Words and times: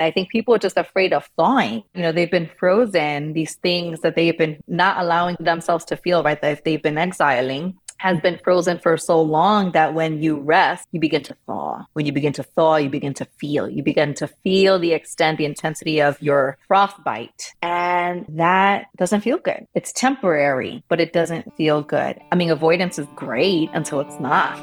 I 0.00 0.10
think 0.10 0.30
people 0.30 0.54
are 0.54 0.58
just 0.58 0.78
afraid 0.78 1.12
of 1.12 1.28
thawing. 1.36 1.82
You 1.94 2.02
know, 2.02 2.12
they've 2.12 2.30
been 2.30 2.50
frozen, 2.58 3.34
these 3.34 3.56
things 3.56 4.00
that 4.00 4.16
they've 4.16 4.36
been 4.36 4.58
not 4.66 4.98
allowing 4.98 5.36
themselves 5.38 5.84
to 5.86 5.96
feel, 5.96 6.22
right? 6.22 6.40
That 6.40 6.64
they've 6.64 6.82
been 6.82 6.98
exiling 6.98 7.76
has 7.98 8.18
been 8.20 8.38
frozen 8.42 8.78
for 8.78 8.96
so 8.96 9.20
long 9.20 9.72
that 9.72 9.92
when 9.92 10.22
you 10.22 10.40
rest, 10.40 10.88
you 10.90 10.98
begin 10.98 11.22
to 11.22 11.36
thaw. 11.44 11.84
When 11.92 12.06
you 12.06 12.12
begin 12.12 12.32
to 12.32 12.42
thaw, 12.42 12.76
you 12.76 12.88
begin 12.88 13.12
to 13.12 13.26
feel. 13.38 13.68
You 13.68 13.82
begin 13.82 14.14
to 14.14 14.26
feel 14.26 14.78
the 14.78 14.94
extent, 14.94 15.36
the 15.36 15.44
intensity 15.44 16.00
of 16.00 16.20
your 16.22 16.56
frostbite. 16.66 17.52
And 17.60 18.24
that 18.30 18.86
doesn't 18.96 19.20
feel 19.20 19.36
good. 19.36 19.66
It's 19.74 19.92
temporary, 19.92 20.82
but 20.88 20.98
it 20.98 21.12
doesn't 21.12 21.54
feel 21.58 21.82
good. 21.82 22.18
I 22.32 22.36
mean, 22.36 22.50
avoidance 22.50 22.98
is 22.98 23.06
great 23.16 23.68
until 23.74 24.00
it's 24.00 24.18
not. 24.18 24.58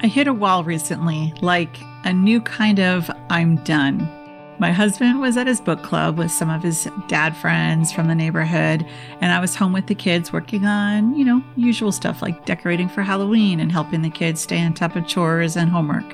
I 0.00 0.10
hit 0.12 0.26
a 0.26 0.34
wall 0.34 0.64
recently, 0.64 1.32
like 1.42 1.76
a 2.04 2.12
new 2.12 2.40
kind 2.40 2.80
of 2.80 3.10
I'm 3.30 3.56
done 3.64 4.08
my 4.60 4.72
husband 4.72 5.20
was 5.20 5.36
at 5.36 5.46
his 5.46 5.60
book 5.60 5.84
club 5.84 6.18
with 6.18 6.32
some 6.32 6.50
of 6.50 6.64
his 6.64 6.88
dad 7.06 7.36
friends 7.36 7.92
from 7.92 8.08
the 8.08 8.14
neighborhood, 8.14 8.84
and 9.20 9.32
I 9.32 9.38
was 9.38 9.54
home 9.54 9.72
with 9.72 9.86
the 9.86 9.94
kids 9.94 10.32
working 10.32 10.66
on, 10.66 11.14
you 11.14 11.24
know, 11.24 11.40
usual 11.54 11.92
stuff 11.92 12.22
like 12.22 12.44
decorating 12.44 12.88
for 12.88 13.02
Halloween 13.02 13.60
and 13.60 13.70
helping 13.70 14.02
the 14.02 14.10
kids 14.10 14.40
stay 14.40 14.60
on 14.60 14.74
top 14.74 14.96
of 14.96 15.06
chores 15.06 15.56
and 15.56 15.70
homework. 15.70 16.12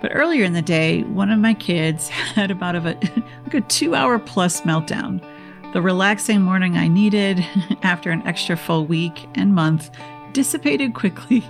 But 0.00 0.12
earlier 0.14 0.44
in 0.44 0.54
the 0.54 0.62
day, 0.62 1.02
one 1.02 1.30
of 1.30 1.40
my 1.40 1.52
kids 1.52 2.08
had 2.34 2.50
about 2.50 2.74
a, 2.74 2.80
like 3.44 3.54
a 3.54 3.60
two 3.60 3.94
hour 3.94 4.18
plus 4.18 4.62
meltdown. 4.62 5.22
The 5.74 5.82
relaxing 5.82 6.40
morning 6.40 6.78
I 6.78 6.88
needed 6.88 7.44
after 7.82 8.10
an 8.10 8.26
extra 8.26 8.56
full 8.56 8.86
week 8.86 9.26
and 9.34 9.54
month 9.54 9.90
dissipated 10.32 10.94
quickly, 10.94 11.44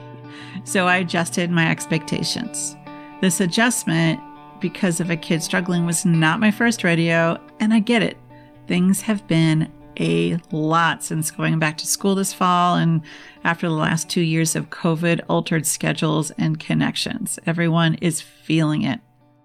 so 0.65 0.89
I 0.89 0.97
adjusted 0.97 1.53
my 1.53 1.71
expectations. 1.71 2.75
This 3.21 3.41
adjustment 3.41 4.21
because 4.61 5.01
of 5.01 5.11
a 5.11 5.17
kid 5.17 5.43
struggling 5.43 5.87
was 5.87 6.05
not 6.05 6.39
my 6.39 6.53
first 6.53 6.85
rodeo, 6.85 7.41
and 7.59 7.75
I 7.75 7.81
get 7.81 8.03
it. 8.03 8.17
Things 8.69 9.01
have 9.03 9.27
been 9.27 9.73
a 9.99 10.39
lot 10.53 11.03
since 11.03 11.33
going 11.33 11.59
back 11.59 11.77
to 11.79 11.87
school 11.87 12.15
this 12.15 12.33
fall 12.33 12.77
and 12.77 13.03
after 13.43 13.69
the 13.69 13.75
last 13.75 14.09
two 14.09 14.21
years 14.21 14.55
of 14.55 14.71
COVID 14.71 15.21
altered 15.29 15.67
schedules 15.67 16.31
and 16.33 16.61
connections. 16.61 17.41
Everyone 17.45 17.95
is 17.95 18.21
feeling 18.21 18.83
it. 18.83 19.01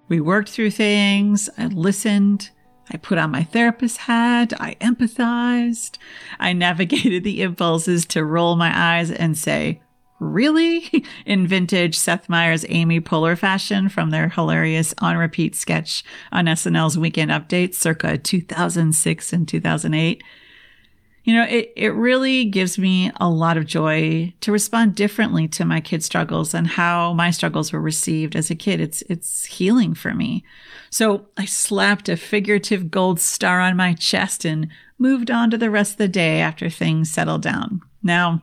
We 0.07 0.21
worked 0.21 0.49
through 0.49 0.71
things, 0.71 1.49
I 1.57 1.65
listened, 1.67 2.51
I 2.91 2.97
put 2.97 3.17
on 3.17 3.31
my 3.31 3.43
therapist 3.43 3.97
hat, 3.97 4.53
I 4.59 4.75
empathized, 4.75 5.97
I 6.39 6.53
navigated 6.53 7.23
the 7.23 7.41
impulses 7.41 8.05
to 8.07 8.23
roll 8.23 8.55
my 8.55 8.71
eyes 8.75 9.09
and 9.09 9.35
say, 9.35 9.81
really 10.23 11.05
in 11.25 11.47
vintage 11.47 11.97
Seth 11.97 12.29
Meyers 12.29 12.65
Amy 12.69 12.99
Poehler 12.99 13.37
fashion 13.37 13.89
from 13.89 14.09
their 14.09 14.29
hilarious 14.29 14.93
on 14.99 15.17
repeat 15.17 15.55
sketch 15.55 16.03
on 16.31 16.45
SNL's 16.45 16.97
Weekend 16.97 17.31
Update 17.31 17.73
circa 17.73 18.17
2006 18.17 19.33
and 19.33 19.47
2008. 19.47 20.23
You 21.25 21.33
know, 21.35 21.43
it, 21.43 21.71
it 21.77 21.93
really 21.93 22.43
gives 22.45 22.77
me 22.77 23.09
a 23.15 23.29
lot 23.29 23.55
of 23.55 23.65
joy 23.65 24.33
to 24.41 24.51
respond 24.51 24.95
differently 24.95 25.47
to 25.49 25.63
my 25.63 25.79
kids' 25.79 26.05
struggles 26.05 26.53
and 26.53 26.67
how 26.67 27.13
my 27.13 27.31
struggles 27.31 27.71
were 27.71 27.79
received 27.79 28.35
as 28.35 28.51
a 28.51 28.55
kid. 28.55 28.81
It's 28.81 29.03
it's 29.03 29.45
healing 29.45 29.93
for 29.93 30.13
me. 30.13 30.43
So 30.89 31.27
I 31.37 31.45
slapped 31.45 32.09
a 32.09 32.17
figurative 32.17 32.91
gold 32.91 33.21
star 33.21 33.61
on 33.61 33.77
my 33.77 33.93
chest 33.93 34.43
and 34.43 34.67
moved 34.97 35.31
on 35.31 35.49
to 35.51 35.57
the 35.57 35.69
rest 35.69 35.93
of 35.93 35.97
the 35.97 36.07
day 36.09 36.41
after 36.41 36.69
things 36.69 37.09
settled 37.09 37.41
down. 37.41 37.81
Now 38.01 38.41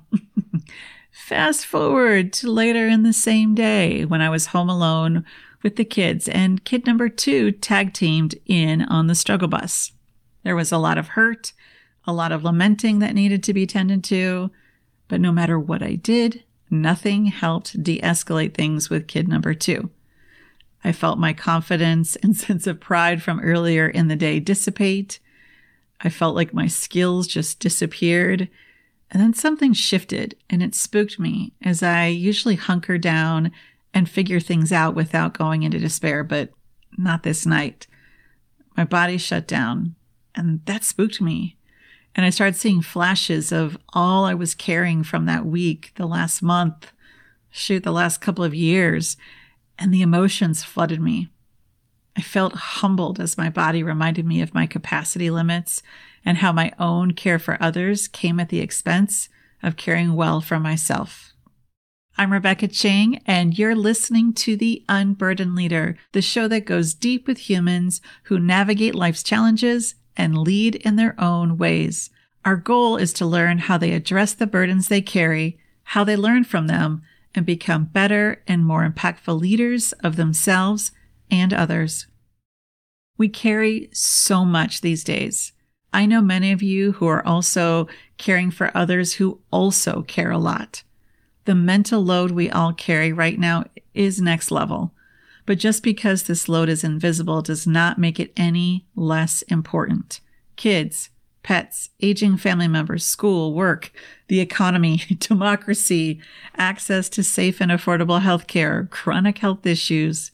Fast 1.11 1.67
forward 1.67 2.33
to 2.35 2.51
later 2.51 2.87
in 2.87 3.03
the 3.03 3.13
same 3.13 3.55
day 3.55 4.05
when 4.05 4.21
I 4.21 4.31
was 4.31 4.47
home 4.47 4.69
alone 4.69 5.25
with 5.63 5.77
the 5.77 5.85
kids, 5.85 6.29
and 6.29 6.65
kid 6.65 6.87
number 6.87 7.09
two 7.09 7.53
tag 7.53 7.93
teamed 7.93 8.35
in 8.47 8.83
on 8.83 9.07
the 9.07 9.15
struggle 9.15 9.49
bus. 9.49 9.93
There 10.43 10.57
was 10.57 10.73
a 10.73 10.79
lot 10.79 10.99
of 10.99 11.09
hurt, 11.09 11.53
a 12.07 12.13
lot 12.13 12.33
of 12.33 12.45
lamenting 12.45 13.01
that 13.01 13.15
needed 13.15 13.43
to 13.45 13.55
be 13.55 13.67
tended 13.67 14.03
to, 14.05 14.51
but 15.09 15.21
no 15.21 15.33
matter 15.33 15.59
what 15.59 15.83
I 15.83 15.97
did, 15.97 16.45
nothing 16.71 17.27
helped 17.27 17.83
de 17.83 18.01
escalate 18.01 18.55
things 18.55 18.89
with 18.89 19.09
kid 19.09 19.29
number 19.29 19.53
two. 19.53 19.91
I 20.83 20.93
felt 20.93 21.19
my 21.19 21.33
confidence 21.33 22.17
and 22.17 22.37
sense 22.37 22.67
of 22.67 22.81
pride 22.81 23.23
from 23.23 23.41
earlier 23.41 23.89
in 23.89 24.09
the 24.09 24.17
day 24.17 24.41
dissipate. 24.41 25.19
I 26.01 26.09
felt 26.09 26.35
like 26.35 26.55
my 26.55 26.69
skills 26.69 27.27
just 27.27 27.61
disappeared 27.61 28.49
and 29.11 29.21
then 29.21 29.35
something 29.35 29.73
shifted 29.73 30.37
and 30.49 30.63
it 30.63 30.75
spooked 30.75 31.19
me 31.19 31.53
as 31.63 31.83
I 31.83 32.07
usually 32.07 32.55
hunker 32.55 32.97
down 32.99 33.51
and 33.93 34.09
figure 34.09 34.41
things 34.41 34.71
out 34.71 34.95
without 34.95 35.37
going 35.37 35.63
into 35.63 35.79
despair, 35.79 36.23
but 36.23 36.51
not 36.97 37.23
this 37.23 37.45
night. 37.45 37.87
My 38.77 38.85
body 38.85 39.19
shut 39.19 39.49
down 39.49 39.97
and 40.35 40.65
that 40.67 40.85
spooked 40.85 41.21
me. 41.21 41.57
And 42.15 42.27
I 42.27 42.31
started 42.31 42.57
seeing 42.57 42.83
flashes 42.83 43.53
of 43.53 43.79
all 43.93 44.25
I 44.25 44.35
was 44.35 44.55
carrying 44.55 45.03
from 45.05 45.27
that 45.27 45.47
week, 45.47 45.93
the 45.97 46.07
last 46.07 46.43
month, 46.43 46.93
shoot, 47.51 47.85
the 47.85 47.93
last 47.93 48.21
couple 48.21 48.45
of 48.45 48.55
years, 48.55 49.17
and 49.79 49.95
the 49.95 50.03
emotions 50.03 50.65
flooded 50.65 51.01
me. 51.01 51.29
I 52.17 52.21
felt 52.21 52.55
humbled 52.55 53.21
as 53.21 53.39
my 53.39 53.49
body 53.49 53.83
reminded 53.83 54.27
me 54.27 54.43
of 54.43 54.55
my 54.55 54.67
capacity 54.67 55.31
limits 55.31 55.83
and 56.25 56.39
how 56.39 56.53
my 56.53 56.73
own 56.79 57.13
care 57.13 57.39
for 57.39 57.57
others 57.61 58.09
came 58.09 58.39
at 58.41 58.49
the 58.49 58.61
expense 58.61 59.29
of 59.63 59.77
caring 59.77 60.15
well 60.15 60.41
for 60.41 60.59
myself. 60.59 61.33
I'm 62.17 62.33
Rebecca 62.33 62.69
Ching, 62.69 63.23
and 63.25 63.59
you're 63.59 63.75
listening 63.75 64.35
to 64.35 64.57
The 64.57 64.85
Unburdened 64.89 65.55
Leader, 65.55 65.97
the 66.13 66.21
show 66.21 66.49
that 66.49 66.67
goes 66.67 66.93
deep 66.93 67.27
with 67.27 67.49
humans 67.49 68.01
who 68.25 68.39
navigate 68.39 68.95
life's 68.95 69.23
challenges 69.23 69.95
and 70.17 70.37
lead 70.37 70.75
in 70.77 70.97
their 70.97 71.15
own 71.19 71.57
ways. 71.57 72.11
Our 72.45 72.57
goal 72.57 72.97
is 72.97 73.13
to 73.15 73.27
learn 73.27 73.59
how 73.59 73.79
they 73.79 73.93
address 73.93 74.35
the 74.35 74.47
burdens 74.47 74.89
they 74.89 75.01
carry, 75.01 75.59
how 75.85 76.05
they 76.05 76.17
learn 76.17 76.45
from 76.45 76.67
them, 76.67 77.03
and 77.35 77.47
become 77.47 77.85
better 77.85 78.43
and 78.47 78.67
more 78.67 78.87
impactful 78.87 79.41
leaders 79.41 79.93
of 80.05 80.17
themselves 80.17 80.93
and 81.31 81.55
others. 81.55 82.07
We 83.17 83.29
carry 83.29 83.89
so 83.93 84.45
much 84.45 84.81
these 84.81 85.05
days. 85.05 85.53
I 85.93 86.07
know 86.07 86.21
many 86.21 86.53
of 86.53 86.63
you 86.63 86.93
who 86.93 87.07
are 87.07 87.27
also 87.27 87.89
caring 88.17 88.51
for 88.51 88.71
others 88.77 89.15
who 89.15 89.41
also 89.51 90.03
care 90.03 90.31
a 90.31 90.39
lot. 90.39 90.83
The 91.47 91.55
mental 91.55 92.05
load 92.05 92.31
we 92.31 92.51
all 92.51 92.73
carry 92.73 93.13
right 93.13 93.39
now 93.39 93.65
is 93.95 94.21
next 94.21 94.51
level. 94.51 94.93
But 95.47 95.59
just 95.59 95.83
because 95.83 96.25
this 96.25 96.49
load 96.49 96.69
is 96.69 96.85
invisible 96.85 97.43
does 97.43 97.67
not 97.67 97.99
make 97.99 98.21
it 98.21 98.33
any 98.37 98.87
less 98.95 99.43
important. 99.43 100.21
Kids, 100.55 101.11
pets, 101.43 101.91
aging 102.01 102.37
family 102.37 102.69
members, 102.69 103.05
school, 103.05 103.55
work, 103.55 103.91
the 104.29 104.41
economy, 104.41 104.99
democracy, 105.19 106.21
access 106.57 107.09
to 107.09 107.25
safe 107.25 107.61
and 107.61 107.73
affordable 107.73 108.21
health 108.21 108.47
care, 108.47 108.87
chronic 108.91 109.39
health 109.39 109.67
issues. 109.67 110.31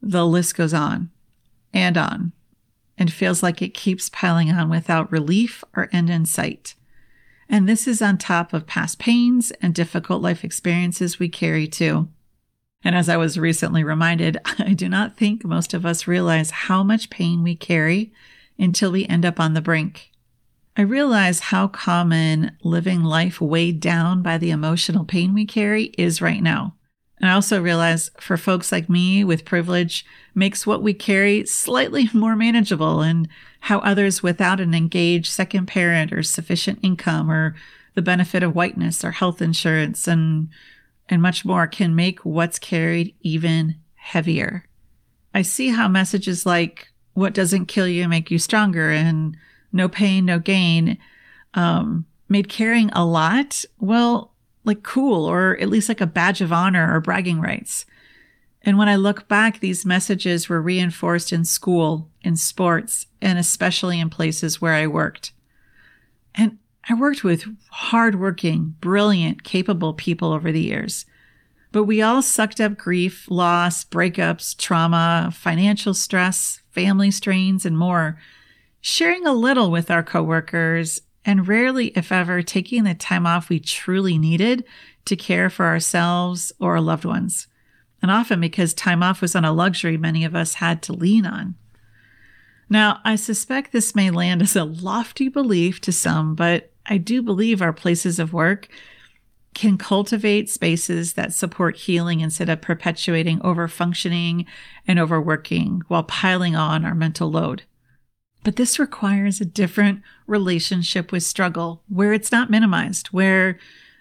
The 0.00 0.26
list 0.26 0.56
goes 0.56 0.74
on 0.74 1.10
and 1.72 1.96
on 1.96 2.32
and 2.96 3.12
feels 3.12 3.42
like 3.42 3.60
it 3.60 3.74
keeps 3.74 4.08
piling 4.08 4.50
on 4.50 4.70
without 4.70 5.10
relief 5.10 5.64
or 5.74 5.88
end 5.92 6.10
in 6.10 6.26
sight. 6.26 6.74
And 7.48 7.68
this 7.68 7.86
is 7.86 8.00
on 8.00 8.18
top 8.18 8.52
of 8.52 8.66
past 8.66 8.98
pains 8.98 9.50
and 9.60 9.74
difficult 9.74 10.22
life 10.22 10.44
experiences 10.44 11.18
we 11.18 11.28
carry 11.28 11.66
too. 11.66 12.08
And 12.82 12.94
as 12.94 13.08
I 13.08 13.16
was 13.16 13.38
recently 13.38 13.82
reminded, 13.82 14.38
I 14.58 14.74
do 14.74 14.88
not 14.88 15.16
think 15.16 15.44
most 15.44 15.74
of 15.74 15.86
us 15.86 16.06
realize 16.06 16.50
how 16.50 16.82
much 16.82 17.10
pain 17.10 17.42
we 17.42 17.56
carry 17.56 18.12
until 18.58 18.92
we 18.92 19.06
end 19.06 19.24
up 19.24 19.40
on 19.40 19.54
the 19.54 19.62
brink. 19.62 20.10
I 20.76 20.82
realize 20.82 21.38
how 21.40 21.68
common 21.68 22.56
living 22.62 23.04
life 23.04 23.40
weighed 23.40 23.80
down 23.80 24.22
by 24.22 24.38
the 24.38 24.50
emotional 24.50 25.04
pain 25.04 25.32
we 25.32 25.46
carry 25.46 25.84
is 25.96 26.20
right 26.20 26.42
now. 26.42 26.74
And 27.20 27.30
I 27.30 27.34
also 27.34 27.62
realize 27.62 28.10
for 28.20 28.36
folks 28.36 28.72
like 28.72 28.88
me 28.88 29.24
with 29.24 29.44
privilege 29.44 30.04
makes 30.34 30.66
what 30.66 30.82
we 30.82 30.94
carry 30.94 31.46
slightly 31.46 32.08
more 32.14 32.36
manageable 32.36 33.00
and 33.00 33.28
how 33.60 33.78
others 33.80 34.22
without 34.22 34.60
an 34.60 34.74
engaged 34.74 35.30
second 35.30 35.66
parent 35.66 36.12
or 36.12 36.22
sufficient 36.22 36.80
income 36.82 37.30
or 37.30 37.54
the 37.94 38.02
benefit 38.02 38.42
of 38.42 38.54
whiteness 38.54 39.04
or 39.04 39.12
health 39.12 39.40
insurance 39.40 40.08
and 40.08 40.48
and 41.08 41.20
much 41.20 41.44
more 41.44 41.66
can 41.66 41.94
make 41.94 42.24
what's 42.24 42.58
carried 42.58 43.14
even 43.20 43.76
heavier. 43.96 44.64
I 45.34 45.42
see 45.42 45.68
how 45.68 45.86
messages 45.86 46.46
like 46.46 46.88
what 47.12 47.34
doesn't 47.34 47.66
kill 47.66 47.86
you 47.86 48.08
make 48.08 48.30
you 48.30 48.38
stronger 48.38 48.90
and 48.90 49.36
no 49.72 49.88
pain, 49.88 50.24
no 50.24 50.38
gain 50.38 50.98
um, 51.54 52.06
made 52.28 52.48
carrying 52.48 52.90
a 52.90 53.04
lot, 53.04 53.64
well, 53.78 54.33
like 54.64 54.82
cool 54.82 55.24
or 55.26 55.56
at 55.60 55.68
least 55.68 55.88
like 55.88 56.00
a 56.00 56.06
badge 56.06 56.40
of 56.40 56.52
honor 56.52 56.94
or 56.94 57.00
bragging 57.00 57.40
rights. 57.40 57.86
And 58.62 58.78
when 58.78 58.88
I 58.88 58.96
look 58.96 59.28
back, 59.28 59.60
these 59.60 59.84
messages 59.84 60.48
were 60.48 60.60
reinforced 60.60 61.32
in 61.32 61.44
school, 61.44 62.08
in 62.22 62.36
sports, 62.36 63.06
and 63.20 63.38
especially 63.38 64.00
in 64.00 64.08
places 64.08 64.60
where 64.60 64.72
I 64.72 64.86
worked. 64.86 65.32
And 66.34 66.58
I 66.88 66.94
worked 66.94 67.24
with 67.24 67.44
hardworking, 67.70 68.76
brilliant, 68.80 69.44
capable 69.44 69.92
people 69.92 70.32
over 70.32 70.50
the 70.50 70.62
years. 70.62 71.04
But 71.72 71.84
we 71.84 72.00
all 72.00 72.22
sucked 72.22 72.60
up 72.60 72.78
grief, 72.78 73.26
loss, 73.28 73.84
breakups, 73.84 74.56
trauma, 74.56 75.30
financial 75.34 75.92
stress, 75.92 76.62
family 76.70 77.10
strains, 77.10 77.66
and 77.66 77.76
more, 77.76 78.18
sharing 78.80 79.26
a 79.26 79.32
little 79.32 79.70
with 79.70 79.90
our 79.90 80.02
coworkers 80.02 81.02
and 81.24 81.48
rarely, 81.48 81.88
if 81.88 82.12
ever, 82.12 82.42
taking 82.42 82.84
the 82.84 82.94
time 82.94 83.26
off 83.26 83.48
we 83.48 83.60
truly 83.60 84.18
needed 84.18 84.64
to 85.06 85.16
care 85.16 85.50
for 85.50 85.66
ourselves 85.66 86.52
or 86.58 86.72
our 86.72 86.80
loved 86.80 87.04
ones. 87.04 87.46
And 88.02 88.10
often 88.10 88.40
because 88.40 88.74
time 88.74 89.02
off 89.02 89.22
was 89.22 89.34
on 89.34 89.44
a 89.44 89.52
luxury 89.52 89.96
many 89.96 90.24
of 90.24 90.34
us 90.34 90.54
had 90.54 90.82
to 90.82 90.92
lean 90.92 91.24
on. 91.24 91.54
Now, 92.68 93.00
I 93.04 93.16
suspect 93.16 93.72
this 93.72 93.94
may 93.94 94.10
land 94.10 94.42
as 94.42 94.56
a 94.56 94.64
lofty 94.64 95.28
belief 95.28 95.80
to 95.82 95.92
some, 95.92 96.34
but 96.34 96.72
I 96.86 96.98
do 96.98 97.22
believe 97.22 97.62
our 97.62 97.72
places 97.72 98.18
of 98.18 98.32
work 98.32 98.68
can 99.54 99.78
cultivate 99.78 100.50
spaces 100.50 101.14
that 101.14 101.32
support 101.32 101.76
healing 101.76 102.20
instead 102.20 102.48
of 102.48 102.60
perpetuating 102.60 103.38
overfunctioning 103.40 104.44
and 104.86 104.98
overworking 104.98 105.82
while 105.88 106.02
piling 106.02 106.56
on 106.56 106.84
our 106.84 106.94
mental 106.94 107.30
load. 107.30 107.62
But 108.44 108.56
this 108.56 108.78
requires 108.78 109.40
a 109.40 109.46
different 109.46 110.02
relationship 110.26 111.10
with 111.10 111.22
struggle 111.22 111.82
where 111.88 112.12
it's 112.12 112.30
not 112.30 112.50
minimized, 112.50 113.08
where 113.08 113.58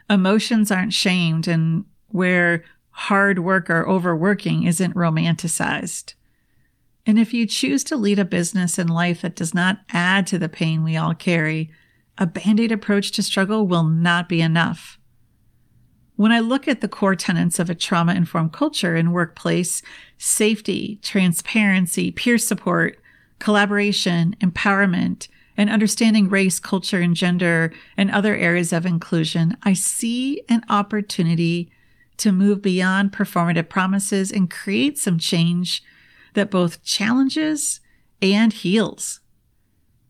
emotions 0.09 0.69
aren't 0.69 0.93
shamed, 0.93 1.47
and 1.47 1.85
where 2.09 2.63
hard 2.91 3.39
work 3.39 3.69
or 3.69 3.87
overworking 3.87 4.63
isn't 4.63 4.95
romanticized. 4.95 6.13
And 7.05 7.17
if 7.17 7.33
you 7.33 7.47
choose 7.47 7.83
to 7.85 7.95
lead 7.95 8.19
a 8.19 8.25
business 8.25 8.77
and 8.77 8.89
life 8.89 9.21
that 9.21 9.35
does 9.35 9.53
not 9.53 9.79
add 9.89 10.27
to 10.27 10.37
the 10.37 10.49
pain 10.49 10.83
we 10.83 10.97
all 10.97 11.15
carry, 11.15 11.71
a 12.17 12.27
band 12.27 12.59
aid 12.59 12.71
approach 12.71 13.11
to 13.13 13.23
struggle 13.23 13.65
will 13.65 13.83
not 13.83 14.29
be 14.29 14.41
enough. 14.41 14.99
When 16.15 16.31
I 16.31 16.39
look 16.39 16.67
at 16.67 16.81
the 16.81 16.87
core 16.87 17.15
tenets 17.15 17.59
of 17.59 17.69
a 17.69 17.75
trauma 17.75 18.13
informed 18.13 18.53
culture 18.53 18.95
in 18.95 19.11
workplace, 19.11 19.81
safety, 20.17 20.99
transparency, 21.01 22.11
peer 22.11 22.37
support, 22.37 22.99
collaboration, 23.39 24.35
empowerment, 24.39 25.27
and 25.55 25.69
understanding 25.69 26.29
race, 26.29 26.59
culture, 26.59 26.99
and 26.99 27.15
gender 27.15 27.71
and 27.97 28.09
other 28.09 28.35
areas 28.35 28.73
of 28.73 28.85
inclusion, 28.85 29.55
I 29.63 29.73
see 29.73 30.41
an 30.49 30.63
opportunity 30.69 31.71
to 32.17 32.31
move 32.31 32.61
beyond 32.61 33.11
performative 33.11 33.69
promises 33.69 34.31
and 34.31 34.49
create 34.49 34.97
some 34.97 35.19
change 35.19 35.83
that 36.33 36.51
both 36.51 36.83
challenges 36.83 37.79
and 38.21 38.53
heals. 38.53 39.19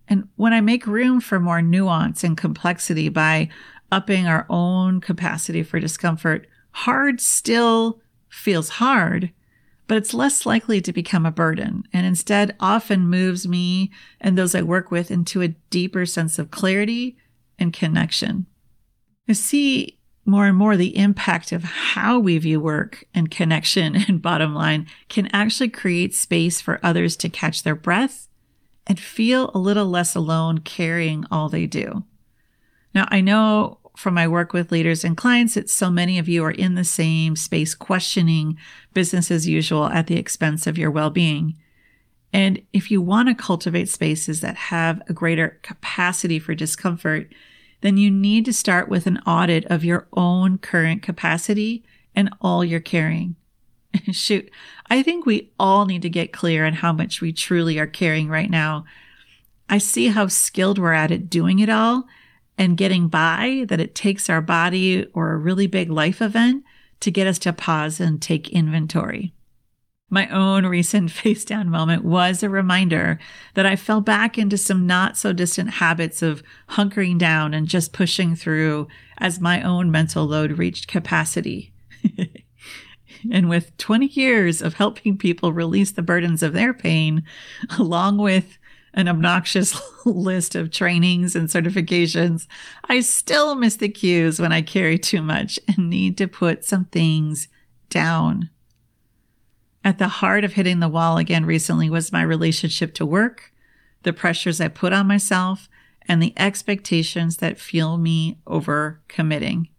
And 0.08 0.28
when 0.36 0.54
I 0.54 0.62
make 0.62 0.86
room 0.86 1.20
for 1.20 1.40
more 1.40 1.62
nuance 1.62 2.24
and 2.24 2.38
complexity 2.38 3.10
by 3.10 3.50
upping 3.92 4.28
our 4.28 4.46
own 4.50 5.02
capacity 5.02 5.64
for 5.64 5.80
discomfort, 5.80 6.48
hard 6.72 7.22
still 7.22 8.02
feels 8.30 8.70
hard, 8.70 9.32
but 9.88 9.98
it's 9.98 10.14
less 10.14 10.46
likely 10.46 10.82
to 10.82 10.94
become 10.94 11.26
a 11.26 11.32
burden 11.32 11.84
and 11.92 12.06
instead 12.06 12.56
often 12.60 13.10
moves 13.10 13.48
me 13.48 13.92
and 14.22 14.38
those 14.38 14.56
I 14.56 14.62
work 14.62 14.92
with 14.92 15.12
into 15.12 15.42
a 15.42 15.50
deeper 15.70 16.06
sense 16.06 16.40
of 16.40 16.52
clarity 16.52 17.18
and 17.60 17.74
connection. 17.74 18.46
I 19.28 19.34
see 19.34 20.00
more 20.26 20.48
and 20.48 20.58
more 20.58 20.78
the 20.78 20.98
impact 20.98 21.52
of 21.52 21.64
how 21.64 22.18
we 22.18 22.38
view 22.38 22.60
work 22.60 23.04
and 23.14 23.30
connection 23.30 23.96
and 24.08 24.22
bottom 24.22 24.54
line 24.54 24.88
can 25.10 25.28
actually 25.34 25.70
create 25.70 26.16
space 26.16 26.62
for 26.62 26.80
others 26.84 27.16
to 27.18 27.30
catch 27.30 27.64
their 27.64 27.76
breath 27.76 28.28
and 28.88 29.00
feel 29.00 29.52
a 29.54 29.60
little 29.60 29.86
less 29.86 30.16
alone 30.16 30.60
carrying 30.60 31.26
all 31.32 31.50
they 31.50 31.66
do. 31.66 32.04
Now, 32.94 33.08
I 33.10 33.22
know 33.22 33.80
from 33.96 34.14
my 34.14 34.28
work 34.28 34.54
with 34.54 34.72
leaders 34.72 35.04
and 35.04 35.16
clients 35.16 35.54
that 35.54 35.70
so 35.70 35.90
many 35.90 36.18
of 36.18 36.28
you 36.28 36.44
are 36.44 36.52
in 36.52 36.76
the 36.76 36.84
same 36.84 37.36
space 37.36 37.76
questioning 37.76 38.58
business 38.94 39.30
as 39.30 39.48
usual 39.48 39.86
at 39.88 40.08
the 40.08 40.18
expense 40.18 40.66
of 40.66 40.78
your 40.78 40.92
well 40.92 41.10
being. 41.10 41.56
And 42.32 42.62
if 42.74 42.90
you 42.90 43.02
want 43.02 43.30
to 43.30 43.36
cultivate 43.36 43.90
spaces 43.90 44.42
that 44.42 44.56
have 44.56 45.02
a 45.08 45.14
greater 45.14 45.60
capacity 45.62 46.40
for 46.40 46.56
discomfort, 46.56 47.32
then 47.82 47.98
you 47.98 48.10
need 48.10 48.46
to 48.46 48.54
start 48.54 48.90
with 48.90 49.06
an 49.06 49.20
audit 49.20 49.66
of 49.66 49.84
your 49.84 50.08
own 50.14 50.58
current 50.58 51.04
capacity 51.04 51.84
and 52.16 52.34
all 52.42 52.66
you're 52.66 52.80
carrying. 52.80 53.36
Shoot, 54.12 54.50
I 54.90 55.04
think 55.04 55.26
we 55.26 55.52
all 55.60 55.86
need 55.86 56.02
to 56.02 56.10
get 56.10 56.34
clear 56.34 56.66
on 56.66 56.74
how 56.74 56.92
much 56.92 57.22
we 57.22 57.32
truly 57.32 57.78
are 57.78 57.86
carrying 57.86 58.30
right 58.30 58.50
now. 58.50 58.86
I 59.70 59.78
see 59.78 60.08
how 60.08 60.28
skilled 60.28 60.80
we're 60.80 60.94
at 60.94 61.12
at 61.12 61.30
doing 61.30 61.60
it 61.60 61.70
all 61.70 62.06
and 62.58 62.78
getting 62.78 63.08
by 63.08 63.66
that 63.68 63.80
it 63.80 63.96
takes 63.96 64.30
our 64.30 64.42
body 64.42 65.06
or 65.14 65.32
a 65.32 65.38
really 65.38 65.68
big 65.68 65.90
life 65.90 66.22
event 66.22 66.64
to 67.00 67.12
get 67.12 67.28
us 67.28 67.40
to 67.40 67.54
pause 67.54 68.00
and 68.00 68.22
take 68.22 68.50
inventory. 68.50 69.34
My 70.10 70.28
own 70.30 70.66
recent 70.66 71.10
face 71.20 71.44
down 71.44 71.70
moment 71.70 72.04
was 72.04 72.44
a 72.44 72.50
reminder 72.50 73.20
that 73.56 73.66
I 73.66 73.76
fell 73.76 74.00
back 74.00 74.38
into 74.38 74.58
some 74.58 74.86
not 74.86 75.18
so 75.18 75.34
distant 75.34 75.72
habits 75.72 76.22
of 76.22 76.44
hunkering 76.70 77.18
down 77.18 77.54
and 77.54 77.68
just 77.68 77.94
pushing 77.94 78.36
through 78.36 78.88
as 79.18 79.42
my 79.42 79.62
own 79.62 79.90
mental 79.90 80.26
load 80.26 80.60
reached 80.60 80.88
capacity. 80.88 81.74
and 83.32 83.50
with 83.50 83.76
20 83.78 84.08
years 84.08 84.62
of 84.62 84.76
helping 84.76 85.18
people 85.18 85.54
release 85.54 85.92
the 85.92 86.02
burdens 86.02 86.44
of 86.44 86.54
their 86.54 86.74
pain, 86.74 87.24
along 87.78 88.18
with 88.18 88.58
an 88.94 89.08
obnoxious 89.08 89.80
list 90.06 90.56
of 90.56 90.72
trainings 90.72 91.36
and 91.36 91.50
certifications, 91.50 92.48
I 92.86 93.00
still 93.02 93.56
miss 93.56 93.78
the 93.78 93.90
cues 93.90 94.40
when 94.40 94.52
I 94.52 94.62
carry 94.62 94.98
too 94.98 95.22
much 95.22 95.60
and 95.68 95.90
need 95.90 96.18
to 96.18 96.28
put 96.28 96.66
some 96.66 96.86
things 96.86 97.48
down. 97.90 98.50
At 99.84 99.98
the 99.98 100.08
heart 100.08 100.44
of 100.44 100.54
hitting 100.54 100.80
the 100.80 100.88
wall 100.88 101.18
again 101.18 101.46
recently 101.46 101.90
was 101.90 102.12
my 102.12 102.22
relationship 102.22 102.94
to 102.96 103.06
work, 103.06 103.52
the 104.04 104.14
pressures 104.14 104.62
I 104.62 104.68
put 104.70 104.94
on 104.94 105.08
myself, 105.08 105.68
and 106.08 106.22
the 106.22 106.34
expectations 106.38 107.38
that 107.38 107.60
fuel 107.60 107.98
me 107.98 108.40
over 108.48 109.02
committing. 109.08 109.70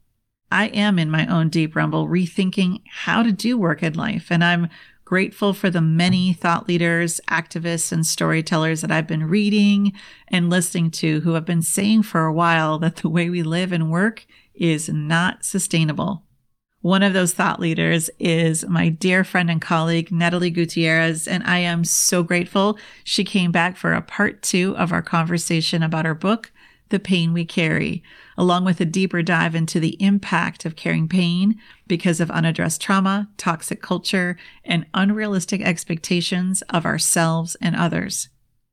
I 0.51 0.67
am 0.69 0.99
in 0.99 1.11
my 1.11 1.27
own 1.27 1.49
deep 1.49 1.75
rumble 1.75 2.07
rethinking 2.07 2.83
how 2.89 3.23
to 3.23 3.33
do 3.33 3.59
work 3.59 3.83
in 3.83 3.95
life, 3.95 4.29
and 4.31 4.45
I'm 4.45 4.69
grateful 5.05 5.53
for 5.53 5.71
the 5.71 5.81
many 5.81 6.33
thought 6.33 6.67
leaders, 6.69 7.21
activists, 7.29 7.93
and 7.93 8.07
storytellers 8.07 8.81
that 8.81 8.91
I've 8.91 9.07
been 9.07 9.29
reading 9.29 9.93
and 10.29 10.51
listening 10.51 10.91
to 10.93 11.21
who 11.21 11.35
have 11.35 11.45
been 11.45 11.63
saying 11.63 12.05
for 12.05 12.25
a 12.25 12.33
while 12.33 12.79
that 12.79 12.97
the 12.97 13.09
way 13.09 13.29
we 13.29 13.43
live 13.43 13.73
and 13.73 13.91
work 13.91 14.27
is 14.55 14.89
not 14.89 15.45
sustainable. 15.45 16.25
One 16.81 17.03
of 17.03 17.15
those 17.15 17.33
thought 17.33 17.61
leaders 17.61 18.11
is 18.19 18.67
my 18.69 18.91
dear 18.91 19.25
friend 19.25 19.51
and 19.51 19.61
colleague, 19.61 20.13
Natalie 20.13 20.51
Gutierrez, 20.51 21.27
and 21.27 21.43
I 21.45 21.61
am 21.61 21.83
so 21.83 22.23
grateful 22.23 22.79
she 23.05 23.25
came 23.25 23.51
back 23.51 23.79
for 23.79 23.95
a 23.95 24.03
part 24.03 24.43
two 24.43 24.77
of 24.77 24.93
our 24.93 25.01
conversation 25.01 25.83
about 25.83 26.05
her 26.05 26.15
book, 26.15 26.53
The 26.95 27.01
Pain 27.01 27.33
We 27.33 27.45
Carry, 27.45 28.05
along 28.39 28.65
with 28.65 28.81
a 28.81 28.85
deeper 28.85 29.21
dive 29.21 29.57
into 29.57 29.81
the 29.81 30.01
impact 30.01 30.65
of 30.65 30.77
carrying 30.77 31.09
pain 31.09 31.61
because 31.89 32.21
of 32.21 32.31
unaddressed 32.31 32.81
trauma, 32.81 33.29
toxic 33.37 33.83
culture, 33.83 34.37
and 34.65 34.87
unrealistic 34.95 35.61
expectations 35.61 36.63
of 36.71 36.87
ourselves 36.87 37.57
and 37.61 37.75
others. 37.75 38.29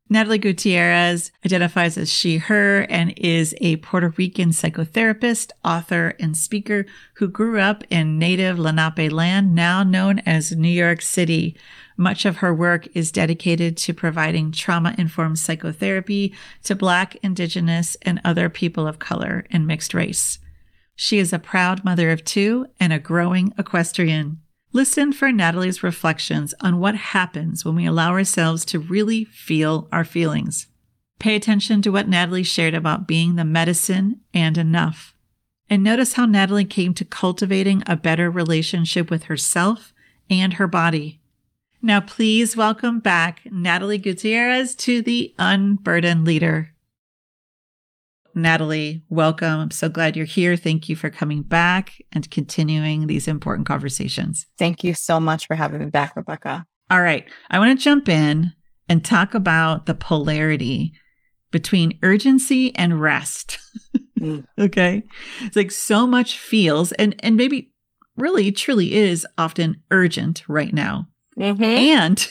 Natalie 0.08 0.38
Gutierrez 0.38 1.32
identifies 1.44 1.98
as 1.98 2.14
she, 2.14 2.38
her, 2.38 2.82
and 2.92 3.12
is 3.18 3.56
a 3.60 3.78
Puerto 3.78 4.14
Rican 4.16 4.50
psychotherapist, 4.50 5.50
author, 5.66 6.14
and 6.20 6.38
speaker 6.38 6.86
who 7.16 7.28
grew 7.28 7.60
up 7.60 7.84
in 7.90 8.20
native 8.20 8.60
Lenape 8.60 9.12
land, 9.12 9.56
now 9.56 9.82
known 9.82 10.20
as 10.28 10.52
New 10.52 10.70
York 10.70 11.02
City. 11.02 11.58
Much 12.02 12.26
of 12.26 12.38
her 12.38 12.52
work 12.52 12.88
is 12.96 13.12
dedicated 13.12 13.78
to 13.78 13.94
providing 13.94 14.52
trauma 14.52 14.96
informed 14.98 15.38
psychotherapy 15.38 16.34
to 16.64 16.74
Black, 16.74 17.16
Indigenous, 17.22 17.96
and 18.02 18.20
other 18.26 18.50
people 18.50 18.88
of 18.88 18.98
color 18.98 19.46
and 19.52 19.68
mixed 19.68 19.94
race. 19.94 20.40
She 20.96 21.20
is 21.20 21.32
a 21.32 21.38
proud 21.38 21.86
mother 21.86 22.10
of 22.10 22.26
two 22.26 22.66
and 22.80 22.92
a 22.92 22.98
growing 22.98 23.54
equestrian. 23.56 24.40
Listen 24.74 25.14
for 25.14 25.32
Natalie's 25.32 25.84
reflections 25.84 26.56
on 26.60 26.80
what 26.80 26.96
happens 26.96 27.64
when 27.64 27.76
we 27.76 27.86
allow 27.86 28.14
ourselves 28.14 28.66
to 28.66 28.80
really 28.80 29.24
feel 29.24 29.88
our 29.92 30.04
feelings. 30.04 30.66
Pay 31.20 31.36
attention 31.36 31.84
to 31.84 31.92
what 31.92 32.10
Natalie 32.10 32.42
shared 32.42 32.74
about 32.74 33.08
being 33.08 33.36
the 33.36 33.46
medicine 33.46 34.22
and 34.34 34.58
enough. 34.58 35.14
And 35.70 35.84
notice 35.84 36.14
how 36.14 36.26
Natalie 36.26 36.66
came 36.66 36.96
to 36.96 37.06
cultivating 37.06 37.84
a 37.86 37.96
better 37.96 38.32
relationship 38.32 39.12
with 39.12 39.26
herself 39.26 39.94
and 40.32 40.56
her 40.56 40.66
body. 40.66 41.21
Now, 41.84 42.00
please 42.00 42.56
welcome 42.56 43.00
back 43.00 43.42
Natalie 43.46 43.98
Gutierrez 43.98 44.76
to 44.76 45.02
the 45.02 45.34
Unburdened 45.40 46.26
Leader. 46.26 46.76
Natalie, 48.36 49.04
welcome. 49.10 49.60
I'm 49.60 49.72
so 49.72 49.90
glad 49.90 50.16
you're 50.16 50.28
here. 50.28 50.56
Thank 50.56 50.90
you 50.90 50.96
for 50.96 51.10
coming 51.10 51.42
back 51.42 51.94
and 52.12 52.30
continuing 52.30 53.08
these 53.08 53.28
important 53.28 53.68
conversations. 53.68 54.46
Thank 54.60 54.84
you 54.84 54.94
so 54.94 55.20
much 55.20 55.48
for 55.48 55.56
having 55.56 55.80
me 55.80 55.88
back, 55.88 56.16
Rebecca. 56.16 56.68
All 56.92 57.02
right. 57.02 57.28
I 57.50 57.58
want 57.58 57.78
to 57.78 57.84
jump 57.84 58.08
in 58.08 58.54
and 58.88 59.04
talk 59.04 59.34
about 59.34 59.88
the 59.88 59.96
polarity 59.96 60.94
between 61.50 61.98
urgency 62.04 62.76
and 62.76 63.02
rest. 63.02 63.58
mm. 64.20 64.46
Okay. 64.60 65.02
It's 65.42 65.56
like 65.56 65.72
so 65.72 66.06
much 66.06 66.38
feels 66.38 66.92
and 66.94 67.16
and 67.20 67.36
maybe 67.36 67.72
really 68.18 68.52
truly 68.52 68.94
is 68.94 69.26
often 69.38 69.82
urgent 69.90 70.44
right 70.48 70.74
now. 70.74 71.08
Mm-hmm. 71.42 71.64
And 71.64 72.28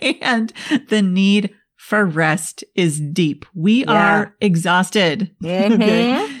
and 0.22 0.52
the 0.88 1.02
need 1.02 1.54
for 1.76 2.04
rest 2.04 2.64
is 2.74 3.00
deep. 3.00 3.44
We 3.54 3.84
Yeah. 3.84 3.92
are 3.92 4.34
exhausted. 4.40 5.30
Mhm. 5.42 6.40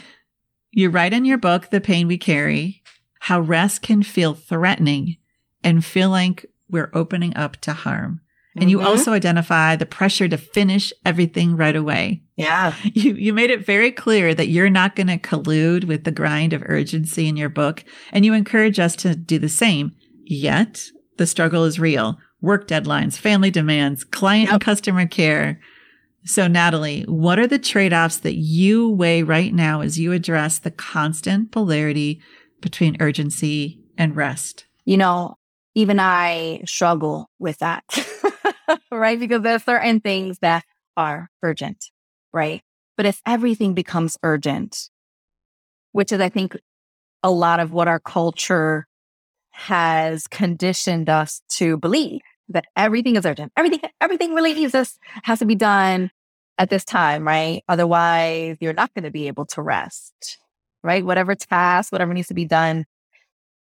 You 0.72 0.90
write 0.90 1.12
in 1.12 1.24
your 1.24 1.38
book, 1.38 1.70
The 1.70 1.80
Pain 1.80 2.06
We 2.06 2.18
Carry, 2.18 2.82
how 3.20 3.40
rest 3.40 3.82
can 3.82 4.02
feel 4.02 4.34
threatening 4.34 5.16
and 5.64 5.84
feel 5.84 6.10
like 6.10 6.46
we're 6.70 6.90
opening 6.92 7.34
up 7.36 7.56
to 7.62 7.72
harm. 7.72 8.20
And 8.56 8.70
you 8.70 8.78
Mhm. 8.78 8.84
also 8.84 9.12
identify 9.12 9.76
the 9.76 9.86
pressure 9.86 10.28
to 10.28 10.36
finish 10.36 10.92
everything 11.04 11.56
right 11.56 11.74
away. 11.76 12.22
yeah. 12.36 12.74
You, 12.94 13.14
you 13.14 13.32
made 13.32 13.50
it 13.50 13.64
very 13.66 13.90
clear 13.90 14.34
that 14.34 14.48
you're 14.48 14.70
not 14.70 14.94
going 14.96 15.06
to 15.08 15.18
collude 15.18 15.84
with 15.84 16.04
the 16.04 16.12
grind 16.12 16.52
of 16.52 16.62
urgency 16.66 17.26
in 17.28 17.36
your 17.36 17.48
book, 17.48 17.82
and 18.12 18.24
you 18.24 18.32
encourage 18.34 18.78
us 18.78 18.94
to 18.96 19.14
do 19.16 19.38
the 19.38 19.48
same. 19.48 19.92
Yet, 20.24 20.90
the 21.18 21.26
struggle 21.26 21.64
is 21.64 21.78
real 21.78 22.18
work 22.40 22.68
deadlines, 22.68 23.18
family 23.18 23.50
demands, 23.50 24.04
client 24.04 24.50
and 24.52 24.60
customer 24.60 25.06
care. 25.06 25.60
So, 26.24 26.46
Natalie, 26.46 27.02
what 27.02 27.38
are 27.38 27.46
the 27.46 27.58
trade 27.58 27.92
offs 27.92 28.18
that 28.18 28.36
you 28.36 28.88
weigh 28.88 29.22
right 29.22 29.52
now 29.52 29.80
as 29.80 29.98
you 29.98 30.12
address 30.12 30.58
the 30.58 30.70
constant 30.70 31.50
polarity 31.50 32.20
between 32.60 32.96
urgency 33.00 33.80
and 33.96 34.14
rest? 34.14 34.66
you 34.88 34.96
know, 34.96 35.34
even 35.74 36.00
I 36.00 36.62
struggle 36.64 37.28
with 37.38 37.58
that, 37.58 37.84
right? 38.90 39.20
Because 39.20 39.42
there's 39.42 39.62
certain 39.62 40.00
things 40.00 40.38
that 40.38 40.64
are 40.96 41.28
urgent, 41.42 41.84
right? 42.32 42.62
But 42.96 43.04
if 43.04 43.20
everything 43.26 43.74
becomes 43.74 44.16
urgent, 44.22 44.88
which 45.92 46.10
is, 46.10 46.22
I 46.22 46.30
think, 46.30 46.56
a 47.22 47.30
lot 47.30 47.60
of 47.60 47.70
what 47.70 47.86
our 47.86 48.00
culture 48.00 48.87
has 49.58 50.28
conditioned 50.28 51.08
us 51.08 51.42
to 51.48 51.76
believe 51.78 52.20
that 52.48 52.66
everything 52.76 53.16
is 53.16 53.26
urgent. 53.26 53.50
Everything, 53.56 53.80
everything 54.00 54.32
really 54.32 54.54
needs 54.54 54.70
this 54.70 54.98
has 55.24 55.40
to 55.40 55.46
be 55.46 55.56
done 55.56 56.12
at 56.58 56.70
this 56.70 56.84
time, 56.84 57.26
right? 57.26 57.64
Otherwise, 57.68 58.56
you're 58.60 58.72
not 58.72 58.94
going 58.94 59.02
to 59.02 59.10
be 59.10 59.26
able 59.26 59.46
to 59.46 59.60
rest, 59.60 60.38
right? 60.84 61.04
Whatever 61.04 61.34
task, 61.34 61.90
whatever 61.90 62.14
needs 62.14 62.28
to 62.28 62.34
be 62.34 62.44
done 62.44 62.86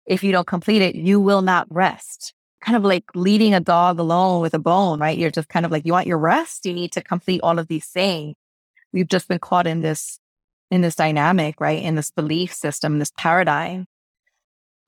if 0.06 0.24
you 0.24 0.32
don't 0.32 0.46
complete 0.46 0.80
it, 0.80 0.94
you 0.94 1.20
will 1.20 1.42
not 1.42 1.66
rest. 1.70 2.32
Kind 2.62 2.76
of 2.76 2.82
like 2.82 3.04
leading 3.14 3.52
a 3.52 3.60
dog 3.60 3.98
alone 3.98 4.40
with 4.40 4.54
a 4.54 4.58
bone, 4.58 4.98
right? 4.98 5.16
You're 5.16 5.30
just 5.30 5.48
kind 5.50 5.66
of 5.66 5.72
like, 5.72 5.84
you 5.84 5.92
want 5.92 6.06
your 6.06 6.18
rest, 6.18 6.64
you 6.64 6.72
need 6.72 6.92
to 6.92 7.02
complete 7.02 7.40
all 7.42 7.58
of 7.58 7.68
these 7.68 7.86
things. 7.86 8.36
We've 8.92 9.08
just 9.08 9.28
been 9.28 9.38
caught 9.38 9.66
in 9.66 9.82
this, 9.82 10.18
in 10.70 10.80
this 10.80 10.94
dynamic, 10.94 11.60
right? 11.60 11.82
In 11.82 11.94
this 11.94 12.10
belief 12.10 12.54
system, 12.54 12.98
this 12.98 13.12
paradigm. 13.18 13.86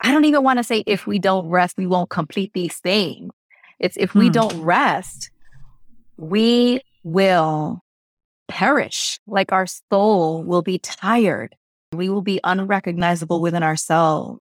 I 0.01 0.13
don't 0.13 0.25
even 0.25 0.43
want 0.43 0.59
to 0.59 0.65
say 0.65 0.85
if 0.87 1.07
we 1.07 1.19
don't 1.19 1.49
rest, 1.49 1.77
we 1.77 1.87
won't 1.87 2.11
complete 2.11 2.53
these 2.53 2.77
things. 2.77 3.33
It's 3.79 3.97
if 3.97 4.15
we 4.15 4.27
Hmm. 4.27 4.33
don't 4.33 4.63
rest, 4.63 5.31
we 6.17 6.81
will 7.03 7.81
perish. 8.49 9.19
Like 9.27 9.53
our 9.53 9.67
soul 9.67 10.43
will 10.43 10.63
be 10.63 10.79
tired. 10.79 11.55
We 11.93 12.09
will 12.09 12.23
be 12.23 12.41
unrecognizable 12.45 13.41
within 13.41 13.63
ourselves. 13.63 14.41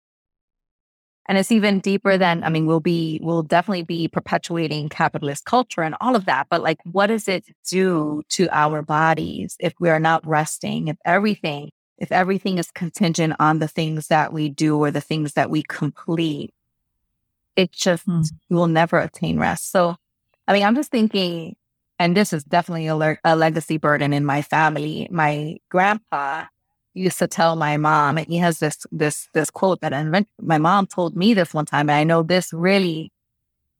And 1.28 1.36
it's 1.36 1.52
even 1.52 1.80
deeper 1.80 2.16
than, 2.16 2.42
I 2.42 2.48
mean, 2.48 2.64
we'll 2.64 2.80
be, 2.80 3.20
we'll 3.22 3.42
definitely 3.42 3.82
be 3.82 4.08
perpetuating 4.08 4.88
capitalist 4.88 5.44
culture 5.44 5.82
and 5.82 5.94
all 6.00 6.16
of 6.16 6.24
that. 6.24 6.46
But 6.48 6.62
like, 6.62 6.78
what 6.84 7.08
does 7.08 7.28
it 7.28 7.44
do 7.68 8.22
to 8.30 8.48
our 8.50 8.80
bodies 8.80 9.54
if 9.60 9.74
we 9.78 9.90
are 9.90 10.00
not 10.00 10.26
resting? 10.26 10.88
If 10.88 10.96
everything, 11.04 11.70
if 11.98 12.12
everything 12.12 12.58
is 12.58 12.70
contingent 12.70 13.34
on 13.38 13.58
the 13.58 13.68
things 13.68 14.06
that 14.06 14.32
we 14.32 14.48
do 14.48 14.78
or 14.78 14.90
the 14.90 15.00
things 15.00 15.34
that 15.34 15.50
we 15.50 15.62
complete, 15.64 16.54
it 17.56 17.72
just, 17.72 18.04
Hmm. 18.04 18.22
we 18.48 18.56
will 18.56 18.68
never 18.68 18.98
attain 18.98 19.38
rest. 19.38 19.70
So, 19.72 19.96
I 20.46 20.52
mean, 20.52 20.62
I'm 20.62 20.76
just 20.76 20.90
thinking, 20.90 21.56
and 21.98 22.16
this 22.16 22.32
is 22.32 22.44
definitely 22.44 22.86
a, 22.86 22.96
le- 22.96 23.18
a 23.24 23.34
legacy 23.34 23.76
burden 23.78 24.12
in 24.12 24.24
my 24.24 24.42
family. 24.42 25.08
My 25.10 25.56
grandpa 25.68 26.44
used 26.94 27.18
to 27.18 27.26
tell 27.26 27.56
my 27.56 27.76
mom, 27.76 28.16
and 28.18 28.26
he 28.26 28.38
has 28.38 28.60
this 28.60 28.86
this 28.92 29.28
this 29.34 29.50
quote 29.50 29.80
that 29.80 29.92
invent- 29.92 30.28
my 30.40 30.58
mom 30.58 30.86
told 30.86 31.16
me 31.16 31.34
this 31.34 31.52
one 31.52 31.66
time, 31.66 31.90
and 31.90 31.98
I 31.98 32.04
know 32.04 32.22
this 32.22 32.52
really 32.52 33.12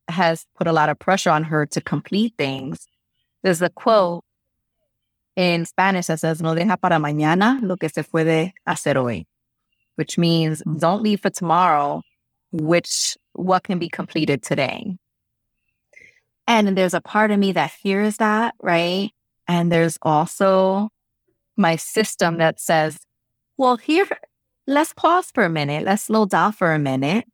has 0.09 0.45
put 0.57 0.67
a 0.67 0.73
lot 0.73 0.89
of 0.89 0.99
pressure 0.99 1.31
on 1.31 1.45
her 1.45 1.67
to 1.67 1.81
complete 1.81 2.35
things. 2.37 2.87
There's 3.43 3.63
a 3.63 3.71
quote 3.71 4.25
in 5.39 5.65
Spanish 5.65 6.09
that 6.09 6.19
says, 6.19 6.43
"No 6.43 6.53
deja 6.57 6.77
para 6.77 6.99
mañana 6.99 7.61
lo 7.63 7.77
que 7.77 7.89
se 7.89 8.03
puede 8.03 8.53
hacer 8.67 8.97
hoy," 8.97 9.25
which 9.95 10.19
means 10.19 10.63
Mm. 10.67 10.81
don't 10.81 11.01
leave 11.01 11.21
for 11.21 11.31
tomorrow, 11.31 12.03
which 12.51 13.17
what 13.35 13.63
can 13.63 13.79
be 13.79 13.89
completed 13.89 14.43
today. 14.43 14.99
And 16.49 16.77
there's 16.77 16.93
a 16.95 17.01
part 17.01 17.31
of 17.31 17.39
me 17.39 17.53
that 17.53 17.71
hears 17.81 18.17
that, 18.17 18.57
right? 18.61 19.13
And 19.47 19.71
there's 19.71 19.97
also 20.03 20.91
my 21.57 21.77
system 21.77 22.39
that 22.39 22.59
says, 22.59 22.99
well, 23.57 23.77
here, 23.77 24.09
let's 24.67 24.93
pause 24.93 25.31
for 25.31 25.45
a 25.45 25.51
minute. 25.51 25.85
Let's 25.85 26.05
slow 26.05 26.27
down 26.27 26.53
for 26.53 26.73
a 26.73 26.79
minute, 26.79 27.27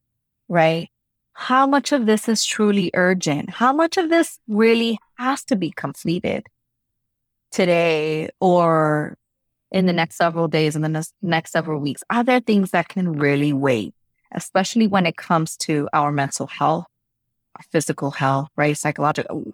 right? 0.48 0.90
How 1.32 1.66
much 1.66 1.92
of 1.92 2.04
this 2.04 2.28
is 2.28 2.44
truly 2.44 2.90
urgent? 2.92 3.50
How 3.50 3.72
much 3.72 3.96
of 3.96 4.10
this 4.10 4.38
really 4.46 4.98
has 5.16 5.44
to 5.44 5.56
be 5.56 5.70
completed 5.70 6.46
today 7.54 8.28
or 8.40 9.16
in 9.70 9.86
the 9.86 9.92
next 9.92 10.16
several 10.16 10.48
days, 10.48 10.76
in 10.76 10.82
the 10.82 10.88
next- 10.88 11.14
next 11.22 11.52
several 11.52 11.80
weeks? 11.80 12.02
Are 12.10 12.24
there 12.24 12.40
things 12.40 12.70
that 12.72 12.88
can 12.88 13.12
really 13.12 13.52
wait, 13.52 13.94
especially 14.32 14.86
when 14.86 15.06
it 15.06 15.16
comes 15.16 15.56
to 15.58 15.88
our 15.92 16.12
mental 16.12 16.46
health, 16.46 16.86
our 17.56 17.64
physical 17.70 18.10
health, 18.10 18.48
right? 18.56 18.76
Psychological. 18.76 19.52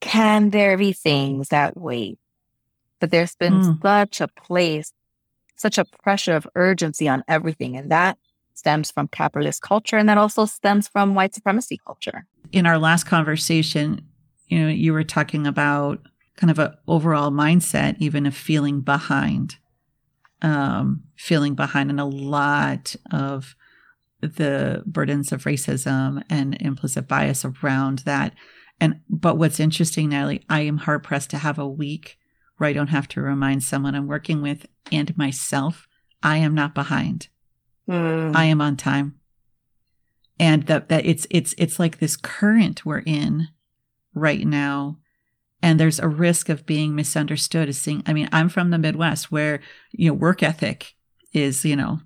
Can 0.00 0.50
there 0.50 0.76
be 0.76 0.92
things 0.92 1.48
that 1.48 1.76
wait? 1.76 2.18
But 3.00 3.10
there's 3.10 3.36
been 3.36 3.60
Mm. 3.60 3.82
such 3.82 4.20
a 4.20 4.28
place, 4.28 4.92
such 5.56 5.78
a 5.78 5.84
pressure 6.02 6.36
of 6.36 6.48
urgency 6.54 7.08
on 7.08 7.22
everything. 7.28 7.76
And 7.76 7.90
that 7.90 8.18
stems 8.54 8.90
from 8.90 9.08
capitalist 9.08 9.60
culture. 9.62 9.98
And 9.98 10.08
that 10.08 10.18
also 10.18 10.46
stems 10.46 10.88
from 10.88 11.14
white 11.14 11.34
supremacy 11.34 11.78
culture. 11.86 12.26
in 12.52 12.66
our 12.66 12.78
last 12.78 13.04
conversation, 13.04 14.00
you 14.46 14.60
know, 14.60 14.68
you 14.68 14.92
were 14.92 15.02
talking 15.02 15.44
about 15.46 15.98
kind 16.36 16.50
of 16.50 16.58
an 16.58 16.74
overall 16.86 17.30
mindset, 17.30 17.96
even 17.98 18.26
of 18.26 18.34
feeling 18.34 18.80
behind, 18.80 19.56
um, 20.42 21.04
feeling 21.16 21.54
behind 21.54 21.90
in 21.90 21.98
a 21.98 22.06
lot 22.06 22.96
of 23.10 23.54
the 24.20 24.82
burdens 24.86 25.32
of 25.32 25.44
racism 25.44 26.22
and 26.30 26.56
implicit 26.60 27.06
bias 27.06 27.44
around 27.44 28.00
that. 28.00 28.34
And 28.80 29.00
but 29.08 29.38
what's 29.38 29.60
interesting, 29.60 30.08
Natalie, 30.10 30.44
I 30.48 30.60
am 30.62 30.78
hard 30.78 31.04
pressed 31.04 31.30
to 31.30 31.38
have 31.38 31.58
a 31.58 31.68
week 31.68 32.18
where 32.56 32.68
I 32.68 32.72
don't 32.72 32.88
have 32.88 33.08
to 33.08 33.20
remind 33.20 33.62
someone 33.62 33.94
I'm 33.94 34.06
working 34.06 34.42
with 34.42 34.66
and 34.90 35.16
myself 35.16 35.88
I 36.22 36.38
am 36.38 36.54
not 36.54 36.74
behind. 36.74 37.28
I 38.34 38.46
am 38.46 38.60
on 38.60 38.76
time. 38.76 39.16
And 40.40 40.66
that 40.66 40.88
that 40.88 41.06
it's 41.06 41.26
it's 41.30 41.54
it's 41.58 41.78
like 41.78 41.98
this 41.98 42.16
current 42.16 42.84
we're 42.84 43.02
in 43.06 43.48
right 44.14 44.44
now. 44.46 44.98
And 45.64 45.80
there's 45.80 45.98
a 45.98 46.08
risk 46.08 46.50
of 46.50 46.66
being 46.66 46.94
misunderstood 46.94 47.70
as 47.70 47.78
seeing 47.78 48.02
I 48.04 48.12
mean, 48.12 48.28
I'm 48.32 48.50
from 48.50 48.68
the 48.68 48.76
Midwest 48.76 49.32
where, 49.32 49.62
you 49.92 50.08
know, 50.08 50.14
work 50.14 50.42
ethic 50.42 50.94
is, 51.32 51.64
you 51.64 51.74
know, 51.74 52.00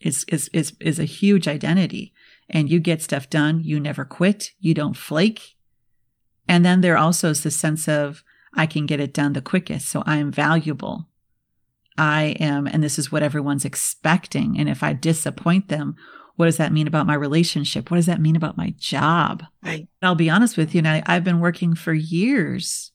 is 0.00 0.24
is 0.28 0.48
is 0.54 0.72
is 0.80 0.98
a 0.98 1.04
huge 1.04 1.46
identity. 1.46 2.14
And 2.48 2.70
you 2.70 2.80
get 2.80 3.02
stuff 3.02 3.28
done, 3.28 3.60
you 3.62 3.78
never 3.78 4.06
quit, 4.06 4.52
you 4.60 4.72
don't 4.72 4.96
flake. 4.96 5.56
And 6.48 6.64
then 6.64 6.80
there 6.80 6.96
also 6.96 7.28
is 7.28 7.42
the 7.42 7.50
sense 7.50 7.86
of 7.86 8.24
I 8.54 8.64
can 8.64 8.86
get 8.86 8.98
it 8.98 9.12
done 9.12 9.34
the 9.34 9.42
quickest, 9.42 9.90
so 9.90 10.02
I 10.06 10.16
am 10.16 10.32
valuable. 10.32 11.08
I 11.98 12.34
am, 12.40 12.66
and 12.66 12.82
this 12.82 12.98
is 12.98 13.12
what 13.12 13.22
everyone's 13.22 13.66
expecting. 13.66 14.58
And 14.58 14.70
if 14.70 14.82
I 14.82 14.94
disappoint 14.94 15.68
them, 15.68 15.96
what 16.36 16.46
does 16.46 16.56
that 16.56 16.72
mean 16.72 16.86
about 16.86 17.06
my 17.06 17.14
relationship? 17.14 17.90
What 17.90 17.98
does 17.98 18.06
that 18.06 18.22
mean 18.22 18.36
about 18.36 18.56
my 18.56 18.74
job? 18.78 19.44
Right. 19.62 19.86
I'll 20.00 20.14
be 20.14 20.30
honest 20.30 20.56
with 20.56 20.74
you, 20.74 20.80
now 20.80 21.02
I've 21.04 21.24
been 21.24 21.40
working 21.40 21.74
for 21.74 21.92
years 21.92 22.91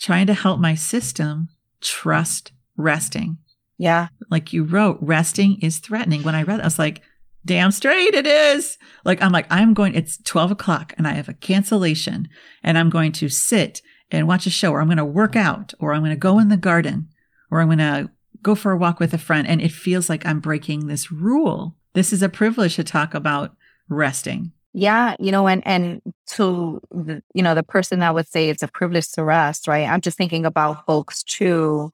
trying 0.00 0.26
to 0.26 0.34
help 0.34 0.60
my 0.60 0.74
system 0.74 1.48
trust 1.80 2.52
resting. 2.76 3.38
Yeah. 3.78 4.08
Like 4.30 4.52
you 4.52 4.64
wrote, 4.64 4.98
resting 5.00 5.58
is 5.60 5.78
threatening. 5.78 6.22
When 6.22 6.34
I 6.34 6.42
read 6.42 6.60
it, 6.60 6.62
I 6.62 6.66
was 6.66 6.78
like, 6.78 7.02
damn 7.44 7.70
straight 7.70 8.14
it 8.14 8.26
is. 8.26 8.78
Like, 9.04 9.22
I'm 9.22 9.32
like, 9.32 9.46
I'm 9.50 9.74
going, 9.74 9.94
it's 9.94 10.18
12 10.22 10.52
o'clock 10.52 10.94
and 10.98 11.06
I 11.06 11.12
have 11.12 11.28
a 11.28 11.34
cancellation 11.34 12.28
and 12.62 12.76
I'm 12.76 12.90
going 12.90 13.12
to 13.12 13.28
sit 13.28 13.82
and 14.10 14.28
watch 14.28 14.46
a 14.46 14.50
show 14.50 14.72
or 14.72 14.80
I'm 14.80 14.88
going 14.88 14.96
to 14.98 15.04
work 15.04 15.36
out 15.36 15.74
or 15.78 15.92
I'm 15.92 16.00
going 16.00 16.10
to 16.10 16.16
go 16.16 16.38
in 16.38 16.48
the 16.48 16.56
garden 16.56 17.08
or 17.50 17.60
I'm 17.60 17.68
going 17.68 17.78
to 17.78 18.10
go 18.42 18.54
for 18.54 18.72
a 18.72 18.76
walk 18.76 19.00
with 19.00 19.14
a 19.14 19.18
friend. 19.18 19.46
And 19.46 19.60
it 19.60 19.72
feels 19.72 20.08
like 20.08 20.26
I'm 20.26 20.40
breaking 20.40 20.86
this 20.86 21.12
rule. 21.12 21.76
This 21.94 22.12
is 22.12 22.22
a 22.22 22.28
privilege 22.28 22.76
to 22.76 22.84
talk 22.84 23.14
about 23.14 23.56
resting. 23.88 24.52
Yeah, 24.78 25.16
you 25.18 25.32
know, 25.32 25.48
and 25.48 25.62
and 25.66 26.02
to 26.36 26.82
the, 26.90 27.22
you 27.34 27.42
know 27.42 27.54
the 27.54 27.62
person 27.62 28.00
that 28.00 28.12
would 28.14 28.28
say 28.28 28.50
it's 28.50 28.62
a 28.62 28.68
privilege 28.68 29.10
to 29.12 29.24
rest, 29.24 29.66
right? 29.68 29.88
I'm 29.88 30.02
just 30.02 30.18
thinking 30.18 30.44
about 30.44 30.84
folks 30.84 31.22
too 31.22 31.92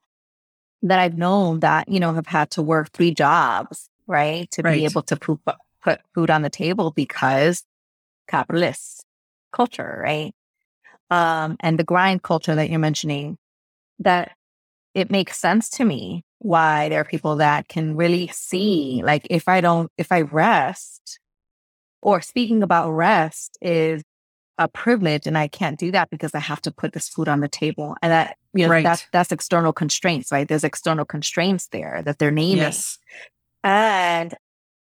that 0.83 0.99
I've 0.99 1.17
known 1.17 1.61
that 1.61 1.89
you 1.89 1.99
know 1.99 2.13
have 2.13 2.27
had 2.27 2.51
to 2.51 2.61
work 2.63 2.91
three 2.93 3.13
jobs, 3.13 3.89
right, 4.07 4.49
to 4.51 4.63
Right. 4.63 4.79
be 4.79 4.85
able 4.85 5.03
to 5.03 5.15
pro- 5.17 5.39
put 5.83 6.01
food 6.15 6.29
on 6.31 6.43
the 6.43 6.49
table 6.49 6.91
because 6.91 7.63
capitalist 8.29 9.05
culture, 9.53 10.01
right? 10.03 10.33
Um, 11.11 11.57
and 11.61 11.79
the 11.79 11.83
grind 11.83 12.23
culture 12.23 12.55
that 12.55 12.69
you're 12.69 12.79
mentioning, 12.79 13.37
that 13.99 14.33
it 14.95 15.11
makes 15.11 15.39
sense 15.39 15.69
to 15.71 15.85
me 15.85 16.23
why 16.39 16.89
there 16.89 17.01
are 17.01 17.05
people 17.05 17.37
that 17.37 17.67
can 17.69 17.95
really 17.97 18.27
see, 18.29 19.01
like, 19.05 19.27
if 19.29 19.47
I 19.47 19.61
don't, 19.61 19.91
if 19.97 20.11
I 20.11 20.21
rest, 20.21 21.19
or 22.03 22.21
speaking 22.21 22.61
about 22.61 22.91
rest 22.91 23.57
is 23.61 24.03
a 24.57 24.67
privilege 24.67 25.25
and 25.25 25.37
I 25.37 25.47
can't 25.47 25.79
do 25.79 25.91
that 25.93 26.09
because 26.09 26.35
I 26.35 26.39
have 26.39 26.61
to 26.61 26.71
put 26.71 26.93
this 26.93 27.09
food 27.09 27.27
on 27.27 27.39
the 27.39 27.47
table. 27.47 27.95
And 28.01 28.11
that, 28.11 28.37
you 28.53 28.65
know, 28.65 28.71
Right. 28.71 28.83
that's, 28.83 29.07
that's 29.11 29.31
external 29.31 29.73
constraints, 29.73 30.31
right? 30.31 30.47
There's 30.47 30.63
external 30.63 31.05
constraints 31.05 31.67
there 31.67 32.03
that 32.05 32.19
they're 32.19 32.29
naming. 32.29 32.57
Yes. 32.57 32.99
And 33.63 34.35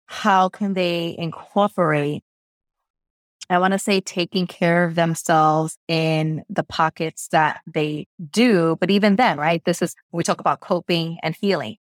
how 0.08 0.50
can 0.50 0.74
they 0.74 1.16
incorporate, 1.18 2.24
I 3.50 3.60
want 3.60 3.74
to 3.74 3.80
say, 3.80 4.02
taking 4.02 4.48
care 4.48 4.84
of 4.84 4.96
themselves 4.96 5.78
in 5.88 6.44
the 6.50 6.64
pockets 6.64 7.28
that 7.32 7.62
they 7.72 8.08
do. 8.32 8.76
But 8.80 8.90
even 8.90 9.16
then, 9.16 9.38
right? 9.38 9.64
This 9.64 9.82
is, 9.82 9.96
we 10.12 10.24
talk 10.24 10.40
about 10.40 10.60
coping 10.60 11.18
and 11.22 11.36
healing. 11.40 11.78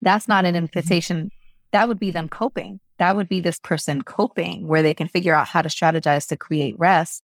That's 0.00 0.28
not 0.28 0.44
an 0.44 0.54
mm-hmm. 0.54 0.64
invitation. 0.64 1.30
That 1.72 1.88
would 1.88 1.98
be 1.98 2.10
them 2.10 2.28
coping. 2.28 2.80
That 2.98 3.16
would 3.16 3.28
be 3.28 3.40
this 3.40 3.60
person 3.60 4.02
coping 4.02 4.66
where 4.66 4.82
they 4.82 4.94
can 4.94 5.08
figure 5.08 5.34
out 5.34 5.48
how 5.48 5.62
to 5.62 5.68
strategize 5.68 6.28
to 6.28 6.36
create 6.36 6.74
rest. 6.78 7.22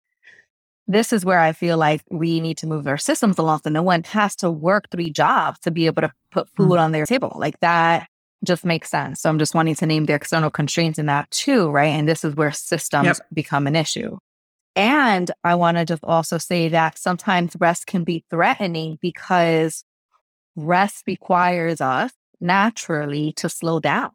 This 0.87 1.11
is 1.11 1.25
where 1.25 1.39
I 1.39 1.51
feel 1.51 1.77
like 1.77 2.01
we 2.11 2.39
need 2.39 2.57
to 2.59 2.67
move 2.67 2.87
our 2.87 2.97
systems 2.97 3.37
along. 3.37 3.61
So 3.63 3.71
no 3.71 3.81
one 3.81 4.03
has 4.03 4.35
to 4.37 4.51
work 4.51 4.89
three 4.91 5.09
jobs 5.09 5.59
to 5.61 5.71
be 5.71 5.87
able 5.87 6.03
to 6.03 6.13
put 6.31 6.47
hmm. 6.55 6.67
food 6.67 6.77
on 6.77 6.91
their 6.91 7.05
table. 7.05 7.35
Like 7.35 7.59
that 7.61 8.07
just 8.43 8.63
makes 8.63 8.89
sense. 8.89 9.21
So 9.21 9.29
I'm 9.29 9.39
just 9.39 9.55
wanting 9.55 9.75
to 9.75 9.85
name 9.85 10.05
the 10.05 10.13
external 10.13 10.51
constraints 10.51 10.99
in 10.99 11.07
that 11.07 11.29
too, 11.31 11.69
right? 11.69 11.87
And 11.87 12.07
this 12.07 12.23
is 12.23 12.35
where 12.35 12.51
systems 12.51 13.05
Yep. 13.05 13.17
become 13.33 13.67
an 13.67 13.75
issue. 13.75 14.17
And 14.75 15.31
I 15.43 15.55
want 15.55 15.77
to 15.77 15.85
just 15.85 16.03
also 16.03 16.37
say 16.37 16.67
that 16.69 16.97
sometimes 16.97 17.55
rest 17.59 17.87
can 17.87 18.03
be 18.03 18.25
threatening 18.29 18.99
because 19.01 19.83
rest 20.55 21.03
requires 21.07 21.81
us 21.81 22.11
naturally 22.41 23.33
to 23.33 23.49
slow 23.49 23.79
down. 23.79 24.11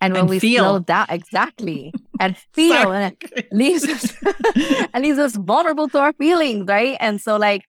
And 0.00 0.14
when 0.14 0.20
And 0.22 0.28
we 0.28 0.38
feel. 0.38 0.64
slow 0.64 0.78
down, 0.80 1.06
exactly, 1.08 1.92
and 2.20 2.36
feel, 2.54 2.92
and 2.92 3.16
it 3.20 3.48
leaves 3.52 3.84
us, 3.84 4.14
and 4.94 5.02
leaves 5.04 5.18
us 5.18 5.36
vulnerable 5.36 5.88
to 5.90 5.98
our 5.98 6.12
feelings, 6.14 6.66
right? 6.68 6.96
And 7.00 7.20
so, 7.20 7.36
like, 7.36 7.64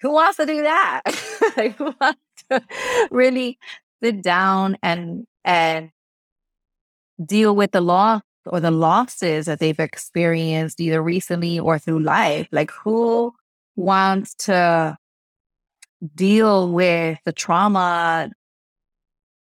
who 0.00 0.12
wants 0.12 0.38
to 0.38 0.46
do 0.46 0.62
that? 0.62 1.02
like, 1.56 1.76
who 1.76 1.94
wants 2.00 2.20
to 2.50 2.62
really 3.10 3.58
sit 4.02 4.22
down 4.22 4.76
and 4.82 5.26
and 5.44 5.90
deal 7.24 7.54
with 7.54 7.72
the 7.72 7.80
loss 7.80 8.22
or 8.46 8.60
the 8.60 8.70
losses 8.70 9.46
that 9.46 9.58
they've 9.60 9.78
experienced 9.78 10.80
either 10.80 11.02
recently 11.02 11.58
or 11.60 11.78
through 11.78 12.00
life? 12.00 12.48
Like, 12.52 12.70
who 12.70 13.32
wants 13.76 14.34
to 14.46 14.96
deal 16.14 16.72
with 16.72 17.18
the 17.24 17.32
trauma 17.32 18.30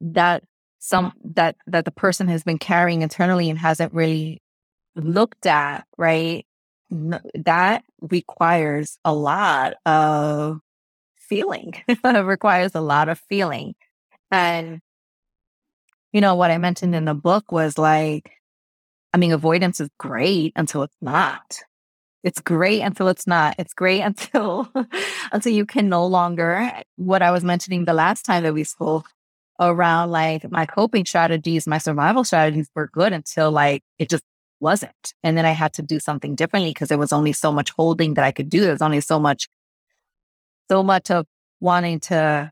that 0.01 0.43
some 0.81 1.13
that 1.23 1.57
that 1.67 1.85
the 1.85 1.91
person 1.93 2.27
has 2.29 2.43
been 2.43 2.59
carrying 2.59 3.03
internally 3.03 3.49
and 3.51 3.59
hasn't 3.59 3.93
really 3.95 4.43
looked 4.97 5.47
at 5.47 5.87
right? 5.97 6.45
That 6.91 7.85
requires 8.01 8.99
a 9.05 9.15
lot 9.15 9.75
of 9.87 10.59
feeling. 11.17 11.75
It 11.89 12.25
requires 12.25 12.75
a 12.75 12.81
lot 12.81 13.09
of 13.09 13.21
feeling. 13.29 13.75
And 14.33 14.81
you 16.13 16.21
know 16.21 16.35
what 16.35 16.51
i 16.51 16.59
mentioned 16.59 16.95
in 16.95 17.05
the 17.05 17.15
book 17.15 17.53
was 17.53 17.79
like 17.79 18.33
i 19.15 19.17
mean 19.19 19.31
avoidance 19.33 19.81
is 19.81 19.89
great 19.99 20.53
until 20.57 20.83
it's 20.83 20.97
not. 21.01 21.61
It's 22.23 22.41
great 22.41 22.83
until 22.83 23.09
it's 23.09 23.27
not. 23.27 23.55
It's 23.59 23.73
great 23.73 24.01
until 24.11 24.71
until 25.33 25.53
you 25.53 25.67
can 25.67 25.89
no 25.89 26.07
longer 26.07 26.73
what 26.97 27.23
i 27.23 27.31
was 27.31 27.45
mentioning 27.45 27.85
the 27.85 27.95
last 27.95 28.25
time 28.25 28.43
that 28.45 28.55
we 28.55 28.65
spoke 28.65 29.09
around 29.61 30.11
like 30.11 30.51
my 30.51 30.67
coping 30.67 31.05
strategies 31.05 31.67
my 31.67 31.79
survival 31.79 32.25
strategies 32.25 32.69
were 32.75 32.89
good 32.89 33.13
until 33.13 33.51
like 33.51 33.83
it 33.99 34.09
just 34.09 34.25
wasn't 34.61 35.15
and 35.23 35.37
then 35.37 35.45
i 35.45 35.51
had 35.51 35.73
to 35.73 35.83
do 35.83 36.01
something 36.01 36.35
differently 36.35 36.71
because 36.71 36.89
there 36.89 36.99
was 36.99 37.13
only 37.13 37.33
so 37.33 37.53
much 37.53 37.71
holding 37.71 38.15
that 38.15 38.25
i 38.25 38.33
could 38.33 38.49
do 38.49 38.61
there 38.61 38.73
was 38.73 38.83
only 38.83 39.01
so 39.01 39.19
much 39.19 39.49
so 40.71 40.83
much 40.83 41.11
of 41.11 41.27
wanting 41.61 42.01
to 42.01 42.51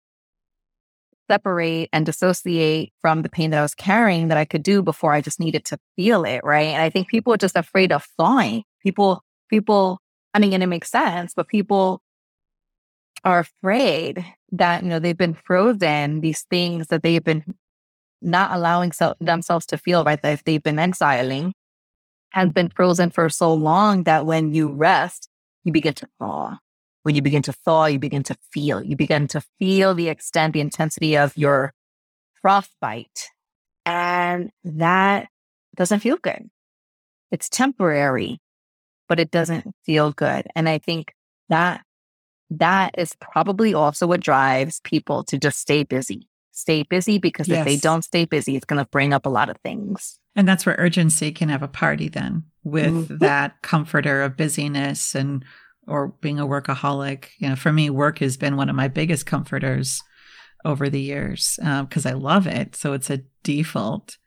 separate 1.30 1.88
and 1.92 2.06
dissociate 2.06 2.92
from 3.00 3.22
the 3.22 3.28
pain 3.28 3.50
that 3.50 3.58
I 3.58 3.62
was 3.62 3.74
carrying 3.74 4.28
that 4.28 4.38
I 4.38 4.44
could 4.44 4.62
do 4.62 4.82
before 4.82 5.12
I 5.12 5.20
just 5.20 5.38
needed 5.38 5.64
to 5.66 5.78
feel 5.94 6.24
it, 6.24 6.40
right? 6.42 6.68
And 6.68 6.82
I 6.82 6.90
think 6.90 7.08
people 7.08 7.32
are 7.32 7.38
just 7.38 7.56
afraid 7.56 7.92
of 7.92 8.02
flying. 8.16 8.64
People, 8.82 9.22
people, 9.50 10.00
I 10.34 10.38
mean, 10.38 10.52
and 10.54 10.62
it 10.62 10.66
makes 10.68 10.90
sense, 10.90 11.34
but 11.34 11.48
people 11.48 12.00
are 13.24 13.40
afraid 13.40 14.24
that, 14.52 14.82
you 14.82 14.88
know, 14.88 14.98
they've 14.98 15.16
been 15.16 15.34
frozen, 15.34 16.20
these 16.20 16.42
things 16.50 16.88
that 16.88 17.02
they've 17.02 17.22
been 17.22 17.44
not 18.20 18.52
allowing 18.52 18.92
so- 18.92 19.14
themselves 19.20 19.66
to 19.66 19.78
feel, 19.78 20.04
right? 20.04 20.20
That 20.22 20.32
if 20.32 20.44
they've 20.44 20.62
been 20.62 20.78
exiling, 20.78 21.54
has 22.30 22.50
been 22.50 22.68
frozen 22.68 23.10
for 23.10 23.28
so 23.28 23.52
long 23.54 24.04
that 24.04 24.26
when 24.26 24.52
you 24.52 24.68
rest, 24.68 25.28
you 25.64 25.72
begin 25.72 25.94
to 25.94 26.08
thaw. 26.18 26.58
When 27.02 27.14
you 27.14 27.22
begin 27.22 27.42
to 27.42 27.52
thaw, 27.52 27.86
you 27.86 27.98
begin 27.98 28.22
to 28.24 28.36
feel. 28.52 28.82
You 28.82 28.96
begin 28.96 29.28
to 29.28 29.42
feel 29.58 29.94
the 29.94 30.08
extent, 30.08 30.52
the 30.52 30.60
intensity 30.60 31.16
of 31.16 31.36
your 31.36 31.72
frostbite. 32.42 33.30
And 33.86 34.50
that 34.64 35.28
doesn't 35.74 36.00
feel 36.00 36.16
good. 36.16 36.50
It's 37.30 37.48
temporary, 37.48 38.40
but 39.08 39.20
it 39.20 39.30
doesn't 39.30 39.74
feel 39.84 40.12
good. 40.12 40.46
And 40.54 40.68
I 40.68 40.78
think 40.78 41.14
that 41.48 41.82
that 42.50 42.94
is 42.98 43.14
probably 43.20 43.74
also 43.74 44.06
what 44.06 44.20
drives 44.20 44.80
people 44.80 45.24
to 45.24 45.38
just 45.38 45.58
stay 45.58 45.82
busy. 45.84 46.28
Stay 46.52 46.82
busy 46.82 47.18
because 47.18 47.48
if 47.48 47.64
they 47.64 47.76
don't 47.76 48.02
stay 48.02 48.24
busy, 48.24 48.56
it's 48.56 48.64
going 48.64 48.82
to 48.82 48.88
bring 48.90 49.12
up 49.12 49.26
a 49.26 49.28
lot 49.28 49.48
of 49.48 49.56
things. 49.58 50.18
And 50.34 50.46
that's 50.48 50.66
where 50.66 50.74
urgency 50.78 51.30
can 51.32 51.48
have 51.50 51.62
a 51.62 51.68
party 51.68 52.08
then 52.08 52.44
with 52.64 53.08
Mhm. 53.08 53.18
that 53.20 53.62
comforter 53.62 54.22
of 54.22 54.36
busyness 54.36 55.14
and 55.14 55.44
or 55.86 56.08
being 56.20 56.38
a 56.38 56.46
workaholic. 56.46 57.26
You 57.38 57.50
know, 57.50 57.56
for 57.56 57.72
me, 57.72 57.90
work 57.90 58.18
has 58.18 58.36
been 58.36 58.56
one 58.56 58.68
of 58.68 58.76
my 58.76 58.88
biggest 58.88 59.24
comforters 59.24 60.02
over 60.64 60.88
the 60.90 61.00
years 61.00 61.58
because 61.62 62.04
I 62.06 62.12
love 62.12 62.46
it. 62.46 62.74
So 62.76 62.92
it's 62.92 63.08
a 63.10 63.20
default. 63.42 64.18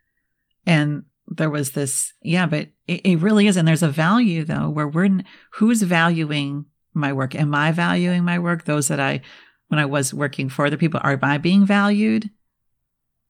And 0.66 1.04
there 1.28 1.50
was 1.50 1.72
this, 1.72 2.14
yeah, 2.22 2.46
but 2.46 2.70
it, 2.88 3.02
it 3.06 3.20
really 3.20 3.48
is. 3.48 3.58
And 3.58 3.68
there's 3.68 3.84
a 3.84 3.90
value 3.90 4.44
though, 4.44 4.70
where 4.70 4.88
we're 4.88 5.22
who's 5.54 5.82
valuing 5.82 6.66
my 6.94 7.14
work? 7.14 7.36
Am 7.36 7.54
I 7.56 7.72
valuing 7.72 8.24
my 8.24 8.40
work? 8.40 8.66
Those 8.66 8.88
that 8.88 9.00
I, 9.00 9.22
when 9.68 9.80
I 9.80 9.86
was 9.86 10.14
working 10.14 10.50
for 10.50 10.66
other 10.66 10.78
people, 10.78 11.00
are 11.04 11.20
I 11.22 11.38
being 11.38 11.66
valued? 11.66 12.30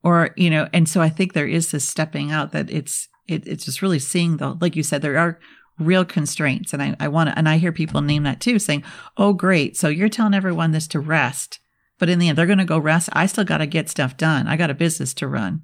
Or, 0.04 0.32
you 0.36 0.50
know, 0.50 0.67
and 0.74 0.89
so 0.89 1.02
I 1.02 1.10
think 1.10 1.34
there 1.34 1.47
is 1.47 1.71
this 1.71 1.88
stepping 1.88 2.32
out 2.32 2.52
that 2.54 2.71
it's, 2.71 3.08
it, 3.28 3.47
it's 3.47 3.65
just 3.65 3.82
really 3.82 4.00
seeing 4.00 4.38
the, 4.38 4.58
like 4.60 4.76
you 4.76 4.84
said, 4.84 5.02
there 5.02 5.17
are 5.17 5.39
real 5.78 6.06
constraints. 6.06 6.74
And 6.74 6.82
I, 6.82 6.95
I 7.00 7.08
want 7.08 7.30
to, 7.30 7.38
and 7.38 7.47
I 7.47 7.58
hear 7.58 7.71
people 7.71 8.02
name 8.02 8.24
that 8.24 8.41
too, 8.41 8.60
saying, 8.60 8.84
oh, 9.17 9.34
great. 9.34 9.78
So 9.78 9.89
you're 9.89 10.10
telling 10.10 10.34
everyone 10.34 10.71
this 10.71 10.88
to 10.89 11.00
rest. 11.00 11.60
But 12.00 12.10
in 12.10 12.17
the 12.17 12.30
end, 12.30 12.38
they're 12.38 12.47
going 12.47 12.58
to 12.58 12.65
go 12.65 12.80
rest. 12.80 13.10
I 13.13 13.28
still 13.28 13.43
got 13.43 13.60
to 13.60 13.67
get 13.67 13.89
stuff 13.89 14.17
done. 14.17 14.47
I 14.47 14.58
got 14.58 14.71
a 14.71 14.76
business 14.76 15.13
to 15.15 15.28
run. 15.28 15.62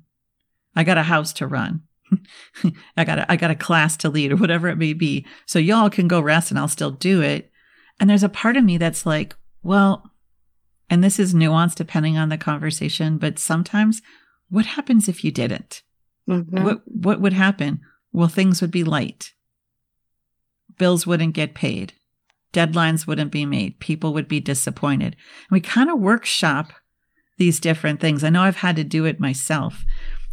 I 0.75 0.83
got 0.83 0.99
a 0.99 1.03
house 1.03 1.33
to 1.33 1.47
run. 1.47 1.81
I 2.97 3.03
got 3.03 3.19
a, 3.19 3.31
I 3.31 3.35
got 3.35 3.51
a 3.51 3.55
class 3.55 3.97
to 3.97 4.09
lead 4.09 4.31
or 4.31 4.37
whatever 4.37 4.67
it 4.67 4.77
may 4.77 4.93
be. 4.93 5.25
So 5.45 5.57
y'all 5.57 5.89
can 5.89 6.07
go 6.07 6.21
rest 6.21 6.51
and 6.51 6.59
I'll 6.59 6.67
still 6.67 6.91
do 6.91 7.21
it. 7.21 7.51
And 7.99 8.09
there's 8.09 8.23
a 8.23 8.29
part 8.29 8.57
of 8.57 8.63
me 8.63 8.77
that's 8.77 9.05
like, 9.05 9.35
well, 9.63 10.11
and 10.89 11.03
this 11.03 11.19
is 11.19 11.33
nuanced 11.33 11.75
depending 11.75 12.17
on 12.17 12.29
the 12.29 12.37
conversation, 12.37 13.17
but 13.17 13.39
sometimes 13.39 14.01
what 14.49 14.65
happens 14.65 15.09
if 15.09 15.23
you 15.23 15.31
didn't? 15.31 15.83
Mhm. 16.27 16.63
What 16.63 16.81
what 16.85 17.21
would 17.21 17.33
happen? 17.33 17.81
Well, 18.11 18.27
things 18.27 18.61
would 18.61 18.71
be 18.71 18.83
light. 18.83 19.33
Bills 20.77 21.07
wouldn't 21.07 21.33
get 21.33 21.53
paid. 21.53 21.93
Deadlines 22.53 23.05
wouldn't 23.05 23.31
be 23.31 23.45
made. 23.45 23.79
People 23.79 24.13
would 24.13 24.27
be 24.27 24.39
disappointed. 24.39 25.15
And 25.15 25.51
we 25.51 25.59
kind 25.59 25.89
of 25.89 25.99
workshop 25.99 26.71
these 27.37 27.59
different 27.59 27.99
things. 27.99 28.23
I 28.23 28.29
know 28.29 28.41
I've 28.41 28.57
had 28.57 28.75
to 28.77 28.83
do 28.83 29.05
it 29.05 29.19
myself. 29.19 29.83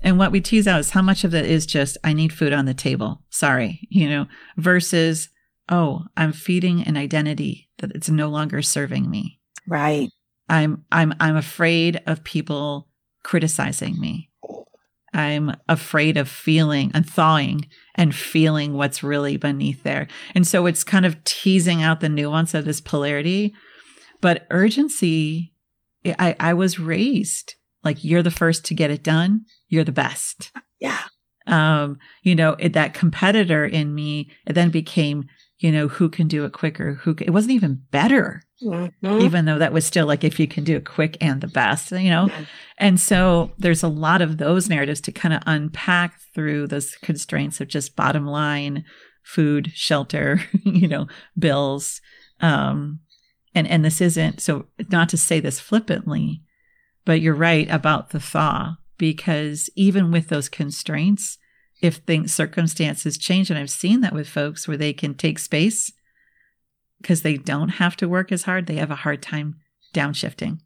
And 0.00 0.18
what 0.18 0.33
we 0.33 0.40
tease 0.40 0.68
out 0.68 0.81
is 0.81 0.90
how 0.90 1.03
much 1.03 1.24
of 1.24 1.35
it 1.35 1.46
is 1.46 1.66
just, 1.66 1.96
I 2.05 2.12
need 2.12 2.33
food 2.33 2.53
on 2.53 2.66
the 2.66 2.74
table. 2.74 3.22
Sorry, 3.31 3.87
you 3.90 4.09
know, 4.09 4.27
versus, 4.57 5.29
oh, 5.68 6.05
I'm 6.16 6.33
feeding 6.33 6.83
an 6.83 6.96
identity 6.96 7.68
that 7.79 7.92
it's 7.92 8.11
no 8.11 8.29
longer 8.29 8.62
serving 8.62 9.11
me. 9.11 9.40
Right. 9.66 10.11
I'm 10.48 10.85
I'm 10.92 11.14
I'm 11.20 11.37
afraid 11.37 12.03
of 12.07 12.24
people 12.24 12.88
criticizing 13.22 13.98
me. 13.98 14.31
I'm 15.14 15.55
afraid 15.68 16.16
of 16.16 16.29
feeling 16.29 16.90
and 16.92 17.09
thawing 17.09 17.68
and 17.94 18.14
feeling 18.14 18.74
what's 18.74 19.03
really 19.03 19.37
beneath 19.37 19.83
there. 19.85 20.09
And 20.35 20.46
so 20.46 20.66
it's 20.66 20.83
kind 20.83 21.07
of 21.07 21.22
teasing 21.22 21.83
out 21.83 22.00
the 22.00 22.09
nuance 22.09 22.53
of 22.53 22.64
this 22.64 22.81
polarity. 22.81 23.55
But 24.20 24.46
urgency, 24.50 25.53
I, 26.05 26.35
I 26.40 26.55
was 26.55 26.81
raised 26.81 27.55
like 27.85 28.03
you're 28.03 28.22
the 28.24 28.31
first 28.31 28.64
to 28.66 28.74
get 28.74 28.90
it 28.90 29.05
done. 29.05 29.44
You're 29.68 29.85
the 29.85 29.92
best. 29.92 30.50
Yeah. 30.81 31.03
Um, 31.46 31.98
you 32.22 32.35
know, 32.35 32.57
it, 32.59 32.72
that 32.72 32.94
competitor 32.94 33.64
in 33.64 33.94
me, 33.94 34.31
it 34.46 34.55
then 34.55 34.70
became, 34.70 35.27
you 35.58 35.70
know, 35.70 35.88
who 35.88 36.08
can 36.08 36.28
do 36.28 36.44
it 36.44 36.52
quicker? 36.52 36.94
Who 36.94 37.14
can, 37.14 37.26
it 37.26 37.30
wasn't 37.30 37.52
even 37.52 37.82
better, 37.90 38.42
mm-hmm. 38.62 39.20
even 39.20 39.44
though 39.44 39.58
that 39.58 39.72
was 39.72 39.86
still 39.86 40.06
like 40.06 40.24
if 40.24 40.40
you 40.40 40.48
can 40.48 40.64
do 40.64 40.76
it 40.76 40.84
quick 40.84 41.16
and 41.20 41.40
the 41.40 41.46
best, 41.46 41.92
you 41.92 42.10
know. 42.10 42.26
Mm-hmm. 42.26 42.42
And 42.78 43.00
so 43.00 43.52
there's 43.58 43.82
a 43.82 43.88
lot 43.88 44.20
of 44.20 44.38
those 44.38 44.68
narratives 44.68 45.00
to 45.02 45.12
kind 45.12 45.34
of 45.34 45.42
unpack 45.46 46.20
through 46.34 46.66
those 46.66 46.96
constraints 46.96 47.60
of 47.60 47.68
just 47.68 47.96
bottom 47.96 48.26
line, 48.26 48.84
food, 49.22 49.70
shelter, 49.74 50.40
you 50.64 50.88
know, 50.88 51.06
bills. 51.38 52.00
Um, 52.40 53.00
and 53.54 53.68
and 53.68 53.84
this 53.84 54.00
isn't 54.00 54.40
so 54.40 54.66
not 54.90 55.08
to 55.10 55.16
say 55.16 55.38
this 55.38 55.60
flippantly, 55.60 56.42
but 57.04 57.20
you're 57.20 57.34
right 57.34 57.70
about 57.70 58.10
the 58.10 58.20
thaw 58.20 58.74
because 58.98 59.70
even 59.76 60.10
with 60.10 60.28
those 60.28 60.48
constraints, 60.48 61.38
if 61.85 61.97
things 61.97 62.33
circumstances 62.33 63.18
change, 63.18 63.51
and 63.51 63.59
I've 63.59 63.68
seen 63.68 64.01
that 64.01 64.14
with 64.14 64.27
folks 64.27 64.66
where 64.66 64.79
they 64.79 64.94
can 64.94 65.12
take 65.14 65.38
space 65.38 65.92
because 66.99 67.20
they 67.20 67.37
don't 67.37 67.68
have 67.68 67.94
to 67.97 68.09
work 68.09 68.33
as 68.33 68.44
hard, 68.44 68.66
they 68.66 68.77
have 68.77 68.90
a 68.90 68.94
hard 68.94 69.20
time 69.20 69.57
downshifting 69.92 70.61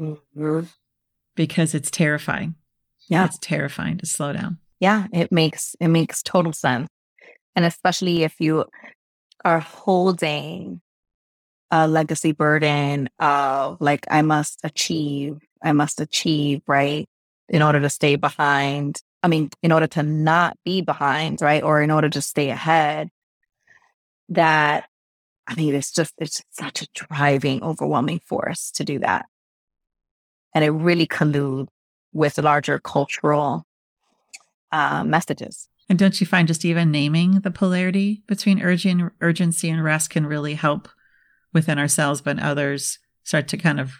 mm-hmm. 0.00 0.60
because 1.36 1.74
it's 1.74 1.90
terrifying. 1.90 2.54
Yeah, 3.06 3.26
it's 3.26 3.38
terrifying 3.38 3.98
to 3.98 4.06
slow 4.06 4.32
down. 4.32 4.56
Yeah, 4.80 5.08
it 5.12 5.30
makes 5.30 5.76
it 5.78 5.88
makes 5.88 6.22
total 6.22 6.54
sense, 6.54 6.88
and 7.54 7.66
especially 7.66 8.22
if 8.22 8.40
you 8.40 8.64
are 9.44 9.60
holding 9.60 10.80
a 11.70 11.86
legacy 11.86 12.32
burden 12.32 13.10
of 13.18 13.76
like 13.78 14.06
I 14.10 14.22
must 14.22 14.60
achieve, 14.64 15.36
I 15.62 15.72
must 15.72 16.00
achieve, 16.00 16.62
right? 16.66 17.06
In 17.50 17.60
order 17.60 17.80
to 17.80 17.90
stay 17.90 18.16
behind. 18.16 19.02
I 19.22 19.28
mean, 19.28 19.50
in 19.62 19.72
order 19.72 19.86
to 19.88 20.02
not 20.02 20.56
be 20.64 20.80
behind, 20.80 21.40
right? 21.40 21.62
Or 21.62 21.80
in 21.80 21.90
order 21.90 22.08
to 22.10 22.22
stay 22.22 22.50
ahead. 22.50 23.08
That 24.28 24.88
I 25.46 25.54
mean, 25.54 25.74
it's 25.74 25.92
just 25.92 26.14
it's 26.18 26.42
such 26.50 26.82
a 26.82 26.88
driving, 26.94 27.62
overwhelming 27.62 28.20
force 28.20 28.70
to 28.72 28.84
do 28.84 28.98
that. 29.00 29.26
And 30.54 30.64
it 30.64 30.70
really 30.70 31.06
colludes 31.06 31.68
with 32.12 32.38
larger 32.38 32.78
cultural 32.78 33.66
uh, 34.70 35.04
messages. 35.04 35.68
And 35.88 35.98
don't 35.98 36.20
you 36.20 36.26
find 36.26 36.48
just 36.48 36.64
even 36.64 36.90
naming 36.90 37.40
the 37.40 37.50
polarity 37.50 38.22
between 38.26 38.62
urgent, 38.62 39.12
urgency 39.20 39.68
and 39.68 39.82
rest 39.82 40.10
can 40.10 40.26
really 40.26 40.54
help 40.54 40.88
within 41.52 41.78
ourselves, 41.78 42.20
but 42.20 42.38
others 42.38 42.98
start 43.24 43.48
to 43.48 43.56
kind 43.56 43.80
of 43.80 43.92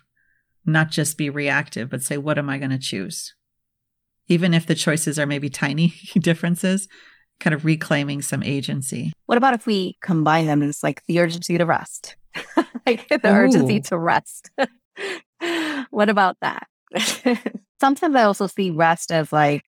not 0.64 0.90
just 0.90 1.18
be 1.18 1.28
reactive, 1.28 1.90
but 1.90 2.02
say, 2.02 2.16
what 2.16 2.38
am 2.38 2.48
I 2.48 2.58
going 2.58 2.70
to 2.70 2.78
choose? 2.78 3.34
Even 4.28 4.54
if 4.54 4.66
the 4.66 4.74
choices 4.74 5.18
are 5.18 5.26
maybe 5.26 5.50
tiny 5.50 5.94
differences, 6.18 6.88
kind 7.40 7.54
of 7.54 7.64
reclaiming 7.64 8.22
some 8.22 8.42
agency. 8.42 9.12
What 9.26 9.38
about 9.38 9.54
if 9.54 9.66
we 9.66 9.96
combine 10.02 10.46
them? 10.46 10.62
It's 10.62 10.82
like 10.82 11.02
the 11.06 11.18
urgency 11.20 11.58
to 11.58 11.66
rest, 11.66 12.16
like 12.86 13.08
the 13.08 13.20
Ooh. 13.26 13.34
urgency 13.34 13.80
to 13.80 13.98
rest. 13.98 14.50
what 15.90 16.08
about 16.08 16.36
that? 16.40 16.66
Sometimes 17.80 18.14
I 18.14 18.22
also 18.22 18.46
see 18.46 18.70
rest 18.70 19.10
as 19.10 19.32
like, 19.32 19.64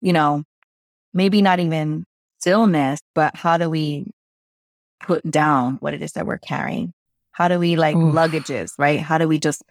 you 0.00 0.12
know, 0.12 0.42
maybe 1.14 1.42
not 1.42 1.60
even 1.60 2.04
stillness, 2.40 3.00
but 3.14 3.36
how 3.36 3.58
do 3.58 3.70
we 3.70 4.10
put 5.00 5.28
down 5.30 5.76
what 5.80 5.94
it 5.94 6.02
is 6.02 6.12
that 6.12 6.26
we're 6.26 6.38
carrying? 6.38 6.92
How 7.30 7.48
do 7.48 7.58
we 7.58 7.76
like 7.76 7.96
Oof. 7.96 8.14
luggages, 8.14 8.72
right? 8.78 9.00
How 9.00 9.18
do 9.18 9.28
we 9.28 9.38
just 9.38 9.62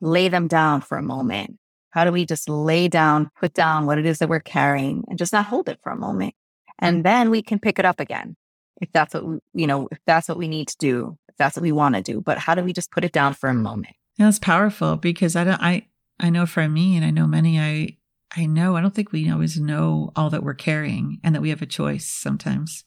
lay 0.00 0.28
them 0.28 0.48
down 0.48 0.80
for 0.80 0.96
a 0.96 1.02
moment? 1.02 1.58
How 1.90 2.04
do 2.04 2.12
we 2.12 2.26
just 2.26 2.48
lay 2.48 2.88
down, 2.88 3.30
put 3.38 3.54
down 3.54 3.86
what 3.86 3.98
it 3.98 4.06
is 4.06 4.18
that 4.18 4.28
we're 4.28 4.40
carrying 4.40 5.04
and 5.08 5.18
just 5.18 5.32
not 5.32 5.46
hold 5.46 5.68
it 5.68 5.78
for 5.82 5.90
a 5.90 5.96
moment? 5.96 6.34
And 6.78 7.04
then 7.04 7.30
we 7.30 7.42
can 7.42 7.58
pick 7.58 7.78
it 7.78 7.84
up 7.84 7.98
again 7.98 8.36
if 8.80 8.90
that's 8.92 9.14
what 9.14 9.26
we, 9.26 9.38
you 9.54 9.66
know, 9.66 9.88
if 9.90 9.98
that's 10.06 10.28
what 10.28 10.38
we 10.38 10.48
need 10.48 10.68
to 10.68 10.76
do, 10.78 11.18
if 11.28 11.36
that's 11.36 11.56
what 11.56 11.62
we 11.62 11.72
want 11.72 11.94
to 11.96 12.02
do. 12.02 12.20
But 12.20 12.38
how 12.38 12.54
do 12.54 12.62
we 12.62 12.72
just 12.72 12.90
put 12.90 13.04
it 13.04 13.12
down 13.12 13.34
for 13.34 13.48
a 13.48 13.54
moment? 13.54 13.94
It's 14.18 14.38
powerful 14.38 14.96
because 14.96 15.34
I 15.34 15.44
don't, 15.44 15.62
I, 15.62 15.86
I 16.20 16.30
know 16.30 16.46
for 16.46 16.68
me, 16.68 16.96
and 16.96 17.04
I 17.04 17.10
know 17.10 17.26
many, 17.26 17.60
I, 17.60 17.96
I 18.36 18.46
know, 18.46 18.76
I 18.76 18.80
don't 18.80 18.94
think 18.94 19.12
we 19.12 19.30
always 19.30 19.58
know 19.58 20.12
all 20.14 20.30
that 20.30 20.42
we're 20.42 20.54
carrying 20.54 21.18
and 21.24 21.34
that 21.34 21.40
we 21.40 21.50
have 21.50 21.62
a 21.62 21.66
choice 21.66 22.08
sometimes 22.08 22.84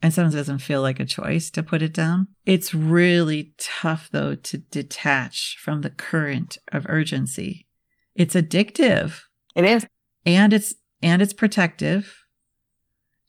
and 0.00 0.14
sometimes 0.14 0.34
it 0.34 0.38
doesn't 0.38 0.58
feel 0.58 0.80
like 0.80 1.00
a 1.00 1.04
choice 1.04 1.50
to 1.50 1.62
put 1.62 1.82
it 1.82 1.92
down. 1.92 2.28
It's 2.46 2.74
really 2.74 3.52
tough 3.58 4.08
though 4.12 4.34
to 4.36 4.58
detach 4.58 5.56
from 5.58 5.82
the 5.82 5.90
current 5.90 6.58
of 6.72 6.86
urgency. 6.88 7.66
It's 8.18 8.34
addictive. 8.34 9.20
It 9.54 9.64
is. 9.64 9.86
And 10.26 10.52
it's 10.52 10.74
and 11.02 11.22
it's 11.22 11.32
protective. 11.32 12.24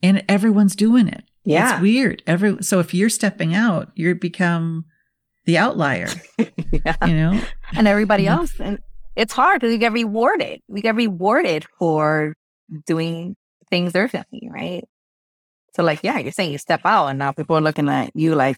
And 0.02 0.26
everyone's 0.28 0.76
doing 0.76 1.08
it. 1.08 1.24
Yeah. 1.46 1.74
It's 1.74 1.82
weird. 1.82 2.24
Every 2.26 2.62
so 2.62 2.80
if 2.80 2.94
you're 2.94 3.10
stepping 3.10 3.54
out, 3.54 3.92
you 3.96 4.16
become 4.16 4.86
the 5.46 5.58
outlier. 5.58 6.10
yeah. 6.38 6.96
You 7.06 7.14
know? 7.14 7.42
And 7.74 7.88
everybody 7.88 8.28
else. 8.28 8.60
And 8.60 8.80
it's 9.16 9.34
hard 9.34 9.62
because 9.62 9.72
we 9.72 9.78
get 9.78 9.94
rewarded. 9.94 10.60
We 10.68 10.82
get 10.82 10.96
rewarded 10.96 11.66
for 11.78 12.34
doing 12.86 13.36
things 13.70 13.96
urgently, 13.96 14.50
right? 14.52 14.84
So, 15.76 15.84
like, 15.84 16.00
yeah, 16.04 16.18
you're 16.18 16.32
saying 16.32 16.52
you 16.52 16.58
step 16.58 16.82
out, 16.84 17.08
and 17.08 17.20
now 17.20 17.32
people 17.32 17.56
are 17.56 17.62
looking 17.62 17.90
at 17.90 18.12
you 18.16 18.34
like, 18.34 18.58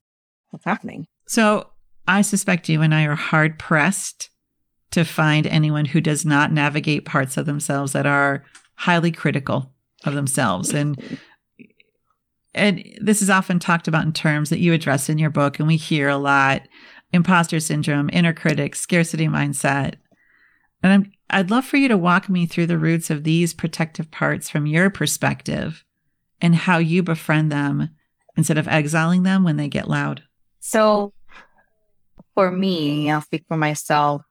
what's 0.50 0.66
happening? 0.66 1.08
So, 1.28 1.68
I 2.08 2.22
suspect 2.22 2.70
you 2.70 2.82
and 2.82 2.96
I 2.96 3.06
are 3.06 3.16
hard 3.16 3.60
pressed 3.60 4.31
to 4.92 5.04
find 5.04 5.48
anyone 5.48 5.86
who 5.86 6.02
does 6.02 6.26
not 6.26 6.52
navigate 6.52 7.06
parts 7.06 7.38
of 7.38 7.46
themselves 7.46 7.94
that 7.94 8.06
are 8.06 8.44
highly 8.76 9.12
critical 9.12 9.72
of 10.06 10.14
themselves 10.14 10.74
and 10.74 11.20
and 12.54 12.84
this 13.00 13.22
is 13.22 13.30
often 13.30 13.60
talked 13.60 13.88
about 13.88 14.04
in 14.04 14.12
terms 14.12 14.50
that 14.50 14.60
you 14.60 14.74
address 14.74 15.08
in 15.08 15.18
your 15.18 15.30
book 15.30 15.60
and 15.60 15.68
we 15.68 15.78
hear 15.78 16.10
a 16.10 16.18
lot 16.18 16.64
imposter 17.14 17.60
syndrome 17.60 18.10
inner 18.12 18.34
critic 18.34 18.76
scarcity 18.76 19.28
mindset 19.28 19.96
and 20.82 20.92
I'm, 20.92 21.12
i'd 21.30 21.52
love 21.52 21.66
for 21.66 21.78
you 21.78 21.88
to 21.88 21.98
walk 21.98 22.30
me 22.30 22.46
through 22.46 22.68
the 22.68 22.80
roots 22.80 23.10
of 23.10 23.24
these 23.24 23.54
protective 23.54 24.10
parts 24.10 24.50
from 24.50 24.66
your 24.66 24.90
perspective 24.90 25.86
and 26.42 26.56
how 26.56 26.80
you 26.80 27.04
befriend 27.04 27.52
them 27.52 27.90
instead 28.36 28.58
of 28.58 28.68
exiling 28.68 29.24
them 29.24 29.44
when 29.44 29.58
they 29.58 29.68
get 29.68 29.88
loud? 29.88 30.24
So, 30.60 31.14
for 32.34 32.52
me, 32.52 33.12
I'll 33.12 33.22
speak 33.22 33.46
for 33.48 33.58
myself. 33.58 34.24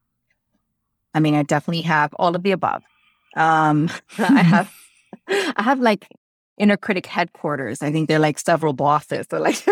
I 1.13 1.19
mean, 1.19 1.35
I 1.35 1.43
definitely 1.43 1.83
have 1.83 2.13
all 2.15 2.35
of 2.35 2.43
the 2.43 2.51
above. 2.51 2.83
Um, 3.35 3.89
I 4.17 4.41
have, 4.41 4.73
I 5.27 5.61
have 5.63 5.79
like 5.79 6.07
inner 6.57 6.77
critic 6.77 7.05
headquarters. 7.05 7.81
I 7.81 7.91
think 7.91 8.07
they're 8.07 8.19
like 8.19 8.39
several 8.39 8.73
bosses. 8.73 9.27
So 9.29 9.39
like, 9.39 9.63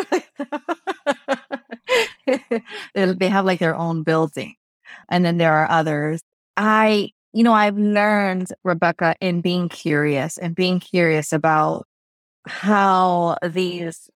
they 2.95 3.27
have 3.27 3.45
like 3.45 3.59
their 3.59 3.75
own 3.75 4.03
building, 4.03 4.55
and 5.09 5.23
then 5.25 5.37
there 5.37 5.53
are 5.53 5.69
others. 5.69 6.21
I, 6.57 7.09
you 7.33 7.43
know, 7.43 7.53
I've 7.53 7.77
learned 7.77 8.51
Rebecca 8.63 9.15
in 9.21 9.41
being 9.41 9.69
curious 9.69 10.37
and 10.37 10.55
being 10.55 10.79
curious 10.79 11.31
about 11.31 11.85
how 12.45 13.37
these 13.43 14.09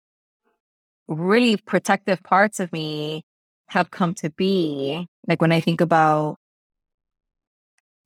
really 1.09 1.56
protective 1.56 2.22
parts 2.22 2.61
of 2.61 2.72
me 2.72 3.24
have 3.68 3.90
come 3.90 4.14
to 4.14 4.30
be. 4.30 5.06
Like 5.26 5.40
when 5.40 5.52
I 5.52 5.61
think 5.61 5.80
about 5.80 6.37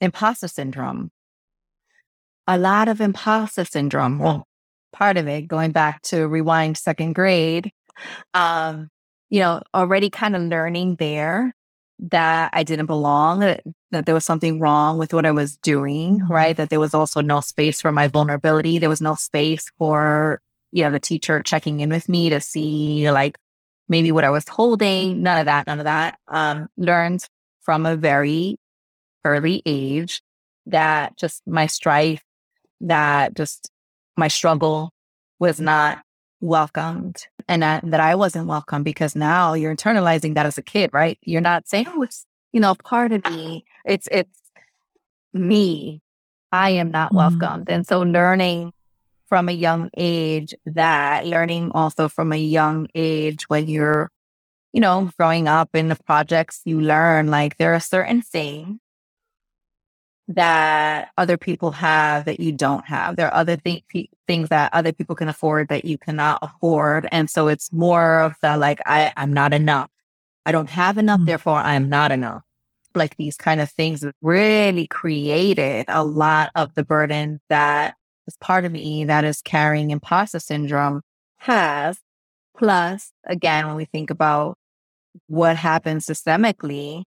imposter 0.01 0.49
syndrome, 0.49 1.11
a 2.47 2.59
lot 2.59 2.89
of 2.89 3.01
imposter 3.01 3.65
syndrome, 3.65 4.19
well, 4.19 4.47
part 4.93 5.17
of 5.17 5.27
it 5.27 5.49
going 5.49 5.73
back 5.73 6.03
to 6.03 6.27
rewind 6.27 6.77
second 6.77 7.15
grade, 7.15 7.71
um, 8.35 8.89
you 9.31 9.41
know, 9.41 9.63
already 9.75 10.11
kind 10.11 10.37
of 10.37 10.43
learning 10.43 10.97
there 10.97 11.55
that 11.99 12.51
I 12.53 12.63
didn't 12.63 12.87
belong, 12.87 13.41
that, 13.41 13.63
that 13.91 14.07
there 14.07 14.15
was 14.15 14.25
something 14.25 14.61
wrong 14.61 14.99
with 14.99 15.15
what 15.15 15.27
I 15.27 15.31
was 15.31 15.57
doing, 15.59 16.21
mm-hmm. 16.21 16.33
right? 16.33 16.57
That 16.57 16.71
there 16.71 16.81
was 16.81 16.95
also 16.95 17.21
no 17.21 17.41
space 17.41 17.81
for 17.81 17.93
my 17.93 18.09
vulnerability. 18.09 18.79
There 18.79 18.89
was 18.89 19.01
no 19.01 19.15
space 19.15 19.71
for, 19.79 20.41
you 20.73 20.85
know, 20.85 20.91
the 20.91 21.01
teacher 21.01 21.43
checking 21.43 21.81
in 21.81 21.91
with 21.91 22.09
me 22.09 22.31
to 22.31 22.41
see 22.41 23.11
like 23.11 23.39
maybe 23.89 24.13
what 24.13 24.25
I 24.25 24.31
was 24.31 24.49
holding. 24.49 25.23
None 25.23 25.39
of 25.39 25.47
that, 25.47 25.67
none 25.67 25.79
of 25.79 25.85
that. 25.85 26.19
Um, 26.29 26.69
learned 26.77 27.27
from 27.63 27.87
a 27.87 27.97
very 27.97 28.57
early 29.25 29.63
age 29.67 30.23
that 30.67 31.17
just 31.17 31.43
my 31.47 31.67
strife, 31.67 32.23
that 32.81 33.35
just 33.35 33.71
my 34.17 34.29
struggle 34.29 34.93
was 35.39 35.61
not 35.61 36.03
welcomed 36.41 37.27
and 37.49 37.63
that, 37.63 37.89
that 37.91 38.01
I 38.01 38.15
wasn't 38.15 38.47
welcome 38.47 38.83
because 38.83 39.17
now 39.17 39.55
you're 39.55 39.75
internalizing 39.75 40.35
that 40.35 40.47
as 40.47 40.59
a 40.59 40.63
kid, 40.63 40.91
right? 40.93 41.19
You're 41.23 41.41
not 41.41 41.69
saying, 41.69 41.87
oh, 41.89 42.03
it's, 42.03 42.27
you 42.53 42.61
know, 42.61 42.75
part 42.75 43.13
of 43.13 43.25
me. 43.27 43.65
It's, 43.85 44.09
it's 44.11 44.41
me. 45.33 46.01
I 46.53 46.71
am 46.71 46.91
not 46.91 47.09
mm-hmm. 47.09 47.17
welcomed. 47.17 47.71
And 47.71 47.87
so 47.87 48.01
learning 48.01 48.73
from 49.29 49.49
a 49.49 49.53
young 49.53 49.91
age 49.97 50.55
that 50.67 51.27
learning 51.27 51.73
also 51.75 52.09
from 52.09 52.33
a 52.33 52.37
young 52.37 52.87
age 52.95 53.49
when 53.49 53.67
you're, 53.69 54.11
you 54.73 54.81
know, 54.81 55.11
growing 55.19 55.49
up 55.49 55.71
in 55.75 55.89
the 55.89 55.97
projects, 56.07 56.61
you 56.65 56.81
learn 56.81 57.29
like 57.29 57.57
there 57.57 57.75
are 57.75 57.81
certain 57.81 58.23
things 58.23 58.79
that 60.29 61.11
other 61.19 61.37
people 61.37 61.71
have 61.73 62.25
that 62.25 62.41
you 62.41 62.53
don't 62.53 62.87
have. 62.87 63.17
There 63.17 63.27
are 63.27 63.35
other 63.35 63.57
th- 63.57 63.85
things 64.27 64.49
that 64.49 64.73
other 64.73 64.93
people 64.93 65.15
can 65.15 65.29
afford 65.29 65.69
that 65.69 65.85
you 65.85 65.99
cannot 65.99 66.39
afford. 66.41 67.07
And 67.13 67.29
so 67.29 67.49
it's 67.49 67.73
more 67.73 68.21
of 68.21 68.35
the 68.41 68.57
like, 68.57 68.81
I, 68.87 69.13
I'm 69.17 69.33
not 69.33 69.53
enough. 69.53 69.91
I 70.47 70.53
don't 70.53 70.71
have 70.71 70.99
enough, 70.99 71.19
mm-hmm. 71.19 71.27
therefore 71.27 71.59
I 71.59 71.75
am 71.75 71.89
not 71.89 72.11
enough. 72.11 72.43
Like 72.95 73.17
these 73.17 73.37
kind 73.37 73.61
of 73.61 73.71
things 73.71 74.05
really 74.23 74.87
created 74.87 75.87
a 75.89 76.05
lot 76.05 76.51
of 76.55 76.75
the 76.75 76.85
burden 76.85 77.41
that 77.49 77.97
is 78.27 78.37
part 78.39 78.65
of 78.65 78.73
me 78.73 79.05
that 79.05 79.25
is 79.25 79.43
carrying 79.43 79.91
imposter 79.91 80.39
syndrome 80.39 81.03
has. 81.39 81.99
Plus, 82.57 83.13
again, 83.27 83.67
when 83.67 83.77
we 83.77 83.85
think 83.85 84.11
about 84.11 84.57
what 85.27 85.57
happens 85.57 86.07
systemically, 86.07 87.03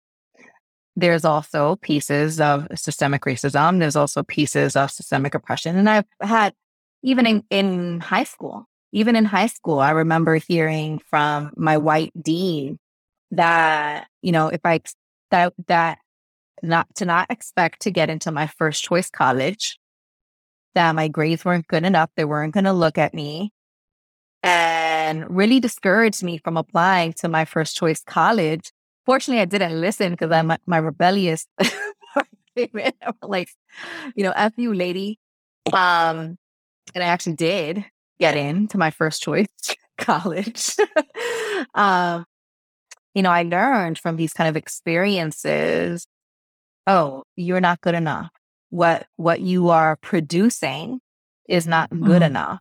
there's 0.96 1.24
also 1.24 1.76
pieces 1.76 2.40
of 2.40 2.66
systemic 2.74 3.22
racism. 3.22 3.78
There's 3.78 3.96
also 3.96 4.22
pieces 4.22 4.76
of 4.76 4.90
systemic 4.90 5.34
oppression. 5.34 5.76
And 5.76 5.88
I've 5.88 6.06
had, 6.20 6.54
even 7.02 7.26
in, 7.26 7.44
in 7.50 8.00
high 8.00 8.24
school, 8.24 8.66
even 8.92 9.16
in 9.16 9.24
high 9.24 9.48
school, 9.48 9.80
I 9.80 9.90
remember 9.90 10.36
hearing 10.36 11.00
from 11.10 11.52
my 11.56 11.78
white 11.78 12.12
dean 12.20 12.78
that, 13.32 14.06
you 14.22 14.30
know, 14.32 14.48
if 14.48 14.60
I, 14.64 14.80
that, 15.30 15.52
that 15.66 15.98
not 16.62 16.86
to 16.96 17.04
not 17.04 17.30
expect 17.30 17.82
to 17.82 17.90
get 17.90 18.08
into 18.08 18.30
my 18.30 18.46
first 18.46 18.84
choice 18.84 19.10
college, 19.10 19.78
that 20.74 20.94
my 20.94 21.08
grades 21.08 21.44
weren't 21.44 21.66
good 21.66 21.84
enough. 21.84 22.10
They 22.16 22.24
weren't 22.24 22.54
going 22.54 22.64
to 22.64 22.72
look 22.72 22.98
at 22.98 23.14
me 23.14 23.52
and 24.42 25.24
really 25.34 25.58
discouraged 25.58 26.22
me 26.22 26.38
from 26.38 26.56
applying 26.56 27.12
to 27.14 27.28
my 27.28 27.44
first 27.44 27.76
choice 27.76 28.02
college 28.06 28.70
Fortunately, 29.06 29.40
I 29.40 29.44
didn't 29.44 29.80
listen 29.80 30.12
because 30.12 30.30
I'm 30.30 30.52
my 30.66 30.78
rebellious 30.78 31.46
like, 33.22 33.48
you 34.14 34.24
know, 34.24 34.32
F 34.34 34.52
you, 34.56 34.74
lady. 34.74 35.18
Um, 35.72 36.38
and 36.94 37.02
I 37.02 37.06
actually 37.06 37.36
did 37.36 37.84
get 38.18 38.36
into 38.36 38.78
my 38.78 38.90
first 38.90 39.22
choice 39.22 39.48
college. 39.98 40.70
um, 41.74 42.24
you 43.14 43.22
know, 43.22 43.30
I 43.30 43.42
learned 43.42 43.98
from 43.98 44.16
these 44.16 44.32
kind 44.32 44.48
of 44.48 44.56
experiences, 44.56 46.06
oh, 46.86 47.24
you're 47.36 47.60
not 47.60 47.80
good 47.80 47.94
enough. 47.94 48.30
What 48.70 49.06
what 49.16 49.40
you 49.40 49.68
are 49.68 49.96
producing 49.96 51.00
is 51.48 51.66
not 51.66 51.90
good 51.90 52.22
mm. 52.22 52.26
enough. 52.26 52.60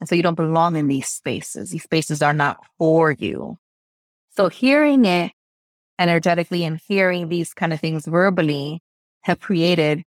And 0.00 0.08
so 0.08 0.14
you 0.14 0.22
don't 0.22 0.34
belong 0.34 0.76
in 0.76 0.88
these 0.88 1.08
spaces. 1.08 1.70
These 1.70 1.82
spaces 1.82 2.22
are 2.22 2.32
not 2.32 2.58
for 2.78 3.10
you. 3.10 3.58
So 4.36 4.48
hearing 4.48 5.04
it 5.04 5.32
energetically 6.00 6.64
and 6.64 6.80
hearing 6.88 7.28
these 7.28 7.52
kind 7.54 7.72
of 7.72 7.80
things 7.80 8.06
verbally 8.06 8.80
have 9.22 9.38
created 9.38 10.02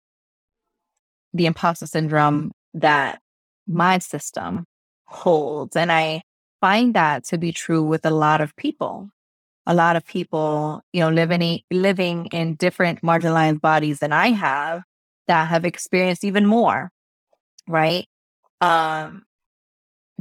the 1.34 1.46
imposter 1.46 1.86
syndrome 1.86 2.52
that 2.72 3.20
my 3.66 3.98
system 3.98 4.64
holds. 5.04 5.76
And 5.76 5.90
I 5.90 6.22
find 6.60 6.94
that 6.94 7.24
to 7.24 7.38
be 7.38 7.52
true 7.52 7.82
with 7.82 8.06
a 8.06 8.10
lot 8.10 8.40
of 8.40 8.54
people. 8.56 9.10
A 9.66 9.74
lot 9.74 9.96
of 9.96 10.06
people, 10.06 10.80
you 10.92 11.00
know, 11.00 11.10
living 11.10 11.60
living 11.70 12.26
in 12.26 12.54
different 12.54 13.02
marginalized 13.02 13.60
bodies 13.60 13.98
than 13.98 14.12
I 14.12 14.28
have 14.28 14.82
that 15.28 15.48
have 15.48 15.64
experienced 15.64 16.24
even 16.24 16.46
more, 16.46 16.90
right? 17.68 18.06
Um, 18.60 19.24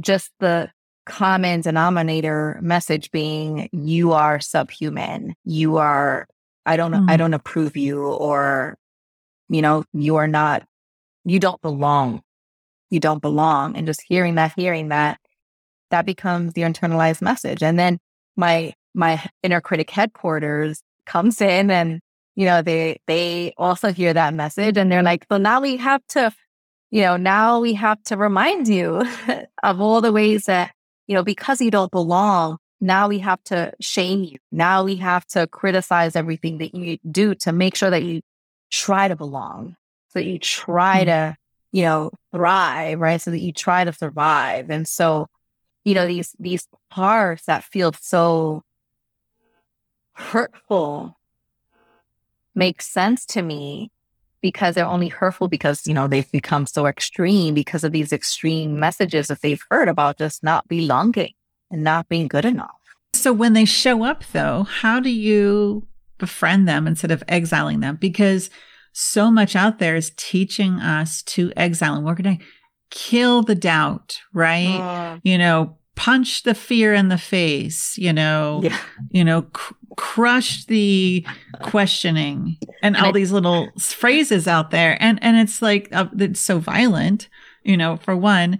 just 0.00 0.30
the 0.40 0.70
common 1.10 1.60
denominator 1.60 2.58
message 2.62 3.10
being 3.10 3.68
you 3.72 4.12
are 4.12 4.40
subhuman. 4.40 5.34
You 5.44 5.76
are 5.76 6.26
i 6.66 6.76
don't 6.76 6.92
mm. 6.92 7.10
i 7.10 7.16
don't 7.16 7.34
approve 7.34 7.76
you 7.76 8.04
or 8.04 8.76
you 9.48 9.62
know 9.62 9.84
you 9.92 10.16
are 10.16 10.28
not 10.28 10.62
you 11.24 11.38
don't 11.38 11.60
belong. 11.60 12.22
You 12.90 13.00
don't 13.00 13.22
belong. 13.22 13.76
And 13.76 13.86
just 13.86 14.02
hearing 14.06 14.34
that 14.36 14.52
hearing 14.56 14.88
that 14.88 15.20
that 15.90 16.06
becomes 16.06 16.56
your 16.56 16.68
internalized 16.68 17.22
message. 17.22 17.62
And 17.62 17.78
then 17.78 17.98
my 18.36 18.74
my 18.94 19.24
inner 19.42 19.60
critic 19.60 19.90
headquarters 19.90 20.82
comes 21.06 21.40
in 21.40 21.70
and 21.70 22.00
you 22.36 22.44
know 22.44 22.62
they 22.62 23.00
they 23.06 23.52
also 23.56 23.92
hear 23.92 24.12
that 24.12 24.34
message 24.34 24.76
and 24.76 24.90
they're 24.90 25.02
like 25.02 25.26
well 25.30 25.38
now 25.38 25.60
we 25.60 25.76
have 25.76 26.04
to 26.08 26.32
you 26.90 27.02
know 27.02 27.16
now 27.16 27.60
we 27.60 27.74
have 27.74 28.02
to 28.04 28.16
remind 28.16 28.68
you 28.68 29.04
of 29.62 29.80
all 29.80 30.00
the 30.00 30.12
ways 30.12 30.44
that 30.44 30.72
you 31.10 31.16
know, 31.16 31.24
because 31.24 31.60
you 31.60 31.72
don't 31.72 31.90
belong, 31.90 32.56
now 32.80 33.08
we 33.08 33.18
have 33.18 33.42
to 33.42 33.72
shame 33.80 34.22
you. 34.22 34.38
Now 34.52 34.84
we 34.84 34.94
have 34.94 35.26
to 35.30 35.48
criticize 35.48 36.14
everything 36.14 36.58
that 36.58 36.72
you 36.72 36.98
do 37.10 37.34
to 37.34 37.50
make 37.50 37.74
sure 37.74 37.90
that 37.90 38.04
you 38.04 38.22
try 38.70 39.08
to 39.08 39.16
belong, 39.16 39.74
so 40.10 40.20
that 40.20 40.24
you 40.24 40.38
try 40.38 40.98
mm-hmm. 41.04 41.32
to, 41.32 41.36
you 41.72 41.82
know, 41.82 42.12
thrive, 42.30 43.00
right? 43.00 43.20
So 43.20 43.32
that 43.32 43.40
you 43.40 43.52
try 43.52 43.82
to 43.82 43.92
survive. 43.92 44.70
And 44.70 44.86
so, 44.86 45.26
you 45.84 45.94
know, 45.94 46.06
these 46.06 46.36
these 46.38 46.68
parts 46.90 47.46
that 47.46 47.64
feel 47.64 47.92
so 48.00 48.62
hurtful 50.12 51.18
make 52.54 52.80
sense 52.80 53.26
to 53.26 53.42
me 53.42 53.90
because 54.40 54.74
they're 54.74 54.86
only 54.86 55.08
hurtful 55.08 55.48
because, 55.48 55.86
you 55.86 55.94
know, 55.94 56.06
they've 56.06 56.30
become 56.30 56.66
so 56.66 56.86
extreme 56.86 57.54
because 57.54 57.84
of 57.84 57.92
these 57.92 58.12
extreme 58.12 58.78
messages 58.78 59.28
that 59.28 59.42
they've 59.42 59.62
heard 59.70 59.88
about 59.88 60.18
just 60.18 60.42
not 60.42 60.66
belonging 60.68 61.32
and 61.70 61.84
not 61.84 62.08
being 62.08 62.28
good 62.28 62.44
enough. 62.44 62.70
So 63.14 63.32
when 63.32 63.52
they 63.52 63.64
show 63.64 64.04
up 64.04 64.24
though, 64.32 64.64
how 64.64 65.00
do 65.00 65.10
you 65.10 65.86
befriend 66.18 66.68
them 66.68 66.86
instead 66.86 67.10
of 67.10 67.24
exiling 67.28 67.80
them? 67.80 67.96
Because 67.96 68.50
so 68.92 69.30
much 69.30 69.54
out 69.54 69.78
there 69.78 69.96
is 69.96 70.12
teaching 70.16 70.74
us 70.80 71.22
to 71.22 71.52
exile 71.56 71.94
and 71.94 72.04
we're 72.04 72.14
going 72.14 72.38
to 72.38 72.44
kill 72.90 73.42
the 73.42 73.54
doubt, 73.54 74.18
right? 74.32 74.78
Uh, 74.78 75.18
you 75.22 75.38
know, 75.38 75.76
punch 75.96 76.42
the 76.44 76.54
fear 76.54 76.94
in 76.94 77.08
the 77.08 77.18
face, 77.18 77.96
you 77.98 78.12
know, 78.12 78.60
yeah. 78.62 78.78
you 79.10 79.24
know, 79.24 79.46
crush 79.96 80.64
the 80.66 81.26
questioning 81.62 82.56
and, 82.82 82.96
and 82.96 83.04
all 83.04 83.12
these 83.12 83.32
little 83.32 83.68
phrases 83.78 84.46
out 84.46 84.70
there. 84.70 84.96
And, 85.00 85.18
and 85.22 85.36
it's 85.36 85.60
like, 85.60 85.88
uh, 85.92 86.06
it's 86.18 86.40
so 86.40 86.58
violent, 86.58 87.28
you 87.62 87.76
know, 87.76 87.96
for 87.96 88.16
one. 88.16 88.58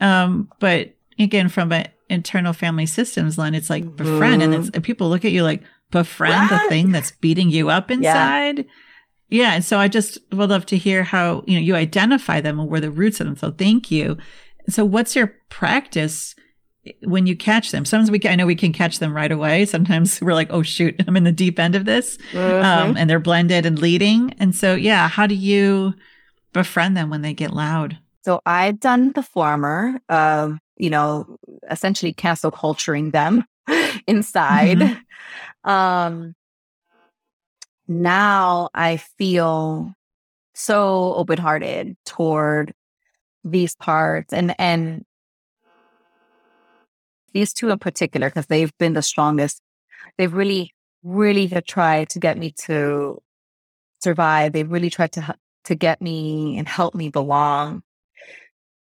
Um, 0.00 0.50
but 0.58 0.94
again, 1.18 1.48
from 1.48 1.72
an 1.72 1.88
internal 2.08 2.52
family 2.52 2.86
systems 2.86 3.38
line, 3.38 3.54
it's 3.54 3.70
like 3.70 3.96
befriend 3.96 4.42
mm-hmm. 4.42 4.52
and, 4.52 4.74
and 4.74 4.84
people 4.84 5.08
look 5.08 5.24
at 5.24 5.32
you 5.32 5.42
like 5.42 5.62
befriend 5.90 6.50
what? 6.50 6.62
the 6.62 6.68
thing 6.68 6.90
that's 6.90 7.12
beating 7.12 7.50
you 7.50 7.70
up 7.70 7.90
inside. 7.90 8.58
Yeah. 8.58 8.64
Yeah. 9.28 9.54
And 9.54 9.64
so 9.64 9.78
I 9.78 9.88
just 9.88 10.18
would 10.32 10.50
love 10.50 10.66
to 10.66 10.76
hear 10.76 11.04
how, 11.04 11.42
you 11.46 11.54
know, 11.54 11.64
you 11.64 11.74
identify 11.74 12.40
them 12.40 12.60
and 12.60 12.68
where 12.68 12.80
the 12.80 12.90
roots 12.90 13.18
of 13.18 13.26
them. 13.26 13.36
So 13.36 13.50
thank 13.50 13.90
you. 13.90 14.18
So 14.68 14.84
what's 14.84 15.16
your 15.16 15.34
practice 15.48 16.34
when 17.02 17.26
you 17.26 17.36
catch 17.36 17.70
them, 17.70 17.84
sometimes 17.84 18.10
we 18.10 18.20
I 18.24 18.34
know 18.34 18.46
we 18.46 18.56
can 18.56 18.72
catch 18.72 18.98
them 18.98 19.14
right 19.14 19.30
away. 19.30 19.64
Sometimes 19.66 20.20
we're 20.20 20.34
like, 20.34 20.48
oh 20.50 20.62
shoot, 20.62 21.00
I'm 21.06 21.16
in 21.16 21.24
the 21.24 21.32
deep 21.32 21.58
end 21.58 21.74
of 21.74 21.84
this, 21.84 22.18
mm-hmm. 22.32 22.64
um, 22.64 22.96
and 22.96 23.08
they're 23.08 23.20
blended 23.20 23.66
and 23.66 23.78
leading. 23.78 24.34
And 24.38 24.54
so, 24.54 24.74
yeah, 24.74 25.08
how 25.08 25.26
do 25.26 25.34
you 25.34 25.94
befriend 26.52 26.96
them 26.96 27.10
when 27.10 27.22
they 27.22 27.34
get 27.34 27.52
loud? 27.52 27.98
So 28.24 28.40
I've 28.46 28.80
done 28.80 29.12
the 29.12 29.22
former, 29.22 30.00
um, 30.08 30.60
you 30.76 30.90
know, 30.90 31.36
essentially 31.70 32.12
cancel 32.12 32.50
culturing 32.50 33.10
them 33.10 33.44
inside. 34.06 34.78
Mm-hmm. 34.78 35.70
Um, 35.70 36.34
now 37.86 38.70
I 38.74 38.96
feel 38.96 39.94
so 40.54 41.14
open 41.14 41.38
hearted 41.38 41.96
toward 42.04 42.74
these 43.44 43.74
parts 43.76 44.32
and 44.32 44.54
and 44.58 45.04
these 47.32 47.52
two 47.52 47.70
in 47.70 47.78
particular, 47.78 48.28
because 48.28 48.46
they've 48.46 48.76
been 48.78 48.92
the 48.92 49.02
strongest, 49.02 49.60
they've 50.18 50.32
really, 50.32 50.74
really 51.02 51.46
have 51.48 51.64
tried 51.64 52.10
to 52.10 52.18
get 52.18 52.38
me 52.38 52.52
to 52.64 53.20
survive. 54.00 54.52
They've 54.52 54.70
really 54.70 54.90
tried 54.90 55.12
to 55.12 55.36
to 55.64 55.74
get 55.74 56.02
me 56.02 56.58
and 56.58 56.68
help 56.68 56.94
me 56.94 57.08
belong. 57.08 57.82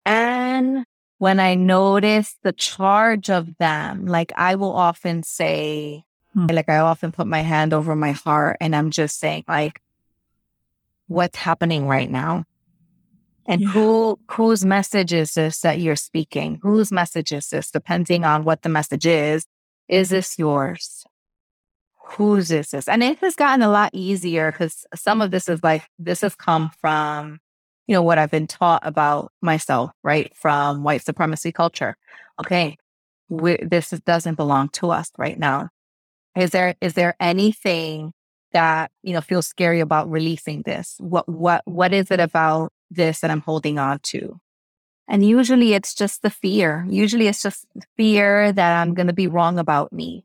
And 0.05 0.85
when 1.19 1.41
I 1.41 1.55
notice 1.55 2.37
the 2.43 2.53
charge 2.53 3.31
of 3.31 3.57
them, 3.59 4.07
like 4.07 4.33
I 4.37 4.57
will 4.57 4.73
often 4.73 5.23
say, 5.23 6.05
hmm. 6.33 6.47
like 6.47 6.69
I 6.69 6.79
often 6.79 7.13
put 7.13 7.27
my 7.27 7.41
hand 7.41 7.73
over 7.73 7.95
my 7.95 8.13
heart 8.13 8.57
and 8.61 8.75
I'm 8.75 8.91
just 8.91 9.19
saying, 9.19 9.45
like, 9.49 9.81
what's 11.07 11.39
happening 11.39 11.87
right 11.87 12.11
now? 12.11 12.45
And 13.47 13.61
yeah. 13.61 13.69
who 13.69 14.19
whose 14.31 14.65
message 14.65 15.13
is 15.13 15.35
this 15.35 15.61
that 15.61 15.79
you're 15.81 15.97
speaking? 15.97 16.61
Whose 16.63 16.91
message 16.91 17.33
is 17.33 17.49
this? 17.49 17.71
Depending 17.71 18.25
on 18.25 18.45
what 18.45 18.63
the 18.63 18.69
message 18.69 19.07
is, 19.07 19.47
is 19.89 20.11
this 20.11 20.39
yours? 20.39 21.05
Whose 22.07 22.51
is 22.51 22.71
this? 22.71 22.89
And 22.89 23.03
it 23.03 23.19
has 23.19 23.35
gotten 23.35 23.63
a 23.63 23.71
lot 23.71 23.91
easier 23.93 24.51
because 24.51 24.87
some 24.95 25.21
of 25.21 25.31
this 25.31 25.49
is 25.49 25.63
like 25.63 25.85
this 25.99 26.21
has 26.23 26.35
come 26.35 26.71
from, 26.81 27.39
you 27.87 27.95
know, 27.95 28.03
what 28.03 28.19
I've 28.19 28.31
been 28.31 28.47
taught 28.47 28.87
about 28.87 29.33
myself, 29.43 29.91
right? 30.03 30.35
From 30.35 30.83
white 30.83 31.05
supremacy 31.05 31.53
culture. 31.53 31.97
Okay, 32.41 32.77
we, 33.29 33.57
this 33.57 33.91
doesn't 33.91 34.37
belong 34.37 34.69
to 34.71 34.91
us 34.91 35.11
right 35.19 35.39
now. 35.39 35.69
Is 36.37 36.51
there 36.51 36.75
is 36.81 36.95
there 36.95 37.15
anything 37.21 38.13
that, 38.53 38.91
you 39.03 39.13
know, 39.13 39.21
feels 39.21 39.47
scary 39.47 39.81
about 39.81 40.11
releasing 40.11 40.63
this? 40.63 40.97
What, 40.99 41.29
what, 41.29 41.63
what 41.67 41.93
is 41.93 42.11
it 42.11 42.21
about 42.21 42.73
this 42.91 43.21
that 43.21 43.31
I'm 43.31 43.41
holding 43.41 43.79
on 43.79 43.99
to? 44.01 44.41
And 45.07 45.27
usually 45.27 45.75
it's 45.75 45.95
just 45.95 46.23
the 46.23 46.31
fear. 46.31 46.87
Usually 46.89 47.29
it's 47.29 47.43
just 47.43 47.67
fear 47.97 48.53
that 48.53 48.81
I'm 48.81 48.95
going 48.95 49.07
to 49.07 49.13
be 49.13 49.27
wrong 49.27 49.59
about 49.59 49.93
me, 49.93 50.25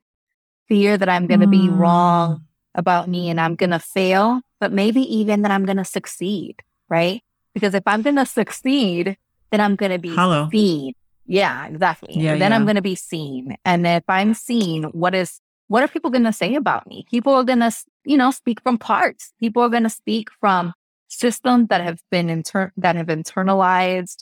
fear 0.67 0.97
that 0.97 1.09
I'm 1.09 1.27
going 1.27 1.41
to 1.41 1.47
mm. 1.47 1.51
be 1.51 1.69
wrong 1.69 2.37
mm. 2.37 2.41
about 2.75 3.09
me 3.09 3.29
and 3.29 3.41
I'm 3.41 3.55
going 3.55 3.71
to 3.71 3.79
fail, 3.79 4.41
but 4.59 4.71
maybe 4.71 5.01
even 5.01 5.41
that 5.41 5.51
I'm 5.51 5.65
going 5.65 5.77
to 5.77 5.85
succeed, 5.85 6.61
right? 6.87 7.21
Because 7.53 7.73
if 7.73 7.83
I'm 7.85 8.01
going 8.01 8.15
to 8.15 8.25
succeed, 8.25 9.17
then 9.51 9.59
I'm 9.59 9.75
going 9.75 9.91
to 9.91 9.99
be 9.99 10.15
Hello. 10.15 10.47
seen. 10.51 10.93
Yeah, 11.25 11.67
exactly. 11.67 12.13
Yeah, 12.15 12.37
then 12.37 12.51
yeah. 12.51 12.55
I'm 12.55 12.63
going 12.63 12.75
to 12.75 12.81
be 12.81 12.95
seen. 12.95 13.57
And 13.65 13.85
if 13.85 14.03
I'm 14.07 14.33
seen, 14.33 14.85
what 14.85 15.13
is, 15.13 15.41
what 15.67 15.83
are 15.83 15.87
people 15.87 16.09
going 16.09 16.23
to 16.23 16.33
say 16.33 16.55
about 16.55 16.87
me? 16.87 17.05
People 17.09 17.33
are 17.35 17.43
going 17.43 17.59
to, 17.59 17.71
you 18.05 18.17
know, 18.17 18.31
speak 18.31 18.61
from 18.61 18.77
parts. 18.77 19.33
People 19.39 19.61
are 19.61 19.69
going 19.69 19.83
to 19.83 19.89
speak 19.89 20.29
from 20.39 20.73
systems 21.09 21.67
that 21.69 21.81
have 21.81 21.99
been 22.09 22.29
inter- 22.29 22.71
that 22.77 22.95
have 22.95 23.07
internalized 23.07 24.21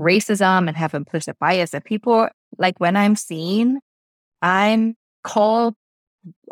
racism 0.00 0.66
and 0.66 0.76
have 0.76 0.94
implicit 0.94 1.38
bias. 1.38 1.74
And 1.74 1.84
people 1.84 2.28
like 2.58 2.80
when 2.80 2.96
I'm 2.96 3.16
seen, 3.16 3.80
I'm 4.40 4.96
called 5.22 5.74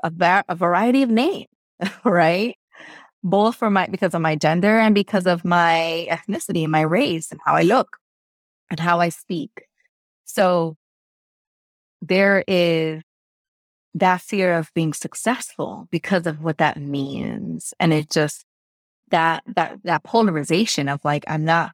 a, 0.03 0.11
va- 0.11 0.45
a 0.49 0.55
variety 0.55 1.03
of 1.03 1.11
names, 1.11 1.47
right? 2.05 2.57
Both 3.25 3.57
for 3.57 3.71
my 3.71 3.87
because 3.87 4.15
of 4.15 4.21
my 4.21 4.37
gender 4.37 4.79
and 4.79 4.95
because 4.95 5.27
of 5.27 5.45
my 5.45 6.07
ethnicity, 6.11 6.63
and 6.65 6.73
my 6.73 6.83
race, 6.83 7.33
and 7.33 7.41
how 7.45 7.55
I 7.55 7.63
look 7.63 7.97
and 8.71 8.79
how 8.79 9.01
I 9.01 9.09
speak. 9.09 9.51
So 10.25 10.77
there 12.01 12.45
is 12.47 13.03
that 13.95 14.21
fear 14.21 14.55
of 14.55 14.71
being 14.75 14.93
successful 14.93 15.89
because 15.91 16.27
of 16.27 16.43
what 16.43 16.59
that 16.59 16.77
means. 16.77 17.75
And 17.81 17.93
it 17.93 18.11
just 18.11 18.45
that 19.11 19.43
that 19.57 19.79
that 19.85 20.05
polarization 20.05 20.89
of 20.89 21.01
like 21.05 21.25
I'm 21.27 21.45
not 21.45 21.73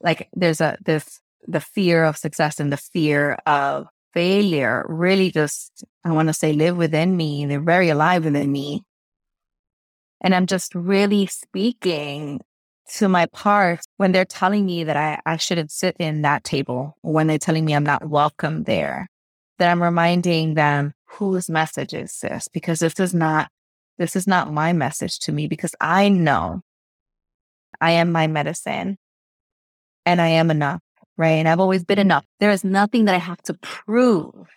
like 0.00 0.28
there's 0.34 0.60
a 0.60 0.78
this 0.84 1.20
the 1.46 1.60
fear 1.60 2.04
of 2.04 2.16
success 2.16 2.60
and 2.60 2.72
the 2.72 2.76
fear 2.76 3.38
of 3.46 3.86
failure 4.12 4.84
really 4.88 5.30
just 5.30 5.84
I 6.04 6.12
want 6.12 6.28
to 6.28 6.34
say 6.34 6.52
live 6.52 6.76
within 6.76 7.16
me. 7.16 7.46
They're 7.46 7.60
very 7.60 7.88
alive 7.88 8.24
within 8.24 8.50
me. 8.50 8.82
And 10.22 10.34
I'm 10.34 10.46
just 10.46 10.74
really 10.74 11.26
speaking 11.26 12.40
to 12.94 13.08
my 13.08 13.26
parts 13.26 13.86
when 13.96 14.12
they're 14.12 14.24
telling 14.24 14.64
me 14.64 14.84
that 14.84 14.96
I, 14.96 15.20
I 15.26 15.36
shouldn't 15.36 15.72
sit 15.72 15.96
in 15.98 16.22
that 16.22 16.44
table, 16.44 16.96
when 17.02 17.26
they're 17.26 17.38
telling 17.38 17.64
me 17.64 17.74
I'm 17.74 17.84
not 17.84 18.08
welcome 18.08 18.62
there, 18.62 19.08
that 19.58 19.70
I'm 19.70 19.82
reminding 19.82 20.54
them 20.54 20.94
whose 21.06 21.50
message 21.50 21.94
is 21.94 22.18
this? 22.20 22.48
Because 22.48 22.80
this 22.80 22.98
is 23.00 23.14
not 23.14 23.50
this 23.98 24.14
is 24.14 24.26
not 24.26 24.52
my 24.52 24.72
message 24.74 25.18
to 25.20 25.32
me 25.32 25.48
because 25.48 25.74
I 25.80 26.10
know 26.10 26.60
I 27.80 27.92
am 27.92 28.12
my 28.12 28.26
medicine 28.26 28.98
and 30.04 30.20
I 30.20 30.28
am 30.28 30.50
enough, 30.50 30.80
right? 31.16 31.32
And 31.32 31.48
I've 31.48 31.60
always 31.60 31.84
been 31.84 31.98
enough. 31.98 32.24
There 32.40 32.50
is 32.50 32.64
nothing 32.64 33.06
that 33.06 33.14
I 33.14 33.18
have 33.18 33.42
to 33.42 33.54
prove 33.54 34.48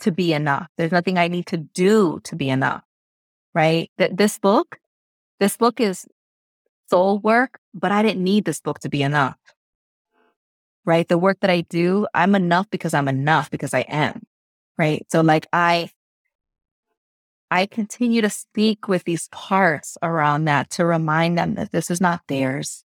to 0.00 0.12
be 0.12 0.32
enough. 0.32 0.68
There's 0.76 0.92
nothing 0.92 1.18
I 1.18 1.28
need 1.28 1.46
to 1.46 1.56
do 1.56 2.20
to 2.24 2.36
be 2.36 2.48
enough, 2.48 2.82
right? 3.54 3.90
That 3.98 4.16
this 4.16 4.38
book, 4.38 4.78
this 5.40 5.56
book 5.56 5.80
is 5.80 6.06
soul 6.88 7.18
work, 7.18 7.58
but 7.74 7.92
I 7.92 8.02
didn't 8.02 8.24
need 8.24 8.44
this 8.44 8.60
book 8.60 8.78
to 8.80 8.88
be 8.88 9.02
enough. 9.02 9.36
Right? 10.84 11.06
The 11.06 11.18
work 11.18 11.40
that 11.40 11.50
I 11.50 11.62
do, 11.62 12.06
I'm 12.14 12.34
enough 12.34 12.70
because 12.70 12.94
I'm 12.94 13.08
enough 13.08 13.50
because 13.50 13.74
I 13.74 13.80
am. 13.80 14.22
Right? 14.78 15.04
So 15.10 15.20
like 15.20 15.46
I 15.52 15.90
I 17.50 17.66
continue 17.66 18.20
to 18.20 18.30
speak 18.30 18.88
with 18.88 19.04
these 19.04 19.28
parts 19.28 19.96
around 20.02 20.44
that 20.44 20.70
to 20.70 20.84
remind 20.84 21.38
them 21.38 21.54
that 21.54 21.72
this 21.72 21.90
is 21.90 22.00
not 22.00 22.20
theirs 22.28 22.84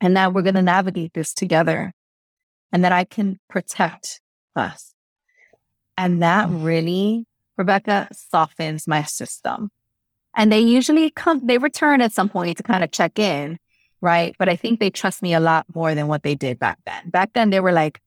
and 0.00 0.16
that 0.16 0.32
we're 0.32 0.42
going 0.42 0.54
to 0.54 0.62
navigate 0.62 1.14
this 1.14 1.34
together 1.34 1.92
and 2.72 2.84
that 2.84 2.92
I 2.92 3.04
can 3.04 3.38
protect 3.48 4.20
us. 4.54 4.94
And 5.98 6.22
that 6.22 6.48
really, 6.48 7.26
Rebecca, 7.56 8.08
softens 8.12 8.86
my 8.86 9.02
system. 9.02 9.70
And 10.34 10.50
they 10.50 10.60
usually 10.60 11.10
come, 11.10 11.46
they 11.46 11.58
return 11.58 12.00
at 12.00 12.12
some 12.12 12.28
point 12.28 12.56
to 12.56 12.62
kind 12.62 12.82
of 12.82 12.90
check 12.90 13.18
in, 13.18 13.58
right? 14.00 14.34
But 14.38 14.48
I 14.48 14.56
think 14.56 14.80
they 14.80 14.90
trust 14.90 15.22
me 15.22 15.34
a 15.34 15.40
lot 15.40 15.66
more 15.74 15.94
than 15.94 16.08
what 16.08 16.22
they 16.22 16.34
did 16.34 16.58
back 16.58 16.78
then. 16.86 17.10
Back 17.10 17.32
then, 17.34 17.50
they 17.50 17.60
were 17.60 17.72
like, 17.72 18.00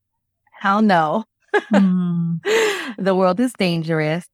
hell 0.59 0.81
no. 0.81 1.25
Mm. 1.71 2.41
the 2.97 3.15
world 3.15 3.39
is 3.39 3.53
dangerous. 3.53 4.25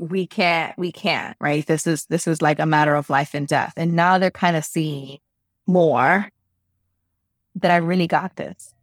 We 0.00 0.26
can't, 0.26 0.76
we 0.78 0.92
can't, 0.92 1.36
right? 1.40 1.66
This 1.66 1.86
is, 1.86 2.06
this 2.06 2.26
is 2.26 2.40
like 2.40 2.58
a 2.58 2.66
matter 2.66 2.94
of 2.94 3.10
life 3.10 3.34
and 3.34 3.46
death. 3.46 3.74
And 3.76 3.92
now 3.92 4.18
they're 4.18 4.30
kind 4.30 4.56
of 4.56 4.64
seeing 4.64 5.18
more 5.66 6.28
that 7.56 7.70
I 7.70 7.76
really 7.76 8.06
got 8.06 8.36
this. 8.36 8.74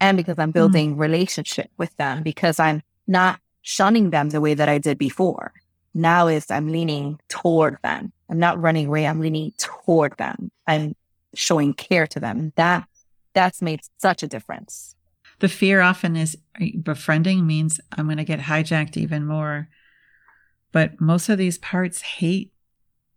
And 0.00 0.16
because 0.16 0.38
I'm 0.38 0.50
mm. 0.50 0.54
building 0.54 0.96
mm. 0.96 1.00
relationship 1.00 1.70
with 1.78 1.96
them, 1.96 2.22
because 2.22 2.60
I'm 2.60 2.82
not 3.06 3.40
shunning 3.62 4.10
them 4.10 4.30
the 4.30 4.40
way 4.40 4.54
that 4.54 4.68
I 4.68 4.78
did 4.78 4.98
before 4.98 5.52
now 5.94 6.28
is 6.28 6.50
I'm 6.50 6.68
leaning 6.68 7.18
toward 7.28 7.78
them. 7.82 8.12
I'm 8.28 8.38
not 8.38 8.60
running 8.60 8.86
away. 8.86 9.06
I'm 9.06 9.20
leaning 9.20 9.52
toward 9.58 10.16
them. 10.18 10.50
I'm 10.66 10.94
showing 11.34 11.74
care 11.74 12.06
to 12.08 12.20
them. 12.20 12.52
That 12.56 12.86
that's 13.34 13.62
made 13.62 13.80
such 13.98 14.22
a 14.22 14.28
difference. 14.28 14.94
The 15.38 15.48
fear 15.48 15.80
often 15.80 16.16
is 16.16 16.36
befriending 16.82 17.46
means 17.46 17.80
I'm 17.92 18.06
going 18.06 18.18
to 18.18 18.24
get 18.24 18.40
hijacked 18.40 18.96
even 18.96 19.26
more. 19.26 19.68
But 20.72 21.00
most 21.00 21.28
of 21.28 21.38
these 21.38 21.58
parts 21.58 22.00
hate 22.00 22.52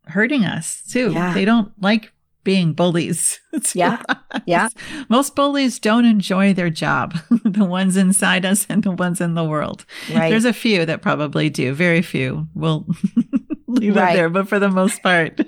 hurting 0.07 0.45
us 0.45 0.83
too. 0.89 1.11
Yeah. 1.11 1.33
They 1.33 1.45
don't 1.45 1.71
like 1.81 2.11
being 2.43 2.73
bullies. 2.73 3.39
yeah. 3.73 4.01
Yeah. 4.45 4.69
Most 5.09 5.35
bullies 5.35 5.79
don't 5.79 6.05
enjoy 6.05 6.53
their 6.53 6.69
job, 6.69 7.17
the 7.45 7.65
ones 7.65 7.97
inside 7.97 8.45
us 8.45 8.65
and 8.69 8.83
the 8.83 8.91
ones 8.91 9.21
in 9.21 9.35
the 9.35 9.43
world. 9.43 9.85
Right. 10.13 10.29
There's 10.29 10.45
a 10.45 10.53
few 10.53 10.85
that 10.85 11.01
probably 11.01 11.49
do, 11.49 11.73
very 11.73 12.01
few. 12.01 12.47
We'll 12.53 12.85
leave 13.67 13.95
right. 13.95 14.13
it 14.13 14.17
there, 14.17 14.29
but 14.29 14.47
for 14.47 14.59
the 14.59 14.69
most 14.69 15.01
part. 15.01 15.39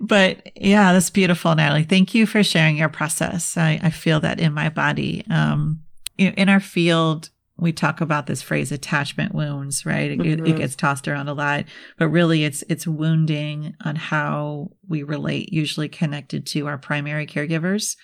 but 0.00 0.50
yeah, 0.56 0.92
that's 0.92 1.10
beautiful, 1.10 1.54
Natalie. 1.54 1.84
Thank 1.84 2.14
you 2.14 2.26
for 2.26 2.42
sharing 2.42 2.76
your 2.76 2.88
process. 2.88 3.56
I, 3.56 3.80
I 3.82 3.90
feel 3.90 4.20
that 4.20 4.40
in 4.40 4.52
my 4.52 4.68
body. 4.68 5.24
Um, 5.30 5.82
in 6.18 6.48
our 6.48 6.60
field, 6.60 7.28
we 7.58 7.72
talk 7.72 8.00
about 8.00 8.26
this 8.26 8.42
phrase 8.42 8.70
attachment 8.70 9.34
wounds 9.34 9.86
right? 9.86 10.12
It, 10.12 10.18
mm-hmm. 10.18 10.46
it, 10.46 10.56
gets 10.56 10.76
tossed 10.76 11.08
around 11.08 11.28
a 11.28 11.34
lot 11.34 11.64
but 11.98 12.08
really 12.08 12.44
it's 12.44 12.62
it's 12.68 12.86
wounding 12.86 13.74
on 13.84 13.96
how 13.96 14.70
we 14.88 15.02
relate 15.02 15.52
usually 15.52 15.88
connected 15.88 16.46
to 16.48 16.66
our 16.66 16.78
primary 16.78 17.26
caregivers. 17.26 17.96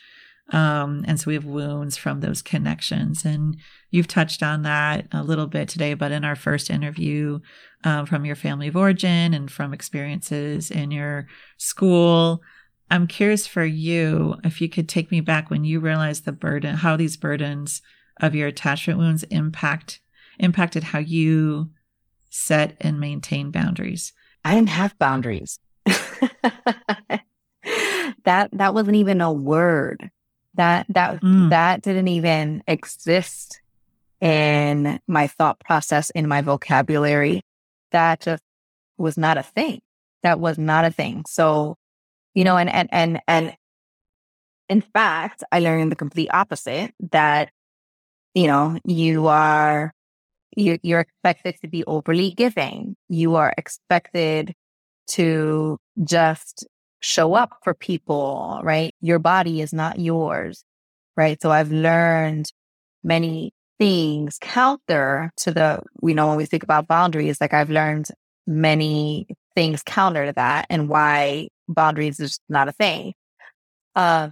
Um, 0.51 1.05
and 1.07 1.19
so 1.19 1.29
we 1.29 1.35
have 1.35 1.45
wounds 1.45 1.97
from 1.97 2.21
those 2.21 2.43
connections. 2.43 3.25
And 3.25 3.57
you've 3.93 4.09
touched 4.09 4.43
on 4.43 4.63
that 4.63 5.07
a 5.13 5.23
little 5.23 5.47
bit 5.47 5.69
today 5.69 5.95
but 5.95 6.11
in 6.11 6.25
our 6.25 6.35
first 6.35 6.69
interview 6.69 7.39
um, 7.85 8.07
from 8.07 8.25
your 8.25 8.35
family 8.35 8.67
of 8.67 8.77
origin 8.77 9.33
and 9.33 9.51
from 9.51 9.73
experiences 9.73 10.71
in 10.71 10.91
your 10.91 11.29
school 11.59 12.41
i'm 12.91 13.07
curious 13.07 13.47
for 13.47 13.65
you 13.65 14.35
if 14.43 14.61
you 14.61 14.69
could 14.69 14.89
take 14.89 15.13
me 15.13 15.21
back 15.21 15.51
when 15.51 15.65
you 15.65 15.79
realized 15.79 16.25
the 16.25 16.33
burden 16.33 16.75
how 16.77 16.97
these 16.97 17.17
burdens 17.17 17.81
of 18.23 18.35
your 18.35 18.49
attachment 18.49 18.99
wounds 18.99 19.25
impact 19.25 20.01
impacted 20.39 20.83
how 20.83 20.99
you 20.99 21.71
set 22.31 22.77
and 22.81 22.99
maintain 22.99 23.51
boundaries? 23.51 24.13
I 24.45 24.55
didn't 24.55 24.71
have 24.71 24.99
boundaries. 24.99 25.59
that 28.25 28.49
that 28.53 28.75
wasn't 28.75 28.97
even 28.97 29.21
a 29.21 29.33
word. 29.33 30.11
That 30.55 30.87
that 30.91 31.21
mm. 31.21 31.51
that 31.51 31.83
didn't 31.83 32.09
even 32.09 32.63
exist 32.67 33.61
in 34.21 35.01
my 35.07 35.27
thought 35.27 35.59
process 35.61 36.11
in 36.11 36.29
my 36.29 36.41
vocabulary. 36.41 37.43
That 37.91 38.21
just 38.21 38.43
was 38.97 39.19
not 39.19 39.37
a 39.39 39.43
thing. 39.43 39.81
That 40.23 40.39
was 40.39 40.59
not 40.59 40.85
a 40.85 40.91
thing. 40.91 41.25
So, 41.27 41.77
you 42.35 42.45
know, 42.45 42.57
and 42.57 42.71
and 42.73 42.89
and 42.93 43.21
and 43.27 43.57
in 44.69 44.81
fact, 44.81 45.43
I 45.53 45.61
learned 45.61 45.91
the 45.93 45.97
complete 45.97 46.31
opposite 46.33 46.95
that 47.11 47.51
you 48.35 48.47
know, 48.47 48.79
you 48.85 49.27
are 49.27 49.93
you, 50.57 50.79
you're 50.83 51.01
expected 51.01 51.57
to 51.63 51.69
be 51.69 51.85
overly 51.85 52.31
giving. 52.33 52.97
You 53.09 53.37
are 53.37 53.55
expected 53.57 54.55
to 55.09 55.79
just 56.05 56.67
show 57.01 57.35
up 57.35 57.59
for 57.65 57.75
people, 57.75 58.61
right? 58.63 58.95
Your 59.01 59.19
body 59.19 59.61
is 59.61 59.73
not 59.73 59.99
yours, 59.99 60.65
right? 61.17 61.41
So 61.41 61.51
I've 61.51 61.73
learned 61.73 62.47
many 63.03 63.53
things 63.79 64.39
counter 64.41 65.31
to 65.39 65.51
the, 65.51 65.83
you 66.03 66.15
know, 66.15 66.29
when 66.29 66.37
we 66.37 66.47
think 66.47 66.63
about 66.63 66.87
boundaries, 66.87 67.41
like 67.41 67.55
I've 67.55 67.71
learned 67.71 68.07
many 68.47 69.27
things 69.55 69.83
counter 69.85 70.27
to 70.27 70.33
that 70.35 70.67
and 70.71 70.89
why 70.89 71.49
boundaries 71.69 72.21
is 72.21 72.39
not 72.49 72.69
a 72.69 72.73
thing. 72.73 73.15
Uh, 73.97 74.31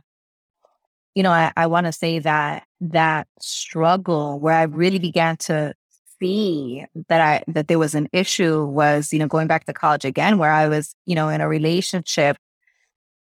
you 1.15 1.23
know, 1.23 1.31
I, 1.31 1.53
I 1.57 1.67
want 1.67 1.87
to 1.87 1.93
say 1.93 2.19
that 2.21 2.65
that 2.81 3.27
struggle 3.41 4.39
where 4.39 4.55
I 4.55 4.63
really 4.63 4.99
began 4.99 5.37
to 5.39 5.75
see 6.21 6.85
that 7.09 7.21
I 7.21 7.45
that 7.53 7.69
there 7.69 7.79
was 7.79 7.95
an 7.95 8.09
issue 8.13 8.65
was, 8.65 9.13
you 9.13 9.19
know, 9.19 9.27
going 9.27 9.47
back 9.47 9.65
to 9.67 9.73
college 9.73 10.05
again, 10.05 10.39
where 10.39 10.51
I 10.51 10.69
was, 10.69 10.95
you 11.07 11.15
know, 11.15 11.29
in 11.29 11.41
a 11.41 11.49
relationship 11.49 12.37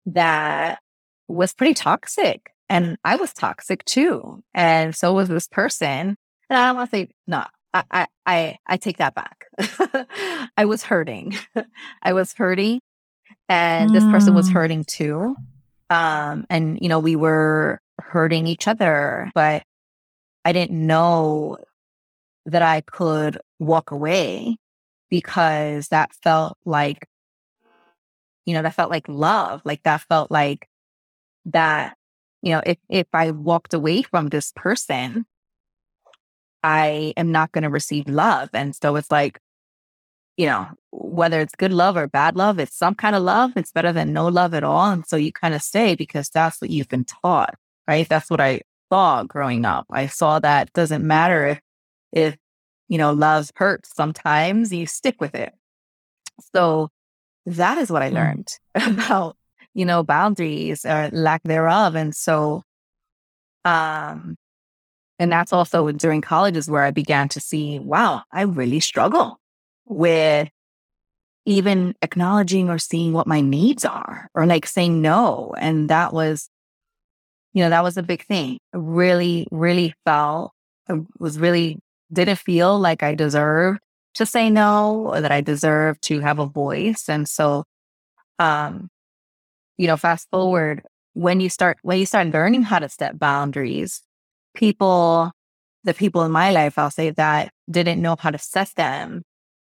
that 0.06 0.78
was 1.28 1.54
pretty 1.54 1.74
toxic. 1.74 2.52
And 2.68 2.96
I 3.04 3.16
was 3.16 3.32
toxic 3.32 3.84
too. 3.84 4.42
And 4.54 4.94
so 4.94 5.12
was 5.12 5.28
this 5.28 5.48
person. 5.48 6.16
And 6.48 6.58
I 6.58 6.66
don't 6.66 6.76
want 6.76 6.90
to 6.90 6.96
say, 6.96 7.08
no, 7.26 7.44
I, 7.74 8.06
I, 8.26 8.58
I, 8.66 8.76
take 8.76 8.98
that 8.98 9.14
back. 9.14 9.46
I 10.56 10.64
was 10.64 10.82
hurting. 10.82 11.34
I 12.02 12.12
was 12.12 12.34
hurting 12.34 12.80
and 13.48 13.90
mm. 13.90 13.94
this 13.94 14.04
person 14.04 14.34
was 14.34 14.48
mm. 14.48 14.52
hurting 14.52 14.84
too. 14.84 15.36
Um, 15.92 16.46
and 16.48 16.78
you 16.80 16.88
know, 16.88 16.98
we 16.98 17.16
were 17.16 17.78
hurting 18.00 18.46
each 18.46 18.66
other, 18.66 19.30
but 19.34 19.62
I 20.42 20.52
didn't 20.52 20.86
know 20.86 21.58
that 22.46 22.62
I 22.62 22.80
could 22.80 23.38
walk 23.58 23.90
away 23.90 24.56
because 25.10 25.88
that 25.88 26.14
felt 26.22 26.56
like, 26.64 27.06
you 28.46 28.54
know, 28.54 28.62
that 28.62 28.74
felt 28.74 28.90
like 28.90 29.06
love. 29.06 29.60
Like 29.66 29.82
that 29.82 30.00
felt 30.08 30.30
like 30.30 30.66
that, 31.44 31.98
you 32.40 32.52
know, 32.52 32.62
if, 32.64 32.78
if 32.88 33.06
I 33.12 33.30
walked 33.30 33.74
away 33.74 34.00
from 34.00 34.28
this 34.28 34.50
person, 34.56 35.26
I 36.62 37.12
am 37.18 37.32
not 37.32 37.52
going 37.52 37.64
to 37.64 37.70
receive 37.70 38.08
love. 38.08 38.48
And 38.54 38.74
so 38.74 38.96
it's 38.96 39.10
like, 39.10 39.38
you 40.36 40.46
know, 40.46 40.66
whether 40.90 41.40
it's 41.40 41.54
good 41.54 41.72
love 41.72 41.96
or 41.96 42.06
bad 42.08 42.36
love, 42.36 42.58
it's 42.58 42.76
some 42.76 42.94
kind 42.94 43.14
of 43.14 43.22
love. 43.22 43.52
It's 43.56 43.72
better 43.72 43.92
than 43.92 44.12
no 44.12 44.28
love 44.28 44.54
at 44.54 44.64
all. 44.64 44.90
And 44.90 45.06
so 45.06 45.16
you 45.16 45.32
kind 45.32 45.54
of 45.54 45.62
stay 45.62 45.94
because 45.94 46.28
that's 46.28 46.60
what 46.60 46.70
you've 46.70 46.88
been 46.88 47.04
taught, 47.04 47.54
right? 47.86 48.08
That's 48.08 48.30
what 48.30 48.40
I 48.40 48.62
saw 48.90 49.24
growing 49.24 49.64
up. 49.64 49.86
I 49.90 50.06
saw 50.06 50.38
that 50.38 50.72
doesn't 50.72 51.06
matter 51.06 51.46
if, 51.46 51.60
if, 52.12 52.36
you 52.88 52.98
know, 52.98 53.12
love 53.12 53.50
hurts 53.56 53.94
sometimes, 53.94 54.72
you 54.72 54.86
stick 54.86 55.20
with 55.20 55.34
it. 55.34 55.52
So 56.54 56.88
that 57.46 57.78
is 57.78 57.90
what 57.90 58.02
I 58.02 58.10
mm. 58.10 58.14
learned 58.14 58.58
about, 58.74 59.36
you 59.74 59.84
know, 59.84 60.02
boundaries 60.02 60.84
or 60.84 61.10
lack 61.12 61.42
thereof. 61.42 61.94
And 61.94 62.14
so, 62.14 62.62
um, 63.64 64.36
and 65.18 65.30
that's 65.30 65.52
also 65.52 65.90
during 65.92 66.20
college 66.20 66.56
is 66.56 66.68
where 66.68 66.82
I 66.82 66.90
began 66.90 67.28
to 67.30 67.40
see, 67.40 67.78
wow, 67.78 68.22
I 68.32 68.42
really 68.42 68.80
struggle 68.80 69.38
with 69.86 70.48
even 71.44 71.94
acknowledging 72.02 72.70
or 72.70 72.78
seeing 72.78 73.12
what 73.12 73.26
my 73.26 73.40
needs 73.40 73.84
are 73.84 74.28
or 74.34 74.46
like 74.46 74.66
saying 74.66 75.02
no. 75.02 75.54
And 75.58 75.90
that 75.90 76.12
was, 76.12 76.48
you 77.52 77.62
know, 77.62 77.70
that 77.70 77.82
was 77.82 77.96
a 77.96 78.02
big 78.02 78.24
thing. 78.24 78.58
I 78.72 78.78
really, 78.78 79.48
really 79.50 79.94
felt, 80.04 80.52
I 80.88 81.00
was 81.18 81.38
really, 81.38 81.78
didn't 82.12 82.38
feel 82.38 82.78
like 82.78 83.02
I 83.02 83.14
deserved 83.14 83.80
to 84.14 84.26
say 84.26 84.50
no 84.50 85.08
or 85.08 85.20
that 85.20 85.32
I 85.32 85.40
deserved 85.40 86.02
to 86.02 86.20
have 86.20 86.38
a 86.38 86.46
voice. 86.46 87.08
And 87.08 87.28
so, 87.28 87.64
um, 88.38 88.88
you 89.78 89.86
know, 89.86 89.96
fast 89.96 90.28
forward 90.30 90.82
when 91.14 91.40
you 91.40 91.48
start, 91.48 91.78
when 91.82 91.98
you 91.98 92.06
start 92.06 92.28
learning 92.28 92.62
how 92.62 92.78
to 92.78 92.88
set 92.88 93.18
boundaries, 93.18 94.02
people, 94.54 95.32
the 95.84 95.94
people 95.94 96.22
in 96.22 96.30
my 96.30 96.52
life, 96.52 96.78
I'll 96.78 96.90
say 96.90 97.10
that 97.10 97.50
didn't 97.70 98.00
know 98.00 98.16
how 98.18 98.30
to 98.30 98.38
set 98.38 98.70
them, 98.76 99.22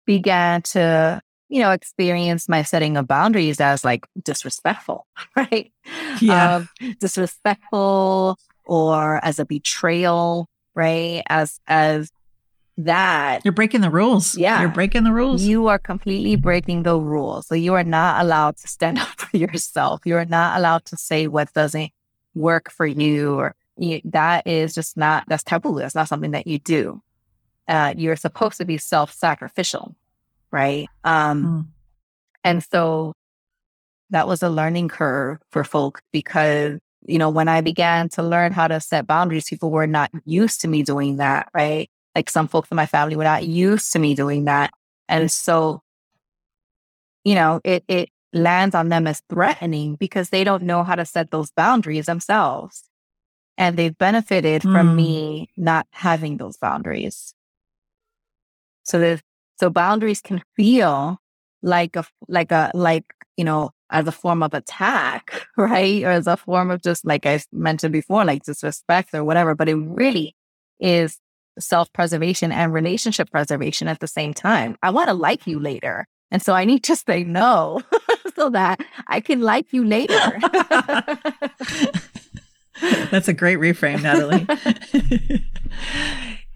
began 0.08 0.64
to, 0.64 1.22
you 1.50 1.62
know, 1.62 1.70
experience 1.70 2.50
my 2.50 2.64
setting 2.64 2.98
of 2.98 3.08
boundaries 3.08 3.62
as 3.62 3.86
like 3.86 4.08
disrespectful, 4.24 5.06
right? 5.36 5.72
Yeah. 6.20 6.56
Um, 6.56 6.70
disrespectful 7.00 8.40
or 8.66 9.24
as 9.24 9.38
a 9.38 9.46
betrayal, 9.46 10.48
right? 10.74 11.22
As, 11.30 11.60
as, 11.68 12.10
that 12.80 13.44
you're 13.44 13.54
breaking 13.54 13.82
the 13.82 13.90
rules. 13.90 14.38
Yeah. 14.38 14.62
You're 14.62 14.70
breaking 14.70 15.04
the 15.04 15.12
rules. 15.12 15.42
You 15.42 15.68
are 15.68 15.80
completely 15.80 16.36
breaking 16.36 16.84
the 16.84 16.96
rules. 16.96 17.48
So 17.48 17.56
you 17.56 17.74
are 17.74 17.84
not 17.84 18.24
allowed 18.24 18.58
to 18.58 18.68
stand 18.68 19.00
up 19.00 19.20
for 19.20 19.36
yourself. 19.36 20.02
You 20.06 20.16
are 20.18 20.26
not 20.26 20.60
allowed 20.60 20.86
to 20.86 20.98
say 20.98 21.26
what 21.26 21.52
doesn't 21.54 21.92
work 22.36 22.70
for 22.70 22.86
you 22.86 23.34
or 23.34 23.56
you, 23.78 24.02
that 24.06 24.46
is 24.46 24.76
just 24.76 24.96
not, 24.96 25.24
that's 25.28 25.44
taboo. 25.44 25.80
That's 25.80 25.96
not 25.96 26.08
something 26.08 26.32
that 26.32 26.46
you 26.46 26.60
do. 26.60 27.02
Uh, 27.68 27.94
you're 27.98 28.16
supposed 28.16 28.58
to 28.58 28.66
be 28.66 28.78
self 28.78 29.14
sacrificial, 29.14 29.96
right? 30.52 30.88
Um, 31.04 31.44
mm. 31.44 31.66
And 32.44 32.64
so 32.64 33.14
that 34.10 34.28
was 34.28 34.42
a 34.42 34.50
learning 34.50 34.88
curve 34.88 35.40
for 35.52 35.64
folk 35.64 36.02
because, 36.14 36.80
you 37.06 37.18
know, 37.18 37.30
when 37.30 37.48
I 37.48 37.62
began 37.62 38.10
to 38.10 38.24
learn 38.24 38.54
how 38.54 38.68
to 38.68 38.80
set 38.80 39.06
boundaries, 39.06 39.50
people 39.50 39.70
were 39.70 39.88
not 39.88 40.12
used 40.26 40.62
to 40.62 40.68
me 40.68 40.84
doing 40.84 41.18
that, 41.18 41.50
right? 41.54 41.90
Like 42.16 42.30
some 42.30 42.48
folks 42.48 42.70
in 42.72 42.76
my 42.76 42.86
family 42.86 43.16
were 43.16 43.24
not 43.24 43.46
used 43.46 43.92
to 43.94 44.00
me 44.00 44.16
doing 44.16 44.46
that. 44.46 44.72
And 45.10 45.30
so, 45.30 45.82
you 47.24 47.36
know, 47.36 47.60
it, 47.64 47.84
it 47.88 48.10
lands 48.34 48.76
on 48.76 48.90
them 48.90 49.08
as 49.08 49.22
threatening 49.30 49.96
because 49.96 50.30
they 50.30 50.44
don't 50.44 50.64
know 50.64 50.84
how 50.84 50.96
to 50.96 51.06
set 51.06 51.32
those 51.32 51.52
boundaries 51.52 52.06
themselves 52.06 52.84
and 53.58 53.76
they've 53.76 53.98
benefited 53.98 54.62
mm. 54.62 54.72
from 54.72 54.90
hmm. 54.90 54.96
me 54.96 55.50
not 55.58 55.88
having 55.92 56.38
those 56.38 56.58
boundaries. 56.58 57.34
So 58.88 59.00
the 59.00 59.22
so 59.60 59.70
boundaries 59.70 60.22
can 60.22 60.42
feel 60.56 61.18
like 61.62 61.96
a 61.96 62.06
like 62.28 62.52
a 62.52 62.72
like 62.74 63.06
you 63.36 63.44
know 63.44 63.72
as 63.90 64.08
a 64.08 64.12
form 64.12 64.44
of 64.44 64.54
attack, 64.54 65.48
right? 65.58 66.04
Or 66.04 66.10
as 66.10 66.28
a 66.28 66.38
form 66.38 66.72
of 66.72 66.82
just 66.82 67.06
like 67.06 67.26
I 67.26 67.40
mentioned 67.52 67.94
before, 67.94 68.26
like 68.26 68.44
disrespect 68.44 69.14
or 69.14 69.24
whatever. 69.24 69.56
But 69.56 69.70
it 69.70 69.76
really 69.76 70.36
is 70.80 71.20
self 71.60 71.92
preservation 71.94 72.52
and 72.52 72.74
relationship 72.74 73.32
preservation 73.32 73.88
at 73.88 74.00
the 74.00 74.08
same 74.08 74.34
time. 74.34 74.78
I 74.82 74.90
want 74.92 75.10
to 75.10 75.14
like 75.14 75.48
you 75.48 75.60
later. 75.60 76.08
And 76.30 76.42
so 76.42 76.54
I 76.54 76.66
need 76.66 76.84
to 76.84 76.96
say 76.96 77.24
no 77.24 77.82
so 78.36 78.50
that 78.50 78.82
I 79.08 79.22
can 79.22 79.42
like 79.42 79.72
you 79.72 79.86
later. 79.86 80.14
That's 83.10 83.28
a 83.28 83.34
great 83.34 83.58
reframe, 83.58 84.04
Natalie. 84.04 84.46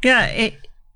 yeah, 0.04 0.26
it 0.28 0.56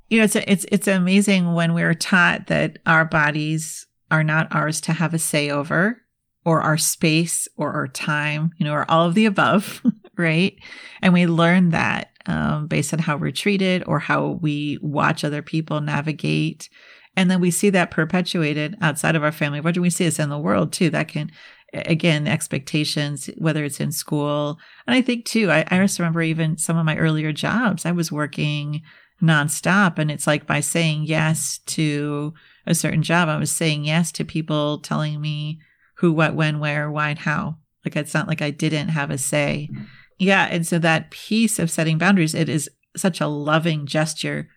you 0.10 0.18
know 0.18 0.24
it's 0.24 0.36
it's 0.36 0.66
it's 0.72 0.88
amazing 0.88 1.54
when 1.54 1.74
we're 1.74 1.94
taught 1.94 2.48
that 2.48 2.80
our 2.86 3.06
bodies 3.06 3.88
are 4.12 4.24
not 4.24 4.54
ours 4.54 4.82
to 4.82 4.94
have 4.94 5.14
a 5.14 5.20
say 5.20 5.50
over 5.50 6.02
or 6.46 6.62
our 6.62 6.78
space 6.78 7.48
or 7.58 7.74
our 7.74 7.88
time, 7.88 8.52
you 8.58 8.66
know, 8.66 8.74
or 8.74 8.90
all 8.90 9.08
of 9.08 9.16
the 9.16 9.26
above, 9.26 9.82
right? 10.18 10.56
And 11.02 11.12
we 11.12 11.26
learn 11.26 11.72
that 11.72 12.12
um, 12.28 12.68
based 12.68 12.94
on 12.94 13.00
how 13.00 13.18
we're 13.18 13.32
treated 13.32 13.84
or 13.88 14.00
how 14.00 14.40
we 14.42 14.78
watch 14.82 15.24
other 15.24 15.42
people 15.42 15.82
navigate. 15.82 16.70
And 17.18 17.32
then 17.32 17.42
we 17.42 17.50
see 17.50 17.72
that 17.72 17.92
perpetuated 17.92 18.78
outside 18.82 19.16
of 19.16 19.24
our 19.24 19.32
family. 19.32 19.60
What 19.60 19.74
do 19.74 19.82
we 19.82 19.90
see 19.90 20.06
this 20.06 20.20
in 20.20 20.30
the 20.30 20.38
world 20.38 20.72
too? 20.72 20.90
That 20.92 21.08
can 21.08 21.32
again, 21.74 22.26
expectations, 22.26 23.30
whether 23.38 23.66
it's 23.66 23.82
in 23.82 23.92
school. 23.92 24.60
And 24.88 24.96
I 24.96 25.02
think 25.02 25.26
too, 25.26 25.52
I, 25.52 25.66
I 25.70 25.78
just 25.80 26.00
remember 26.00 26.22
even 26.22 26.58
some 26.58 26.78
of 26.78 26.86
my 26.86 26.96
earlier 26.96 27.34
jobs, 27.34 27.86
I 27.86 27.92
was 27.92 28.12
working 28.12 28.82
nonstop. 29.22 29.98
And 29.98 30.12
it's 30.12 30.28
like 30.28 30.46
by 30.46 30.60
saying 30.60 31.04
yes 31.04 31.60
to 31.68 32.34
a 32.66 32.76
certain 32.76 33.04
job, 33.04 33.30
I 33.30 33.38
was 33.38 33.52
saying 33.52 33.86
yes 33.86 34.12
to 34.14 34.26
people 34.26 34.80
telling 34.80 35.22
me 35.22 35.60
who, 35.98 36.12
what, 36.12 36.36
when, 36.36 36.60
where, 36.60 36.92
why, 36.92 37.10
and 37.10 37.20
how. 37.20 37.58
Like 37.86 37.96
it's 37.96 38.14
not 38.14 38.28
like 38.28 38.42
I 38.42 38.50
didn't 38.50 38.90
have 38.90 39.12
a 39.12 39.18
say. 39.18 39.70
Yeah. 40.18 40.48
And 40.50 40.66
so 40.66 40.80
that 40.80 41.12
piece 41.12 41.60
of 41.60 41.72
setting 41.72 41.98
boundaries, 41.98 42.34
it 42.34 42.50
is 42.50 42.70
such 42.96 43.22
a 43.22 43.28
loving 43.28 43.86
gesture, 43.86 44.50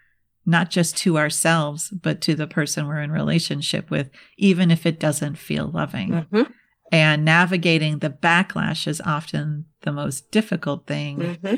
not 0.47 0.71
just 0.71 0.97
to 0.99 1.19
ourselves, 1.19 1.91
but 1.91 2.21
to 2.23 2.35
the 2.35 2.47
person 2.47 2.87
we're 2.87 3.03
in 3.03 3.11
relationship 3.13 3.91
with, 3.91 4.11
even 4.37 4.71
if 4.71 4.87
it 4.87 4.99
doesn't 4.99 5.37
feel 5.37 5.71
loving. 5.71 6.11
Mm-hmm. 6.11 6.43
And 6.91 7.25
navigating 7.25 7.99
the 7.99 8.09
backlash 8.09 8.87
is 8.87 9.03
often 9.05 9.67
the 9.83 9.93
most 9.93 10.31
difficult 10.31 10.87
thing 10.87 11.19
mm-hmm. 11.19 11.55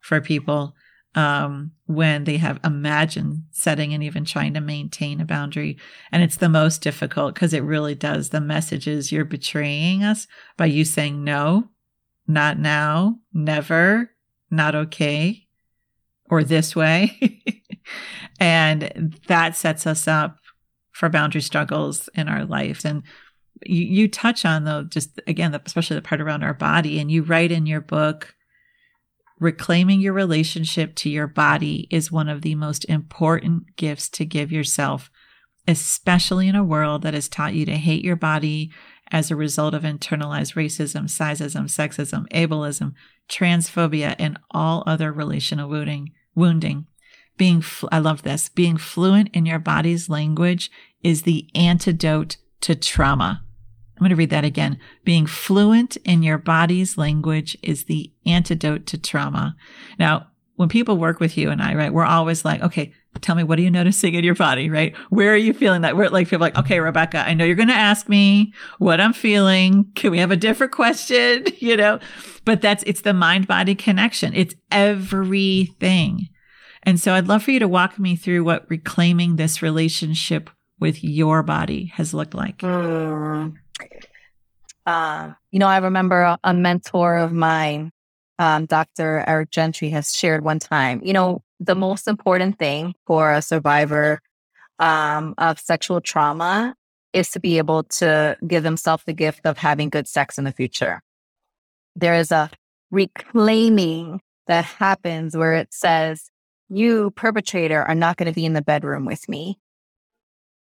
for 0.00 0.20
people 0.20 0.74
um, 1.14 1.72
when 1.86 2.24
they 2.24 2.38
have 2.38 2.58
imagined 2.64 3.42
setting 3.50 3.92
and 3.92 4.02
even 4.02 4.24
trying 4.24 4.54
to 4.54 4.60
maintain 4.60 5.20
a 5.20 5.24
boundary. 5.24 5.76
And 6.10 6.22
it's 6.22 6.36
the 6.36 6.48
most 6.48 6.80
difficult 6.80 7.34
because 7.34 7.52
it 7.52 7.62
really 7.62 7.94
does. 7.94 8.30
The 8.30 8.40
message 8.40 8.86
is 8.86 9.12
you're 9.12 9.24
betraying 9.24 10.02
us 10.02 10.26
by 10.56 10.66
you 10.66 10.84
saying 10.84 11.22
no, 11.22 11.68
not 12.26 12.58
now, 12.58 13.18
never, 13.32 14.10
not 14.50 14.74
okay, 14.74 15.46
or 16.30 16.42
this 16.42 16.74
way. 16.74 17.42
and 18.40 19.18
that 19.28 19.56
sets 19.56 19.86
us 19.86 20.08
up 20.08 20.38
for 20.92 21.08
boundary 21.08 21.42
struggles 21.42 22.08
in 22.14 22.28
our 22.28 22.44
life. 22.44 22.84
And 22.84 23.02
you, 23.66 23.84
you 23.84 24.08
touch 24.08 24.44
on 24.44 24.64
though, 24.64 24.84
just 24.84 25.20
again, 25.26 25.54
especially 25.66 25.96
the 25.96 26.02
part 26.02 26.20
around 26.20 26.42
our 26.42 26.54
body, 26.54 26.98
and 26.98 27.10
you 27.10 27.22
write 27.22 27.52
in 27.52 27.66
your 27.66 27.80
book, 27.80 28.34
reclaiming 29.42 30.00
your 30.00 30.12
relationship 30.12 30.94
to 30.94 31.10
your 31.10 31.26
body 31.26 31.88
is 31.90 32.12
one 32.12 32.28
of 32.28 32.42
the 32.42 32.54
most 32.54 32.84
important 32.84 33.76
gifts 33.76 34.08
to 34.08 34.24
give 34.24 34.52
yourself, 34.52 35.10
especially 35.66 36.46
in 36.48 36.54
a 36.54 36.64
world 36.64 37.02
that 37.02 37.14
has 37.14 37.28
taught 37.28 37.54
you 37.54 37.66
to 37.66 37.76
hate 37.76 38.04
your 38.04 38.16
body 38.16 38.70
as 39.10 39.30
a 39.30 39.36
result 39.36 39.74
of 39.74 39.82
internalized 39.82 40.54
racism, 40.54 41.04
sizeism, 41.04 41.64
sexism, 41.64 42.26
ableism, 42.28 42.92
transphobia, 43.28 44.14
and 44.18 44.38
all 44.52 44.84
other 44.86 45.12
relational 45.12 45.68
wounding. 45.68 46.12
Wounding. 46.34 46.86
being, 47.36 47.60
fl- 47.60 47.88
I 47.92 47.98
love 47.98 48.22
this, 48.22 48.48
being 48.48 48.78
fluent 48.78 49.28
in 49.34 49.44
your 49.44 49.58
body's 49.58 50.08
language 50.08 50.70
is 51.02 51.22
the 51.22 51.50
antidote 51.54 52.36
to 52.62 52.74
trauma. 52.74 53.42
I'm 54.02 54.08
going 54.08 54.16
to 54.16 54.16
read 54.16 54.30
that 54.30 54.44
again. 54.44 54.80
Being 55.04 55.26
fluent 55.26 55.96
in 55.98 56.24
your 56.24 56.36
body's 56.36 56.98
language 56.98 57.56
is 57.62 57.84
the 57.84 58.12
antidote 58.26 58.84
to 58.86 58.98
trauma. 58.98 59.54
Now, 59.96 60.26
when 60.56 60.68
people 60.68 60.98
work 60.98 61.20
with 61.20 61.38
you 61.38 61.50
and 61.50 61.62
I, 61.62 61.76
right, 61.76 61.94
we're 61.94 62.04
always 62.04 62.44
like, 62.44 62.60
okay, 62.62 62.92
tell 63.20 63.36
me, 63.36 63.44
what 63.44 63.60
are 63.60 63.62
you 63.62 63.70
noticing 63.70 64.14
in 64.14 64.24
your 64.24 64.34
body, 64.34 64.68
right? 64.68 64.96
Where 65.10 65.32
are 65.32 65.36
you 65.36 65.52
feeling 65.52 65.82
that? 65.82 65.96
We're 65.96 66.08
like, 66.08 66.26
people 66.26 66.40
like, 66.40 66.58
okay, 66.58 66.80
Rebecca, 66.80 67.18
I 67.18 67.34
know 67.34 67.44
you're 67.44 67.54
going 67.54 67.68
to 67.68 67.74
ask 67.74 68.08
me 68.08 68.52
what 68.78 69.00
I'm 69.00 69.12
feeling. 69.12 69.92
Can 69.94 70.10
we 70.10 70.18
have 70.18 70.32
a 70.32 70.36
different 70.36 70.72
question? 70.72 71.44
You 71.62 71.76
know, 71.76 72.00
but 72.44 72.60
that's, 72.60 72.82
it's 72.88 73.02
the 73.02 73.14
mind 73.14 73.46
body 73.46 73.76
connection. 73.76 74.32
It's 74.34 74.56
everything. 74.72 76.28
And 76.82 76.98
so 76.98 77.14
I'd 77.14 77.28
love 77.28 77.44
for 77.44 77.52
you 77.52 77.60
to 77.60 77.68
walk 77.68 78.00
me 78.00 78.16
through 78.16 78.42
what 78.42 78.68
reclaiming 78.68 79.36
this 79.36 79.62
relationship 79.62 80.50
with 80.80 81.04
your 81.04 81.44
body 81.44 81.92
has 81.94 82.12
looked 82.12 82.34
like. 82.34 82.58
Mm. 82.58 83.54
Uh, 84.86 85.32
you 85.50 85.58
know, 85.58 85.68
I 85.68 85.78
remember 85.78 86.20
a, 86.22 86.38
a 86.44 86.54
mentor 86.54 87.16
of 87.16 87.32
mine, 87.32 87.92
um, 88.38 88.66
Dr. 88.66 89.24
Eric 89.26 89.50
Gentry, 89.50 89.90
has 89.90 90.14
shared 90.14 90.44
one 90.44 90.58
time, 90.58 91.00
you 91.04 91.12
know, 91.12 91.42
the 91.60 91.74
most 91.74 92.08
important 92.08 92.58
thing 92.58 92.94
for 93.06 93.32
a 93.32 93.42
survivor 93.42 94.20
um, 94.78 95.34
of 95.38 95.60
sexual 95.60 96.00
trauma 96.00 96.74
is 97.12 97.30
to 97.30 97.40
be 97.40 97.58
able 97.58 97.84
to 97.84 98.36
give 98.46 98.62
themselves 98.62 99.04
the 99.04 99.12
gift 99.12 99.40
of 99.44 99.58
having 99.58 99.90
good 99.90 100.08
sex 100.08 100.38
in 100.38 100.44
the 100.44 100.52
future. 100.52 101.00
There 101.94 102.14
is 102.14 102.32
a 102.32 102.50
reclaiming 102.90 104.20
that 104.46 104.64
happens 104.64 105.36
where 105.36 105.54
it 105.54 105.72
says, 105.72 106.30
you 106.68 107.10
perpetrator 107.12 107.82
are 107.82 107.94
not 107.94 108.16
going 108.16 108.32
to 108.32 108.34
be 108.34 108.46
in 108.46 108.54
the 108.54 108.62
bedroom 108.62 109.04
with 109.04 109.28
me. 109.28 109.58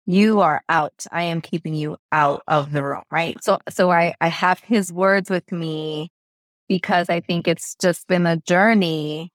You 0.09 0.39
are 0.39 0.63
out. 0.69 1.05
I 1.11 1.23
am 1.23 1.41
keeping 1.41 1.75
you 1.75 1.97
out 2.13 2.41
of 2.47 2.71
the 2.71 2.81
room. 2.81 3.03
Right. 3.11 3.37
So, 3.43 3.59
so 3.69 3.91
I, 3.91 4.15
I 4.21 4.29
have 4.29 4.61
his 4.61 4.91
words 4.91 5.29
with 5.29 5.51
me 5.51 6.11
because 6.69 7.09
I 7.09 7.19
think 7.19 7.45
it's 7.45 7.75
just 7.75 8.07
been 8.07 8.25
a 8.25 8.37
journey 8.37 9.31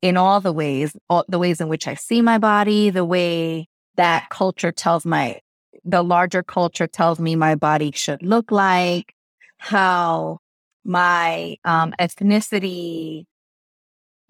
in 0.00 0.16
all 0.16 0.40
the 0.40 0.52
ways, 0.52 0.96
all 1.10 1.24
the 1.28 1.38
ways 1.38 1.60
in 1.60 1.68
which 1.68 1.86
I 1.86 1.94
see 1.94 2.22
my 2.22 2.38
body, 2.38 2.88
the 2.88 3.04
way 3.04 3.68
that 3.96 4.30
culture 4.30 4.72
tells 4.72 5.04
my, 5.04 5.40
the 5.84 6.02
larger 6.02 6.42
culture 6.42 6.86
tells 6.86 7.20
me 7.20 7.36
my 7.36 7.54
body 7.54 7.90
should 7.94 8.22
look 8.22 8.50
like, 8.50 9.14
how 9.58 10.38
my 10.84 11.56
um, 11.64 11.94
ethnicity, 12.00 13.24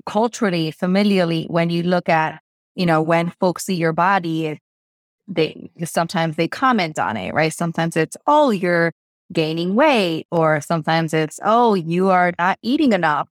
culturally, 0.05 0.73
familiarly, 0.73 1.45
when 1.45 1.71
you 1.71 1.85
look 1.85 2.09
at, 2.09 2.41
you 2.75 2.87
know, 2.87 3.03
when 3.03 3.31
folks 3.41 3.67
see 3.67 3.75
your 3.75 3.93
body, 3.93 4.61
they 5.27 5.71
sometimes 5.85 6.37
they 6.37 6.49
comment 6.49 6.99
on 6.99 7.17
it, 7.17 7.35
right? 7.35 7.53
Sometimes 7.53 7.97
it's, 7.97 8.17
oh, 8.27 8.51
you're 8.51 8.93
gaining 9.33 9.75
weight, 9.75 10.27
or 10.31 10.61
sometimes 10.61 11.15
it's, 11.15 11.41
oh, 11.45 11.75
you 11.75 12.11
are 12.11 12.33
not 12.39 12.59
eating 12.63 12.93
enough. 12.93 13.29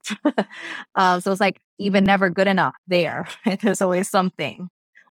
um, 0.96 1.22
so 1.22 1.32
it's 1.32 1.42
like 1.42 1.62
even 1.78 2.04
never 2.04 2.30
good 2.30 2.48
enough 2.48 2.76
there. 2.88 3.28
There's 3.62 3.82
always 3.82 4.10
something. 4.10 4.70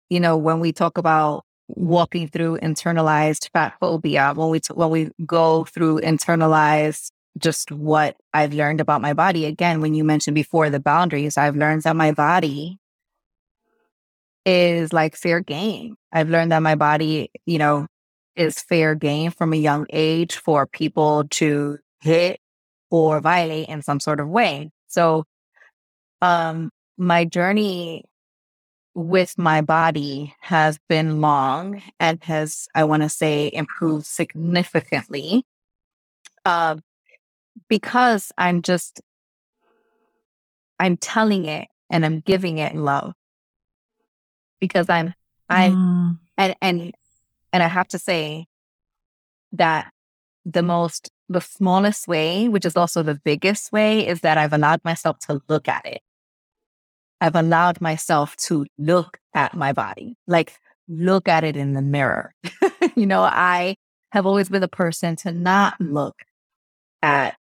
You 0.10 0.20
know, 0.20 0.38
when 0.38 0.60
we 0.60 0.72
talk 0.74 0.98
about 0.98 1.46
walking 1.68 2.28
through 2.28 2.58
internalized 2.58 3.50
fat 3.54 3.76
phobia, 3.80 4.34
when 4.36 4.50
we 4.50 4.60
t- 4.60 4.74
when 4.74 4.90
we 4.90 5.12
go 5.26 5.64
through 5.66 6.02
internalized 6.02 7.12
just 7.38 7.72
what 7.72 8.18
I've 8.34 8.54
learned 8.54 8.82
about 8.82 9.02
my 9.02 9.14
body. 9.14 9.46
Again, 9.46 9.80
when 9.80 9.94
you 9.94 10.04
mentioned 10.04 10.36
before 10.36 10.70
the 10.70 10.82
boundaries, 10.82 11.38
I've 11.38 11.56
learned 11.56 11.84
that 11.84 11.96
my 11.96 12.12
body 12.12 12.78
is 14.46 14.94
like 14.94 15.16
fair 15.16 15.40
game. 15.40 15.96
I've 16.12 16.30
learned 16.30 16.52
that 16.52 16.62
my 16.62 16.76
body, 16.76 17.32
you 17.46 17.58
know, 17.58 17.88
is 18.36 18.60
fair 18.62 18.96
game 18.96 19.32
from 19.32 19.54
a 19.54 19.58
young 19.58 19.86
age 19.92 20.36
for 20.36 20.66
people 20.66 21.26
to 21.30 21.78
hit 22.02 22.40
or 22.90 23.20
violate 23.20 23.68
in 23.70 23.82
some 23.82 24.00
sort 24.00 24.20
of 24.20 24.28
way. 24.28 24.70
So, 24.88 25.26
um, 26.22 26.72
my 26.98 27.26
journey 27.26 28.06
with 28.94 29.38
my 29.38 29.62
body 29.62 30.34
has 30.42 30.78
been 30.90 31.22
long 31.22 31.82
and 32.00 32.22
has, 32.24 32.68
I 32.76 32.84
want 32.84 33.04
to 33.04 33.10
say, 33.10 33.50
improved 33.54 34.06
significantly. 34.06 35.46
Uh, 36.46 36.78
because 37.70 38.32
I'm 38.38 38.62
just, 38.62 39.02
I'm 40.80 40.98
telling 40.98 41.46
it 41.46 41.68
and 41.90 42.06
I'm 42.06 42.20
giving 42.20 42.58
it 42.58 42.76
love 42.76 43.14
because 44.62 44.90
I'm, 44.90 45.14
I, 45.50 45.70
mm. 45.70 46.18
and, 46.38 46.56
and, 46.62 46.94
and 47.52 47.62
I 47.62 47.68
have 47.68 47.90
to 47.90 48.00
say 48.00 48.46
that 49.52 49.92
the 50.46 50.64
most, 50.64 51.12
the 51.28 51.42
smallest 51.42 52.08
way, 52.08 52.48
which 52.48 52.66
is 52.66 52.78
also 52.78 53.04
the 53.04 53.20
biggest 53.26 53.74
way, 53.74 54.08
is 54.08 54.22
that 54.22 54.38
I've 54.38 54.54
allowed 54.54 54.80
myself 54.86 55.20
to 55.28 55.42
look 55.50 55.68
at 55.68 55.86
it. 55.86 56.02
I've 57.20 57.36
allowed 57.36 57.82
myself 57.82 58.38
to 58.38 58.66
look 58.78 59.20
at 59.34 59.54
my 59.54 59.74
body, 59.74 60.16
like 60.28 60.54
look 60.88 61.28
at 61.28 61.44
it 61.44 61.58
in 61.58 61.74
the 61.74 61.82
mirror. 61.82 62.34
you 62.96 63.06
know, 63.06 63.22
I 63.22 63.76
have 64.14 64.26
always 64.26 64.48
been 64.48 64.62
the 64.62 64.70
person 64.70 65.18
to 65.18 65.34
not 65.34 65.80
look 65.82 66.16
at 67.04 67.36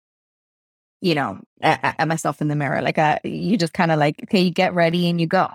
you 1.01 1.15
know, 1.15 1.39
at, 1.61 1.95
at 1.97 2.07
myself 2.07 2.41
in 2.41 2.47
the 2.47 2.55
mirror. 2.55 2.81
Like, 2.81 2.97
I, 2.97 3.19
you 3.23 3.57
just 3.57 3.73
kind 3.73 3.91
of 3.91 3.99
like, 3.99 4.21
okay, 4.23 4.41
you 4.41 4.51
get 4.51 4.73
ready 4.73 5.09
and 5.09 5.19
you 5.19 5.27
go. 5.27 5.49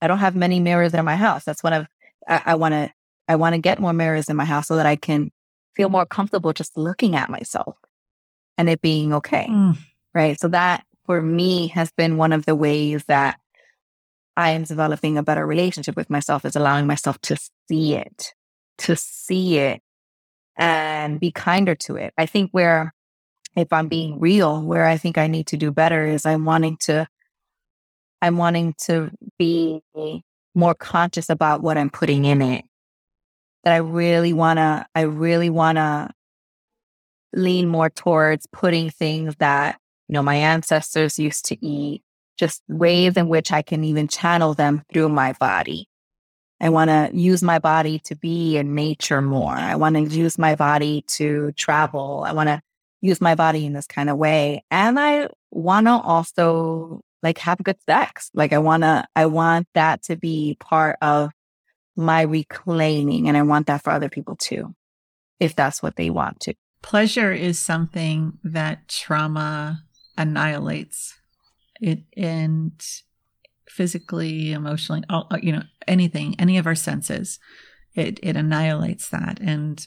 I 0.00 0.06
don't 0.06 0.18
have 0.18 0.36
many 0.36 0.60
mirrors 0.60 0.94
in 0.94 1.04
my 1.04 1.16
house. 1.16 1.44
That's 1.44 1.62
one 1.62 1.72
of, 1.72 1.86
I 2.28 2.54
want 2.54 2.72
to, 2.72 2.90
I 3.28 3.36
want 3.36 3.54
to 3.54 3.60
get 3.60 3.80
more 3.80 3.92
mirrors 3.92 4.28
in 4.28 4.36
my 4.36 4.44
house 4.44 4.68
so 4.68 4.76
that 4.76 4.86
I 4.86 4.96
can 4.96 5.30
feel 5.74 5.88
more 5.88 6.06
comfortable 6.06 6.52
just 6.52 6.76
looking 6.76 7.16
at 7.16 7.30
myself 7.30 7.76
and 8.58 8.68
it 8.68 8.80
being 8.80 9.12
okay. 9.14 9.46
Mm. 9.48 9.78
Right. 10.14 10.38
So 10.40 10.48
that 10.48 10.84
for 11.04 11.20
me 11.20 11.68
has 11.68 11.92
been 11.92 12.16
one 12.16 12.32
of 12.32 12.46
the 12.46 12.54
ways 12.54 13.04
that 13.08 13.38
I 14.36 14.50
am 14.50 14.64
developing 14.64 15.16
a 15.16 15.22
better 15.22 15.46
relationship 15.46 15.96
with 15.96 16.10
myself 16.10 16.44
is 16.44 16.56
allowing 16.56 16.86
myself 16.86 17.18
to 17.22 17.36
see 17.68 17.94
it, 17.94 18.34
to 18.78 18.96
see 18.96 19.58
it 19.58 19.80
and 20.56 21.18
be 21.20 21.30
kinder 21.30 21.74
to 21.74 21.96
it. 21.96 22.12
I 22.18 22.26
think 22.26 22.50
where 22.52 22.92
if 23.56 23.72
I'm 23.72 23.88
being 23.88 24.20
real, 24.20 24.62
where 24.62 24.84
I 24.84 24.98
think 24.98 25.16
I 25.16 25.26
need 25.26 25.46
to 25.48 25.56
do 25.56 25.70
better 25.70 26.06
is 26.06 26.26
I'm 26.26 26.44
wanting 26.44 26.76
to, 26.82 27.08
I'm 28.26 28.36
wanting 28.36 28.74
to 28.82 29.10
be 29.38 29.82
more 30.54 30.74
conscious 30.74 31.30
about 31.30 31.62
what 31.62 31.78
I'm 31.78 31.90
putting 31.90 32.24
in 32.24 32.42
it. 32.42 32.64
That 33.64 33.72
I 33.72 33.78
really 33.78 34.32
wanna, 34.32 34.86
I 34.94 35.02
really 35.02 35.50
wanna 35.50 36.12
lean 37.32 37.68
more 37.68 37.90
towards 37.90 38.46
putting 38.46 38.90
things 38.90 39.36
that, 39.36 39.78
you 40.08 40.14
know, 40.14 40.22
my 40.22 40.36
ancestors 40.36 41.18
used 41.18 41.46
to 41.46 41.64
eat, 41.64 42.02
just 42.38 42.62
ways 42.68 43.16
in 43.16 43.28
which 43.28 43.52
I 43.52 43.62
can 43.62 43.84
even 43.84 44.08
channel 44.08 44.54
them 44.54 44.82
through 44.92 45.08
my 45.10 45.32
body. 45.34 45.88
I 46.60 46.70
want 46.70 46.88
to 46.88 47.10
use 47.12 47.42
my 47.42 47.58
body 47.58 47.98
to 48.04 48.16
be 48.16 48.56
in 48.56 48.74
nature 48.74 49.20
more. 49.20 49.52
I 49.52 49.76
want 49.76 49.96
to 49.96 50.02
use 50.02 50.38
my 50.38 50.54
body 50.54 51.02
to 51.08 51.52
travel. 51.52 52.24
I 52.26 52.32
want 52.32 52.48
to 52.48 52.62
use 53.02 53.20
my 53.20 53.34
body 53.34 53.66
in 53.66 53.74
this 53.74 53.86
kind 53.86 54.08
of 54.08 54.16
way. 54.16 54.64
And 54.70 54.98
I 54.98 55.28
want 55.50 55.86
to 55.86 55.92
also 55.92 57.02
like 57.22 57.38
have 57.38 57.58
good 57.58 57.78
sex. 57.88 58.30
Like 58.34 58.52
I 58.52 58.58
want 58.58 58.82
to, 58.82 59.06
I 59.14 59.26
want 59.26 59.68
that 59.74 60.02
to 60.04 60.16
be 60.16 60.56
part 60.60 60.96
of 61.00 61.30
my 61.96 62.22
reclaiming. 62.22 63.28
And 63.28 63.36
I 63.36 63.42
want 63.42 63.66
that 63.66 63.82
for 63.82 63.90
other 63.90 64.08
people 64.08 64.36
too, 64.36 64.74
if 65.40 65.56
that's 65.56 65.82
what 65.82 65.96
they 65.96 66.10
want 66.10 66.40
to. 66.40 66.54
Pleasure 66.82 67.32
is 67.32 67.58
something 67.58 68.38
that 68.44 68.88
trauma 68.88 69.82
annihilates 70.16 71.14
it 71.80 72.04
and 72.16 72.72
physically, 73.68 74.52
emotionally, 74.52 75.02
all, 75.10 75.26
uh, 75.30 75.38
you 75.42 75.52
know, 75.52 75.62
anything, 75.86 76.34
any 76.38 76.58
of 76.58 76.66
our 76.66 76.74
senses, 76.74 77.38
it, 77.94 78.20
it 78.22 78.36
annihilates 78.36 79.08
that. 79.08 79.38
And 79.40 79.84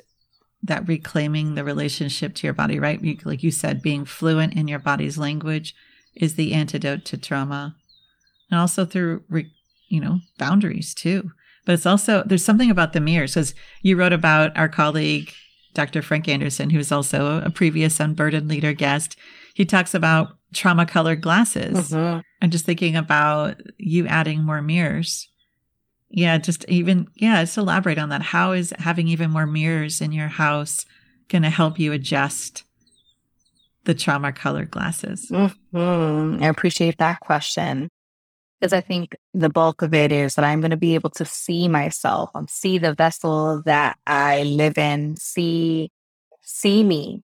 that 0.62 0.88
reclaiming 0.88 1.56
the 1.56 1.64
relationship 1.64 2.36
to 2.36 2.46
your 2.46 2.54
body, 2.54 2.80
right? 2.80 3.02
Like 3.26 3.44
you 3.44 3.52
said, 3.52 3.82
being 3.82 4.04
fluent 4.06 4.54
in 4.54 4.68
your 4.68 4.80
body's 4.80 5.18
language 5.18 5.74
is 6.16 6.36
the 6.36 6.54
antidote 6.54 7.06
to 7.06 7.18
trauma. 7.18 7.76
And 8.52 8.60
also 8.60 8.86
through, 8.86 9.24
re, 9.30 9.52
you 9.90 10.00
know, 10.00 10.20
boundaries 10.38 10.94
too. 10.94 11.32
But 11.66 11.74
it's 11.74 11.86
also, 11.86 12.24
there's 12.26 12.44
something 12.44 12.72
about 12.72 12.94
the 12.94 13.00
mirrors 13.00 13.36
because 13.36 13.54
you 13.82 13.96
wrote 13.96 14.14
about 14.14 14.58
our 14.58 14.70
colleague, 14.70 15.32
Dr. 15.74 16.02
Frank 16.02 16.28
Anderson, 16.28 16.70
who's 16.70 16.92
also 16.92 17.42
a 17.42 17.50
previous 17.50 18.00
Unburdened 18.00 18.48
Leader 18.48 18.74
guest. 18.74 19.18
He 19.54 19.66
talks 19.66 19.94
about 19.94 20.30
trauma 20.54 20.86
colored 20.86 21.22
glasses. 21.22 21.92
Mm-hmm. 21.92 22.22
I'm 22.42 22.50
just 22.50 22.66
thinking 22.66 22.96
about 22.96 23.62
you 23.78 24.08
adding 24.08 24.44
more 24.44 24.62
mirrors 24.62 25.30
yeah, 26.10 26.38
just 26.40 26.66
even, 26.68 27.08
yeah, 27.16 27.44
just 27.44 27.58
elaborate 27.58 28.00
on 28.00 28.10
that. 28.10 28.22
How 28.22 28.52
is 28.52 28.74
having 28.80 29.08
even 29.08 29.32
more 29.32 29.46
mirrors 29.46 30.02
in 30.02 30.12
your 30.12 30.28
house 30.28 30.86
going 31.28 31.44
to 31.44 31.50
help 31.50 31.78
you 31.80 31.94
adjust 31.94 32.64
the 33.90 33.96
trauma 33.96 34.32
colored 34.32 34.70
glasses? 34.70 35.26
Mm-hmm. 35.32 36.44
I 36.44 36.48
appreciate 36.48 37.00
that 37.00 37.20
question. 37.22 37.90
because 38.60 38.74
I 38.74 38.82
think 38.82 39.16
the 39.34 39.50
bulk 39.50 39.82
of 39.82 39.94
it 39.94 40.12
is 40.12 40.36
that 40.36 40.46
I'm 40.46 40.62
going 40.62 40.72
to 40.72 40.78
be 40.78 40.96
able 40.96 41.12
to 41.12 41.26
see 41.26 41.68
myself, 41.68 42.30
um, 42.36 42.48
see 42.50 42.78
the 42.78 42.94
vessel 42.94 43.62
that 43.66 43.98
I 44.06 44.44
live 44.44 44.78
in, 44.78 45.16
see 45.18 45.92
see 46.42 46.84
me. 46.84 47.24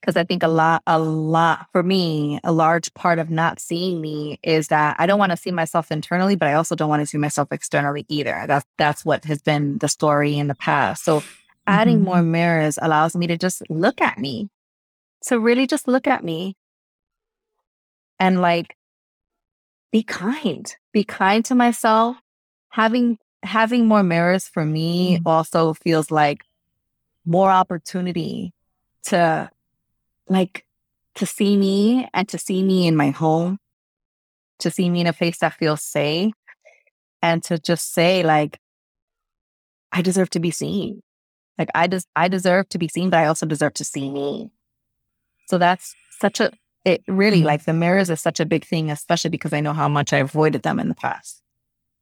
Because 0.00 0.16
I 0.16 0.24
think 0.24 0.42
a 0.42 0.48
lot, 0.48 0.82
a 0.86 0.98
lot 0.98 1.66
for 1.72 1.82
me, 1.82 2.38
a 2.44 2.52
large 2.52 2.92
part 2.92 3.18
of 3.18 3.30
not 3.30 3.58
seeing 3.58 4.02
me 4.02 4.38
is 4.42 4.68
that 4.68 4.96
I 4.98 5.06
don't 5.06 5.18
want 5.18 5.30
to 5.32 5.36
see 5.36 5.50
myself 5.50 5.90
internally, 5.90 6.36
but 6.36 6.48
I 6.48 6.54
also 6.54 6.74
don't 6.74 6.90
want 6.90 7.00
to 7.00 7.06
see 7.06 7.16
myself 7.16 7.48
externally 7.50 8.04
either. 8.08 8.44
That's 8.46 8.66
that's 8.76 9.04
what 9.04 9.24
has 9.24 9.40
been 9.40 9.78
the 9.78 9.88
story 9.88 10.36
in 10.36 10.48
the 10.48 10.54
past. 10.54 11.04
So 11.04 11.22
adding 11.66 11.96
mm-hmm. 11.96 12.04
more 12.04 12.22
mirrors 12.22 12.78
allows 12.82 13.16
me 13.16 13.26
to 13.28 13.38
just 13.38 13.62
look 13.70 14.02
at 14.02 14.18
me, 14.18 14.50
to 15.26 15.38
really 15.38 15.66
just 15.66 15.88
look 15.88 16.06
at 16.06 16.24
me, 16.24 16.56
and 18.18 18.40
like 18.40 18.76
be 19.92 20.02
kind. 20.02 20.74
Be 20.92 21.04
kind 21.04 21.44
to 21.44 21.54
myself. 21.54 22.16
Having 22.70 23.18
having 23.42 23.86
more 23.86 24.02
mirrors 24.02 24.48
for 24.48 24.64
me 24.64 25.16
mm-hmm. 25.16 25.28
also 25.28 25.74
feels 25.74 26.10
like 26.10 26.42
more 27.24 27.50
opportunity 27.50 28.52
to 29.04 29.50
like 30.28 30.64
to 31.14 31.26
see 31.26 31.56
me 31.56 32.08
and 32.12 32.28
to 32.28 32.38
see 32.38 32.62
me 32.62 32.86
in 32.86 32.96
my 32.96 33.10
home, 33.10 33.58
to 34.58 34.70
see 34.70 34.90
me 34.90 35.02
in 35.02 35.06
a 35.06 35.12
place 35.12 35.38
that 35.38 35.54
feels 35.54 35.82
safe, 35.82 36.34
and 37.22 37.42
to 37.44 37.58
just 37.58 37.92
say 37.92 38.22
like 38.22 38.58
I 39.92 40.02
deserve 40.02 40.30
to 40.30 40.40
be 40.40 40.50
seen. 40.50 41.02
Like 41.56 41.68
I 41.74 41.86
des- 41.86 42.10
I 42.16 42.26
deserve 42.28 42.68
to 42.70 42.78
be 42.78 42.88
seen, 42.88 43.10
but 43.10 43.20
I 43.20 43.26
also 43.26 43.46
deserve 43.46 43.74
to 43.74 43.84
see 43.84 44.10
me. 44.10 44.50
So 45.46 45.58
that's 45.58 45.94
such 46.20 46.40
a 46.40 46.52
it 46.84 47.02
really 47.08 47.38
mm-hmm. 47.38 47.46
like 47.46 47.64
the 47.64 47.72
mirrors 47.72 48.10
is 48.10 48.20
such 48.20 48.40
a 48.40 48.46
big 48.46 48.64
thing, 48.64 48.90
especially 48.90 49.30
because 49.30 49.52
I 49.52 49.60
know 49.60 49.72
how 49.72 49.88
much 49.88 50.12
I 50.12 50.18
avoided 50.18 50.62
them 50.62 50.78
in 50.78 50.88
the 50.88 50.94
past. 50.94 51.42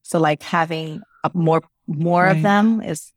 So 0.03 0.19
like 0.19 0.43
having 0.43 1.03
a 1.25 1.31
more 1.35 1.63
more 1.87 2.25
right. 2.25 2.37
of 2.37 2.43
them 2.43 2.81
is 2.81 3.13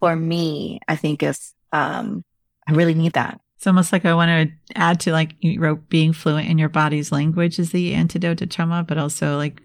for 0.00 0.16
me, 0.16 0.80
I 0.88 0.96
think 0.96 1.22
is 1.22 1.54
um 1.72 2.24
I 2.66 2.72
really 2.72 2.94
need 2.94 3.12
that. 3.12 3.40
It's 3.56 3.66
almost 3.66 3.92
like 3.92 4.04
I 4.04 4.14
want 4.14 4.50
to 4.50 4.78
add 4.78 5.00
to 5.00 5.12
like 5.12 5.34
you 5.40 5.60
wrote 5.60 5.88
being 5.88 6.12
fluent 6.12 6.48
in 6.48 6.58
your 6.58 6.68
body's 6.68 7.12
language 7.12 7.58
is 7.58 7.72
the 7.72 7.94
antidote 7.94 8.38
to 8.38 8.46
trauma, 8.46 8.84
but 8.86 8.98
also 8.98 9.36
like 9.36 9.62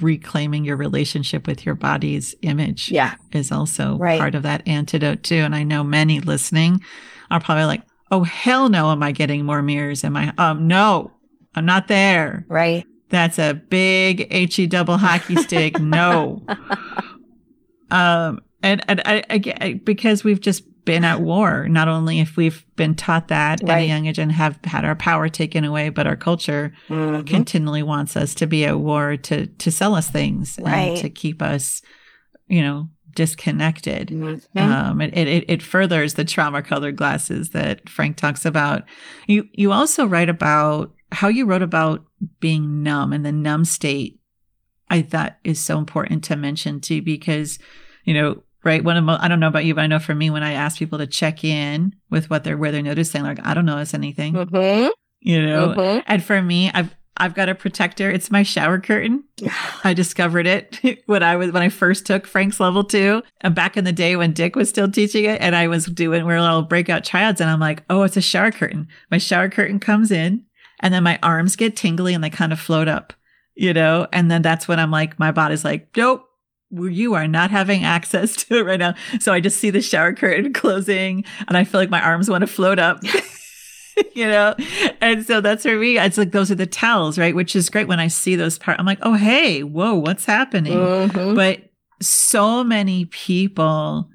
reclaiming 0.00 0.64
your 0.64 0.76
relationship 0.76 1.46
with 1.46 1.64
your 1.64 1.74
body's 1.74 2.34
image 2.42 2.90
yeah. 2.90 3.14
is 3.32 3.52
also 3.52 3.96
right. 3.98 4.18
part 4.18 4.34
of 4.34 4.42
that 4.42 4.66
antidote 4.66 5.22
too. 5.22 5.36
And 5.36 5.54
I 5.54 5.62
know 5.62 5.84
many 5.84 6.20
listening 6.20 6.80
are 7.30 7.40
probably 7.40 7.64
like, 7.64 7.82
Oh, 8.14 8.22
hell 8.22 8.68
no. 8.68 8.92
Am 8.92 9.02
I 9.02 9.10
getting 9.10 9.44
more 9.44 9.60
mirrors? 9.60 10.04
Am 10.04 10.16
I, 10.16 10.32
um, 10.38 10.68
no, 10.68 11.10
I'm 11.56 11.66
not 11.66 11.88
there. 11.88 12.46
Right. 12.48 12.86
That's 13.08 13.40
a 13.40 13.54
big 13.54 14.32
HE 14.32 14.68
double 14.68 14.98
hockey 14.98 15.36
stick. 15.36 15.80
no. 15.80 16.42
Um, 17.90 18.40
and, 18.60 18.82
and 18.88 19.02
I, 19.04 19.22
I, 19.30 19.80
because 19.84 20.24
we've 20.24 20.40
just 20.40 20.64
been 20.84 21.04
at 21.04 21.20
war, 21.20 21.68
not 21.68 21.86
only 21.86 22.18
if 22.18 22.36
we've 22.36 22.64
been 22.74 22.96
taught 22.96 23.28
that 23.28 23.60
right. 23.62 23.70
at 23.70 23.82
a 23.82 23.86
young 23.86 24.06
age 24.06 24.18
and 24.18 24.32
have 24.32 24.58
had 24.64 24.84
our 24.84 24.96
power 24.96 25.28
taken 25.28 25.64
away, 25.64 25.90
but 25.90 26.06
our 26.06 26.16
culture 26.16 26.72
mm-hmm. 26.88 27.22
continually 27.22 27.84
wants 27.84 28.16
us 28.16 28.34
to 28.36 28.48
be 28.48 28.64
at 28.64 28.80
war 28.80 29.16
to, 29.18 29.46
to 29.46 29.70
sell 29.70 29.94
us 29.94 30.10
things 30.10 30.58
right. 30.60 30.72
and 30.72 30.96
to 30.96 31.10
keep 31.10 31.40
us, 31.40 31.82
you 32.48 32.62
know, 32.62 32.88
disconnected. 33.14 34.08
Mm-hmm. 34.08 34.58
Um, 34.58 35.00
it, 35.00 35.16
it, 35.16 35.44
it 35.48 35.62
furthers 35.62 36.14
the 36.14 36.24
trauma 36.24 36.62
colored 36.62 36.96
glasses 36.96 37.50
that 37.50 37.88
Frank 37.88 38.16
talks 38.16 38.44
about. 38.44 38.82
You, 39.26 39.48
you 39.52 39.72
also 39.72 40.06
write 40.06 40.28
about 40.28 40.92
how 41.12 41.28
you 41.28 41.46
wrote 41.46 41.62
about 41.62 42.04
being 42.40 42.82
numb 42.82 43.12
and 43.12 43.24
the 43.24 43.32
numb 43.32 43.64
state. 43.64 44.18
I 44.90 45.02
thought 45.02 45.38
is 45.44 45.58
so 45.60 45.78
important 45.78 46.24
to 46.24 46.36
mention 46.36 46.80
too, 46.80 47.02
because, 47.02 47.58
you 48.04 48.14
know, 48.14 48.42
right. 48.64 48.84
One 48.84 48.96
of 48.96 49.04
my, 49.04 49.18
I 49.20 49.28
don't 49.28 49.40
know 49.40 49.48
about 49.48 49.64
you, 49.64 49.74
but 49.74 49.82
I 49.82 49.86
know 49.86 49.98
for 49.98 50.14
me, 50.14 50.30
when 50.30 50.42
I 50.42 50.52
ask 50.52 50.78
people 50.78 50.98
to 50.98 51.06
check 51.06 51.44
in 51.44 51.94
with 52.10 52.30
what 52.30 52.44
they're, 52.44 52.56
where 52.56 52.72
they're 52.72 52.82
noticing, 52.82 53.22
like, 53.22 53.38
I 53.44 53.54
don't 53.54 53.66
notice 53.66 53.94
anything, 53.94 54.34
mm-hmm. 54.34 54.88
you 55.20 55.46
know, 55.46 55.68
mm-hmm. 55.68 56.00
and 56.06 56.22
for 56.22 56.40
me, 56.42 56.70
I've, 56.72 56.94
I've 57.16 57.34
got 57.34 57.48
a 57.48 57.54
protector. 57.54 58.10
It's 58.10 58.30
my 58.30 58.42
shower 58.42 58.80
curtain. 58.80 59.24
I 59.84 59.94
discovered 59.94 60.46
it 60.46 60.80
when 61.06 61.22
I 61.22 61.36
was 61.36 61.52
when 61.52 61.62
I 61.62 61.68
first 61.68 62.06
took 62.06 62.26
Frank's 62.26 62.60
level 62.60 62.84
two, 62.84 63.22
and 63.40 63.54
back 63.54 63.76
in 63.76 63.84
the 63.84 63.92
day 63.92 64.16
when 64.16 64.32
Dick 64.32 64.56
was 64.56 64.68
still 64.68 64.90
teaching 64.90 65.24
it, 65.24 65.40
and 65.40 65.54
I 65.54 65.68
was 65.68 65.86
doing 65.86 66.24
we're 66.24 66.40
little 66.40 66.62
breakout 66.62 67.04
triads, 67.04 67.40
and 67.40 67.50
I'm 67.50 67.60
like, 67.60 67.84
oh, 67.88 68.02
it's 68.02 68.16
a 68.16 68.22
shower 68.22 68.50
curtain. 68.50 68.88
My 69.10 69.18
shower 69.18 69.48
curtain 69.48 69.78
comes 69.78 70.10
in, 70.10 70.44
and 70.80 70.92
then 70.92 71.02
my 71.02 71.18
arms 71.22 71.56
get 71.56 71.76
tingly 71.76 72.14
and 72.14 72.22
they 72.22 72.30
kind 72.30 72.52
of 72.52 72.60
float 72.60 72.88
up, 72.88 73.12
you 73.54 73.72
know, 73.72 74.06
and 74.12 74.30
then 74.30 74.42
that's 74.42 74.68
when 74.68 74.78
I'm 74.78 74.90
like, 74.90 75.18
my 75.18 75.32
body's 75.32 75.64
like, 75.64 75.88
nope. 75.96 76.28
You 76.70 77.14
are 77.14 77.28
not 77.28 77.52
having 77.52 77.84
access 77.84 78.36
to 78.46 78.58
it 78.58 78.62
right 78.62 78.80
now. 78.80 78.94
So 79.20 79.32
I 79.32 79.40
just 79.40 79.58
see 79.58 79.70
the 79.70 79.80
shower 79.80 80.12
curtain 80.12 80.52
closing 80.54 81.24
and 81.46 81.56
I 81.56 81.64
feel 81.64 81.80
like 81.80 81.90
my 81.90 82.02
arms 82.02 82.28
want 82.28 82.42
to 82.42 82.48
float 82.48 82.78
up. 82.78 82.98
you 84.14 84.26
know? 84.26 84.54
And 85.00 85.24
so 85.24 85.40
that's 85.40 85.62
for 85.62 85.76
me. 85.76 85.98
It's 85.98 86.18
like 86.18 86.32
those 86.32 86.50
are 86.50 86.56
the 86.56 86.66
tells, 86.66 87.18
right? 87.18 87.34
Which 87.34 87.56
is 87.56 87.70
great 87.70 87.88
when 87.88 88.00
I 88.00 88.08
see 88.08 88.36
those 88.36 88.58
parts. 88.58 88.78
I'm 88.78 88.86
like, 88.86 88.98
oh, 89.02 89.14
hey, 89.14 89.62
whoa, 89.62 89.94
what's 89.94 90.24
happening? 90.24 90.74
Mm-hmm. 90.74 91.34
But 91.34 91.60
so 92.00 92.64
many 92.64 93.06
people 93.06 94.10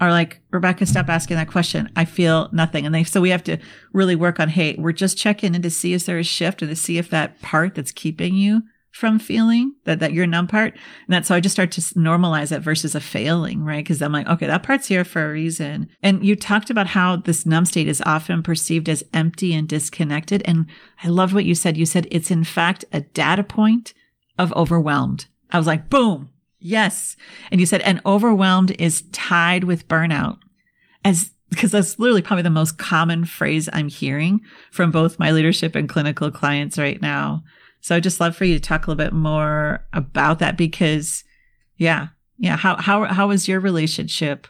are 0.00 0.10
like, 0.10 0.40
Rebecca, 0.50 0.84
stop 0.84 1.08
asking 1.08 1.36
that 1.36 1.48
question. 1.48 1.88
I 1.94 2.04
feel 2.04 2.48
nothing. 2.52 2.84
And 2.86 2.94
they, 2.94 3.04
so 3.04 3.20
we 3.20 3.30
have 3.30 3.44
to 3.44 3.58
really 3.92 4.16
work 4.16 4.40
on, 4.40 4.48
hey, 4.48 4.74
we're 4.76 4.92
just 4.92 5.16
checking 5.16 5.54
in 5.54 5.62
to 5.62 5.70
see 5.70 5.92
is 5.92 6.06
there 6.06 6.18
a 6.18 6.24
shift 6.24 6.60
and 6.60 6.70
to 6.70 6.76
see 6.76 6.98
if 6.98 7.08
that 7.10 7.40
part 7.40 7.76
that's 7.76 7.92
keeping 7.92 8.34
you 8.34 8.62
from 8.92 9.18
feeling 9.18 9.74
that 9.84 10.00
that 10.00 10.12
your 10.12 10.26
numb 10.26 10.46
part. 10.46 10.74
And 10.74 11.14
that's 11.14 11.28
how 11.28 11.34
i 11.34 11.40
just 11.40 11.54
start 11.54 11.72
to 11.72 11.80
normalize 11.80 12.54
it 12.54 12.60
versus 12.60 12.94
a 12.94 13.00
failing 13.00 13.64
right? 13.64 13.84
Because 13.84 14.00
i'm 14.00 14.12
like 14.12 14.28
okay 14.28 14.46
that 14.46 14.62
part's 14.62 14.88
here 14.88 15.04
for 15.04 15.24
a 15.24 15.32
reason. 15.32 15.88
And 16.02 16.24
you 16.24 16.36
talked 16.36 16.70
about 16.70 16.88
how 16.88 17.16
this 17.16 17.46
numb 17.46 17.64
state 17.64 17.88
is 17.88 18.02
often 18.06 18.42
perceived 18.42 18.88
as 18.88 19.02
empty 19.12 19.54
and 19.54 19.68
disconnected. 19.68 20.42
And 20.44 20.66
i 21.02 21.08
loved 21.08 21.34
what 21.34 21.44
you 21.44 21.54
said. 21.54 21.76
You 21.76 21.86
said 21.86 22.06
it's 22.10 22.30
in 22.30 22.44
fact 22.44 22.84
a 22.92 23.00
data 23.00 23.42
point 23.42 23.94
of 24.38 24.52
overwhelmed. 24.52 25.26
I 25.50 25.58
was 25.58 25.66
like 25.66 25.90
boom 25.90 26.30
yes. 26.64 27.16
And 27.50 27.60
you 27.60 27.66
said 27.66 27.80
and 27.80 28.00
overwhelmed 28.06 28.70
is 28.78 29.02
tied 29.12 29.64
with 29.64 29.88
burnout. 29.88 30.38
As 31.04 31.32
because 31.52 31.72
that's 31.72 31.98
literally 31.98 32.22
probably 32.22 32.42
the 32.42 32.50
most 32.50 32.78
common 32.78 33.26
phrase 33.26 33.68
i'm 33.74 33.88
hearing 33.88 34.40
from 34.70 34.90
both 34.90 35.18
my 35.18 35.30
leadership 35.30 35.74
and 35.74 35.88
clinical 35.88 36.30
clients 36.30 36.78
right 36.78 37.02
now 37.02 37.44
so 37.82 37.96
I'd 37.96 38.04
just 38.04 38.20
love 38.20 38.36
for 38.36 38.44
you 38.44 38.54
to 38.54 38.60
talk 38.60 38.86
a 38.86 38.90
little 38.90 39.04
bit 39.04 39.12
more 39.12 39.84
about 39.92 40.38
that 40.38 40.56
because, 40.56 41.24
yeah, 41.76 42.08
yeah. 42.38 42.56
How 42.56 42.76
how 42.76 43.04
how 43.04 43.28
was 43.28 43.48
your 43.48 43.58
relationship 43.58 44.46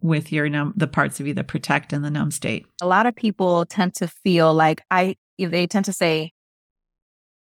with 0.00 0.32
your 0.32 0.48
numb 0.48 0.72
the 0.74 0.86
parts 0.86 1.20
of 1.20 1.26
you 1.26 1.34
that 1.34 1.46
protect 1.46 1.92
and 1.92 2.02
the 2.02 2.10
numb 2.10 2.30
state? 2.30 2.64
A 2.80 2.86
lot 2.86 3.04
of 3.04 3.14
people 3.14 3.66
tend 3.66 3.94
to 3.96 4.08
feel 4.08 4.54
like 4.54 4.80
I 4.90 5.16
they 5.38 5.66
tend 5.66 5.84
to 5.84 5.92
say, 5.92 6.32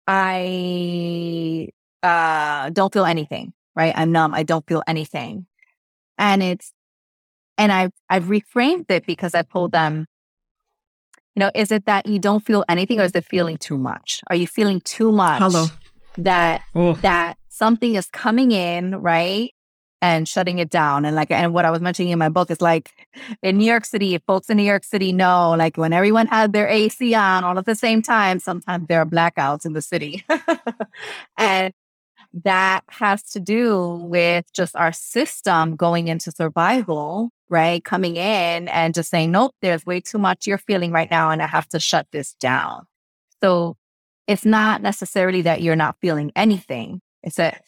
I 0.06 1.68
uh, 2.02 2.68
don't 2.68 2.92
feel 2.92 3.06
anything. 3.06 3.54
Right? 3.74 3.94
I'm 3.96 4.12
numb. 4.12 4.34
I 4.34 4.42
don't 4.42 4.66
feel 4.68 4.82
anything, 4.86 5.46
and 6.18 6.42
it's 6.42 6.74
and 7.56 7.72
I've 7.72 7.92
I've 8.10 8.24
reframed 8.24 8.90
it 8.90 9.06
because 9.06 9.34
I 9.34 9.42
told 9.42 9.72
them 9.72 10.06
you 11.34 11.40
know, 11.40 11.50
is 11.54 11.72
it 11.72 11.86
that 11.86 12.06
you 12.06 12.18
don't 12.18 12.44
feel 12.44 12.64
anything 12.68 13.00
or 13.00 13.04
is 13.04 13.12
it 13.12 13.24
feeling 13.24 13.56
too 13.56 13.76
much? 13.76 14.20
Are 14.28 14.36
you 14.36 14.46
feeling 14.46 14.80
too 14.80 15.10
much 15.10 15.40
Hello. 15.40 15.66
that 16.18 16.62
oh. 16.74 16.94
that 16.94 17.36
something 17.48 17.96
is 17.96 18.06
coming 18.06 18.52
in, 18.52 18.96
right? 18.96 19.52
And 20.00 20.28
shutting 20.28 20.58
it 20.58 20.70
down. 20.70 21.04
And 21.04 21.16
like 21.16 21.30
and 21.30 21.52
what 21.52 21.64
I 21.64 21.70
was 21.70 21.80
mentioning 21.80 22.12
in 22.12 22.18
my 22.18 22.28
book 22.28 22.50
is 22.50 22.60
like 22.60 22.90
in 23.42 23.58
New 23.58 23.64
York 23.64 23.84
City, 23.84 24.16
folks 24.26 24.48
in 24.48 24.58
New 24.58 24.62
York 24.64 24.84
City 24.84 25.12
know 25.12 25.54
like 25.58 25.76
when 25.76 25.92
everyone 25.92 26.26
had 26.26 26.52
their 26.52 26.68
AC 26.68 27.14
on 27.14 27.42
all 27.42 27.58
at 27.58 27.66
the 27.66 27.74
same 27.74 28.02
time, 28.02 28.38
sometimes 28.38 28.86
there 28.86 29.00
are 29.00 29.06
blackouts 29.06 29.64
in 29.64 29.72
the 29.72 29.82
city. 29.82 30.24
and 31.38 31.72
that 32.42 32.82
has 32.88 33.22
to 33.22 33.40
do 33.40 34.00
with 34.02 34.52
just 34.52 34.74
our 34.74 34.92
system 34.92 35.76
going 35.76 36.08
into 36.08 36.32
survival 36.32 37.30
right? 37.48 37.84
Coming 37.84 38.16
in 38.16 38.68
and 38.68 38.94
just 38.94 39.10
saying, 39.10 39.30
nope, 39.30 39.54
there's 39.62 39.86
way 39.86 40.00
too 40.00 40.18
much 40.18 40.46
you're 40.46 40.58
feeling 40.58 40.92
right 40.92 41.10
now, 41.10 41.30
and 41.30 41.42
I 41.42 41.46
have 41.46 41.68
to 41.68 41.80
shut 41.80 42.06
this 42.10 42.34
down. 42.34 42.86
So 43.42 43.76
it's 44.26 44.44
not 44.44 44.82
necessarily 44.82 45.42
that 45.42 45.62
you're 45.62 45.76
not 45.76 45.96
feeling 46.00 46.32
anything. 46.34 47.00
It's 47.22 47.36
that 47.36 47.62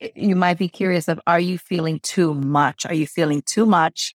eh, 0.00 0.10
you 0.14 0.36
might 0.36 0.58
be 0.58 0.68
curious 0.68 1.08
of, 1.08 1.20
are 1.26 1.40
you 1.40 1.58
feeling 1.58 2.00
too 2.00 2.34
much? 2.34 2.84
Are 2.86 2.94
you 2.94 3.06
feeling 3.06 3.42
too 3.42 3.66
much 3.66 4.14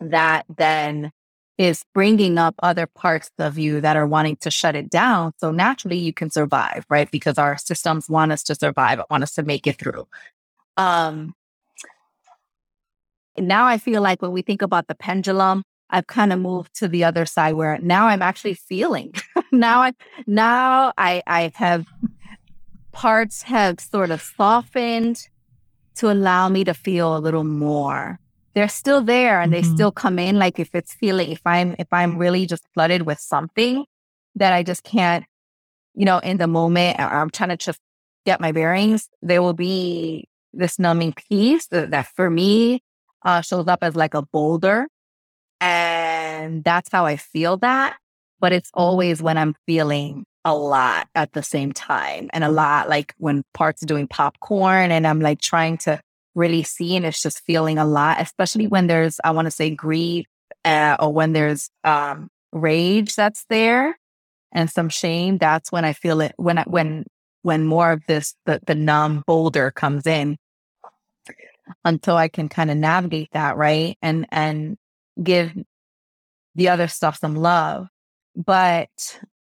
that 0.00 0.46
then 0.48 1.10
is 1.58 1.84
bringing 1.92 2.38
up 2.38 2.54
other 2.62 2.86
parts 2.86 3.30
of 3.38 3.58
you 3.58 3.80
that 3.80 3.96
are 3.96 4.06
wanting 4.06 4.36
to 4.36 4.50
shut 4.50 4.76
it 4.76 4.88
down. 4.88 5.32
So 5.38 5.50
naturally 5.50 5.98
you 5.98 6.12
can 6.12 6.30
survive, 6.30 6.86
right? 6.88 7.10
Because 7.10 7.36
our 7.36 7.58
systems 7.58 8.08
want 8.08 8.30
us 8.30 8.44
to 8.44 8.54
survive, 8.54 9.00
want 9.10 9.24
us 9.24 9.34
to 9.34 9.42
make 9.42 9.66
it 9.66 9.76
through. 9.76 10.06
Um, 10.76 11.34
now 13.36 13.66
I 13.66 13.78
feel 13.78 14.00
like 14.00 14.22
when 14.22 14.30
we 14.32 14.42
think 14.42 14.62
about 14.62 14.86
the 14.86 14.94
pendulum, 14.94 15.64
I've 15.90 16.06
kind 16.06 16.32
of 16.32 16.38
moved 16.38 16.74
to 16.76 16.88
the 16.88 17.02
other 17.04 17.26
side 17.26 17.54
where 17.54 17.78
now 17.78 18.06
I'm 18.06 18.22
actually 18.22 18.54
feeling. 18.54 19.14
now 19.52 19.80
I 19.80 19.92
now 20.26 20.92
I 20.98 21.22
I 21.26 21.50
have 21.54 21.86
parts 22.92 23.42
have 23.42 23.80
sort 23.80 24.10
of 24.10 24.20
softened 24.20 25.28
to 25.96 26.10
allow 26.10 26.48
me 26.48 26.62
to 26.64 26.74
feel 26.74 27.16
a 27.16 27.18
little 27.18 27.44
more. 27.44 28.20
They're 28.58 28.66
still 28.66 29.02
there 29.02 29.40
and 29.40 29.52
mm-hmm. 29.52 29.62
they 29.62 29.72
still 29.72 29.92
come 29.92 30.18
in. 30.18 30.36
Like 30.36 30.58
if 30.58 30.74
it's 30.74 30.92
feeling, 30.92 31.30
if 31.30 31.42
I'm, 31.46 31.76
if 31.78 31.86
I'm 31.92 32.18
really 32.18 32.44
just 32.44 32.64
flooded 32.74 33.02
with 33.02 33.20
something 33.20 33.84
that 34.34 34.52
I 34.52 34.64
just 34.64 34.82
can't, 34.82 35.24
you 35.94 36.04
know, 36.04 36.18
in 36.18 36.38
the 36.38 36.48
moment, 36.48 36.98
I'm 36.98 37.30
trying 37.30 37.50
to 37.50 37.56
just 37.56 37.78
get 38.26 38.40
my 38.40 38.50
bearings, 38.50 39.08
there 39.22 39.42
will 39.42 39.52
be 39.52 40.28
this 40.52 40.76
numbing 40.76 41.12
piece 41.12 41.68
that, 41.68 41.92
that 41.92 42.08
for 42.08 42.30
me 42.30 42.82
uh, 43.24 43.42
shows 43.42 43.68
up 43.68 43.78
as 43.82 43.94
like 43.94 44.14
a 44.14 44.22
boulder. 44.22 44.88
And 45.60 46.64
that's 46.64 46.90
how 46.90 47.06
I 47.06 47.14
feel 47.14 47.58
that. 47.58 47.96
But 48.40 48.52
it's 48.52 48.72
always 48.74 49.22
when 49.22 49.38
I'm 49.38 49.54
feeling 49.66 50.24
a 50.44 50.56
lot 50.56 51.06
at 51.14 51.32
the 51.32 51.44
same 51.44 51.70
time 51.70 52.28
and 52.32 52.42
a 52.42 52.48
lot 52.48 52.88
like 52.88 53.14
when 53.18 53.44
parts 53.54 53.82
doing 53.82 54.08
popcorn 54.08 54.90
and 54.90 55.06
I'm 55.06 55.20
like 55.20 55.40
trying 55.40 55.78
to 55.78 56.00
really 56.38 56.62
see 56.62 56.96
and 56.96 57.04
it's 57.04 57.20
just 57.20 57.44
feeling 57.44 57.78
a 57.78 57.84
lot, 57.84 58.20
especially 58.20 58.66
when 58.66 58.86
there's, 58.86 59.20
I 59.24 59.32
want 59.32 59.46
to 59.46 59.50
say 59.50 59.70
grief 59.70 60.26
uh, 60.64 60.96
or 61.00 61.12
when 61.12 61.32
there's 61.32 61.70
um, 61.84 62.30
rage 62.52 63.16
that's 63.16 63.44
there 63.50 63.98
and 64.52 64.70
some 64.70 64.88
shame. 64.88 65.38
That's 65.38 65.72
when 65.72 65.84
I 65.84 65.92
feel 65.92 66.20
it 66.20 66.32
when 66.36 66.58
I, 66.58 66.62
when, 66.62 67.04
when 67.42 67.64
more 67.64 67.92
of 67.92 68.02
this, 68.06 68.34
the, 68.46 68.60
the 68.66 68.74
numb 68.74 69.24
boulder 69.26 69.70
comes 69.70 70.06
in 70.06 70.38
until 71.84 72.16
I 72.16 72.28
can 72.28 72.48
kind 72.48 72.70
of 72.70 72.76
navigate 72.76 73.30
that. 73.32 73.56
Right. 73.56 73.98
And, 74.00 74.26
and 74.30 74.76
give 75.22 75.52
the 76.54 76.68
other 76.68 76.88
stuff 76.88 77.18
some 77.18 77.34
love. 77.34 77.88
But 78.36 78.88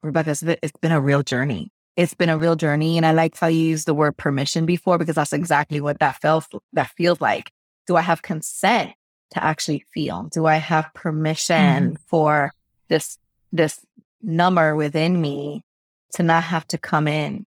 Rebecca, 0.01 0.35
it's 0.61 0.77
been 0.81 0.91
a 0.91 1.01
real 1.01 1.23
journey. 1.23 1.71
It's 1.95 2.13
been 2.13 2.29
a 2.29 2.37
real 2.37 2.55
journey. 2.55 2.97
And 2.97 3.05
I 3.05 3.11
like 3.11 3.37
how 3.37 3.47
you 3.47 3.59
used 3.59 3.85
the 3.85 3.93
word 3.93 4.17
permission 4.17 4.65
before 4.65 4.97
because 4.97 5.15
that's 5.15 5.33
exactly 5.33 5.79
what 5.79 5.99
that 5.99 6.21
felt 6.21 6.47
that 6.73 6.91
feels 6.97 7.21
like. 7.21 7.51
Do 7.87 7.95
I 7.95 8.01
have 8.01 8.21
consent 8.21 8.91
to 9.31 9.43
actually 9.43 9.85
feel? 9.93 10.29
Do 10.31 10.45
I 10.45 10.55
have 10.55 10.93
permission 10.93 11.55
mm-hmm. 11.55 11.95
for 12.07 12.51
this 12.87 13.17
this 13.51 13.85
number 14.21 14.75
within 14.75 15.21
me 15.21 15.63
to 16.13 16.23
not 16.23 16.43
have 16.43 16.67
to 16.67 16.77
come 16.77 17.07
in 17.07 17.45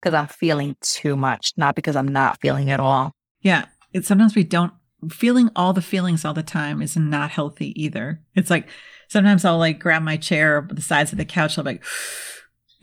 because 0.00 0.14
I'm 0.14 0.26
feeling 0.26 0.76
too 0.80 1.16
much, 1.16 1.52
not 1.56 1.74
because 1.74 1.96
I'm 1.96 2.08
not 2.08 2.40
feeling 2.40 2.70
at 2.70 2.80
all. 2.80 3.12
Yeah. 3.40 3.66
It's 3.92 4.06
sometimes 4.06 4.34
we 4.34 4.44
don't 4.44 4.72
feeling 5.10 5.50
all 5.56 5.72
the 5.72 5.82
feelings 5.82 6.24
all 6.24 6.34
the 6.34 6.42
time 6.42 6.82
is 6.82 6.96
not 6.96 7.30
healthy 7.30 7.80
either. 7.82 8.20
It's 8.34 8.50
like 8.50 8.68
sometimes 9.08 9.44
I'll 9.44 9.58
like 9.58 9.78
grab 9.78 10.02
my 10.02 10.16
chair 10.16 10.66
the 10.70 10.82
sides 10.82 11.12
of 11.12 11.18
the 11.18 11.24
couch. 11.24 11.56
I'll 11.56 11.64
be 11.64 11.72
like, 11.72 11.84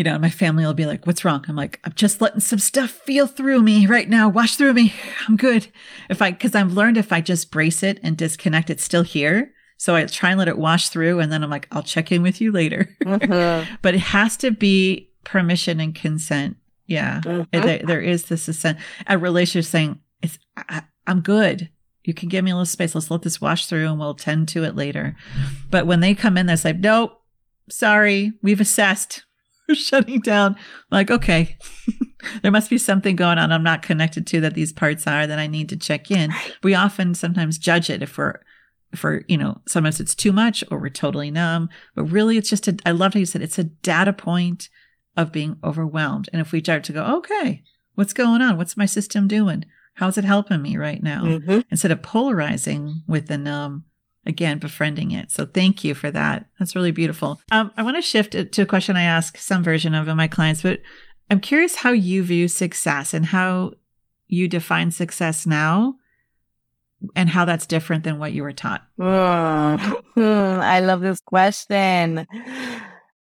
you 0.02 0.04
know, 0.04 0.18
my 0.18 0.32
family 0.32 0.66
will 0.66 0.74
be 0.74 0.88
like, 0.88 1.06
what's 1.06 1.24
wrong? 1.24 1.46
I'm 1.48 1.56
like, 1.56 1.80
I'm 1.84 1.94
just 1.94 2.22
letting 2.22 2.40
some 2.40 2.58
stuff 2.58 2.90
feel 2.90 3.28
through 3.28 3.62
me 3.62 3.86
right 3.86 4.10
now. 4.10 4.30
Wash 4.30 4.56
through 4.56 4.74
me. 4.74 4.96
I'm 5.28 5.38
good. 5.38 5.68
If 6.10 6.24
I, 6.24 6.32
cause 6.32 6.56
I've 6.56 6.74
learned 6.74 6.98
if 6.98 7.14
I 7.14 7.22
just 7.22 7.52
brace 7.52 7.84
it 7.84 8.00
and 8.02 8.18
disconnect, 8.18 8.72
it's 8.72 8.84
still 8.84 9.04
here. 9.04 9.54
So 9.78 9.96
I 9.96 10.04
try 10.06 10.32
and 10.32 10.40
let 10.40 10.48
it 10.48 10.58
wash 10.58 10.90
through. 10.90 11.20
And 11.20 11.32
then 11.32 11.44
I'm 11.44 11.52
like, 11.52 11.68
I'll 11.72 11.84
check 11.84 12.12
in 12.12 12.24
with 12.24 12.42
you 12.42 12.52
later. 12.52 12.90
Mm-hmm. 13.04 13.76
but 13.84 13.94
it 13.94 14.00
has 14.00 14.38
to 14.38 14.50
be 14.50 15.12
permission 15.24 15.80
and 15.80 15.94
consent. 15.94 16.58
Yeah. 16.88 17.22
Mm-hmm. 17.24 17.62
There, 17.62 17.82
there 17.84 18.02
is 18.02 18.24
this 18.24 18.48
assent. 18.48 18.80
A 19.06 19.20
relationship 19.20 19.70
saying, 19.70 20.00
it's, 20.24 20.40
I, 20.58 20.82
I'm 21.06 21.22
good 21.22 21.70
you 22.04 22.16
can 22.16 22.28
give 22.28 22.44
me 22.44 22.50
a 22.50 22.56
little 22.56 22.66
space. 22.66 22.96
Let's 22.96 23.12
let 23.12 23.22
this 23.22 23.40
wash 23.40 23.68
through 23.68 23.88
and 23.88 24.00
we'll 24.00 24.16
tend 24.16 24.48
to 24.50 24.64
it 24.64 24.76
later. 24.76 25.16
But 25.70 25.86
when 25.86 26.00
they 26.00 26.16
come 26.16 26.36
in, 26.36 26.48
they're 26.48 26.58
like, 26.64 26.80
nope, 26.80 27.22
sorry, 27.70 28.34
we've 28.42 28.60
assessed. 28.60 29.24
We're 29.68 29.76
shutting 29.76 30.20
down. 30.20 30.56
I'm 30.56 30.62
like, 30.92 31.12
okay, 31.12 31.58
there 32.42 32.52
must 32.52 32.70
be 32.70 32.78
something 32.78 33.16
going 33.16 33.38
on 33.38 33.52
I'm 33.52 33.64
not 33.64 33.82
connected 33.82 34.28
to 34.28 34.42
that 34.42 34.54
these 34.54 34.74
parts 34.74 35.08
are 35.08 35.28
that 35.28 35.40
I 35.40 35.48
need 35.48 35.70
to 35.70 35.78
check 35.78 36.12
in. 36.12 36.32
We 36.64 36.76
often 36.76 37.14
sometimes 37.14 37.58
judge 37.58 37.90
it 37.90 38.02
if 38.02 38.18
we're, 38.18 38.40
for 38.96 39.24
you 39.28 39.38
know, 39.38 39.62
sometimes 39.68 40.00
it's 40.00 40.16
too 40.16 40.32
much 40.32 40.64
or 40.70 40.80
we're 40.80 40.90
totally 40.90 41.32
numb. 41.32 41.70
But 41.96 42.06
really, 42.06 42.38
it's 42.38 42.50
just 42.50 42.68
a, 42.68 42.78
I 42.86 42.92
love 42.92 43.14
how 43.14 43.20
you 43.20 43.26
said 43.26 43.42
it's 43.42 43.60
a 43.60 43.64
data 43.66 44.14
point 44.14 44.70
of 45.18 45.32
being 45.32 45.58
overwhelmed. 45.64 46.30
And 46.32 46.42
if 46.42 46.52
we 46.52 46.60
start 46.60 46.84
to 46.86 46.94
go, 46.94 47.04
okay, 47.18 47.64
what's 47.96 48.14
going 48.14 48.42
on? 48.42 48.58
What's 48.58 48.78
my 48.78 48.86
system 48.86 49.28
doing? 49.28 49.66
How's 49.96 50.18
it 50.18 50.24
helping 50.24 50.62
me 50.62 50.78
right 50.78 51.04
now? 51.04 51.24
Mm-hmm. 51.24 51.60
Instead 51.70 51.92
of 51.92 52.02
polarizing 52.02 53.04
with 53.08 53.28
the 53.28 53.38
numb, 53.38 53.86
again, 54.26 54.60
befriending 54.60 55.12
it. 55.12 55.32
So 55.32 55.46
thank 55.46 55.84
you 55.84 55.94
for 55.94 56.12
that. 56.12 56.46
That's 56.60 56.76
really 56.76 56.92
beautiful. 56.92 57.42
Um, 57.52 57.72
I 57.78 57.84
want 57.84 57.98
to 57.98 58.02
shift 58.02 58.32
to 58.52 58.62
a 58.62 58.66
question 58.66 58.96
I 58.96 59.04
ask 59.04 59.38
some 59.38 59.64
version 59.64 59.96
of 59.96 60.08
in 60.08 60.18
my 60.18 60.28
clients, 60.28 60.62
but 60.62 60.82
I'm 61.30 61.40
curious 61.40 61.76
how 61.76 61.92
you 61.92 62.24
view 62.24 62.48
success 62.48 63.14
and 63.14 63.26
how 63.26 63.74
you 64.28 64.48
define 64.48 64.92
success 64.92 65.46
now 65.46 65.96
and 67.16 67.30
how 67.30 67.46
that's 67.46 67.66
different 67.66 68.04
than 68.04 68.20
what 68.20 68.34
you 68.34 68.44
were 68.44 68.54
taught. 68.54 68.84
Oh, 69.00 70.00
I 70.18 70.80
love 70.82 71.02
this 71.02 71.20
question. 71.20 72.28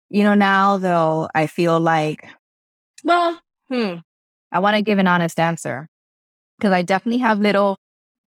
You 0.09 0.24
know, 0.24 0.35
now 0.35 0.78
though, 0.78 1.28
I 1.35 1.47
feel 1.47 1.78
like, 1.78 2.26
well, 3.05 3.41
hmm, 3.68 3.95
I 4.51 4.59
want 4.59 4.76
to 4.76 4.83
give 4.83 4.99
an 4.99 5.07
honest 5.07 5.39
answer 5.39 5.89
because 6.59 6.72
I 6.72 6.83
definitely 6.83 7.20
have 7.20 7.39
little 7.39 7.78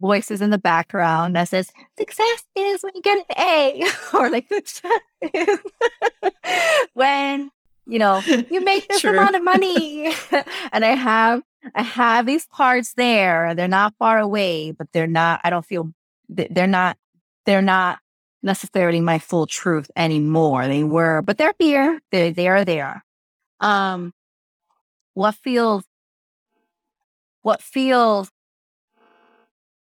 voices 0.02 0.42
in 0.42 0.50
the 0.50 0.58
background 0.58 1.36
that 1.36 1.48
says 1.50 1.72
success 1.98 2.44
is 2.56 2.84
when 2.84 2.94
you 2.96 3.02
get 3.02 3.18
an 3.18 3.36
A. 3.38 3.84
Or 4.14 4.30
like 4.30 4.48
success 4.48 4.92
is 5.22 5.60
when 6.94 7.52
you 7.88 8.00
know 8.00 8.22
you 8.50 8.62
make 8.64 8.88
this 8.90 9.02
True. 9.02 9.12
amount 9.12 9.36
of 9.36 9.44
money. 9.44 10.14
And 10.72 10.84
I 10.86 10.96
have 10.96 11.42
I 11.74 11.82
have 11.82 12.26
these 12.26 12.46
parts 12.48 12.94
there 12.94 13.56
they're 13.56 13.68
not 13.68 13.94
far 13.98 14.20
away 14.20 14.72
but 14.72 14.88
they're 14.92 15.08
not 15.08 15.42
I 15.44 15.50
don't 15.50 15.66
feel 15.66 15.92
they're 16.30 16.68
not 16.68 16.98
they're 17.46 17.62
not 17.62 18.00
necessarily 18.44 19.02
my 19.02 19.18
full 19.20 19.48
truth 19.48 19.90
anymore. 19.96 20.68
They 20.68 20.84
were 20.84 21.22
but 21.22 21.38
they're 21.38 21.56
here. 21.58 22.00
They 22.12 22.32
they 22.32 22.48
are 22.48 22.66
there. 22.66 23.04
Um 23.60 24.14
what 25.14 25.36
feels 25.36 25.84
what 27.42 27.62
feels 27.62 28.30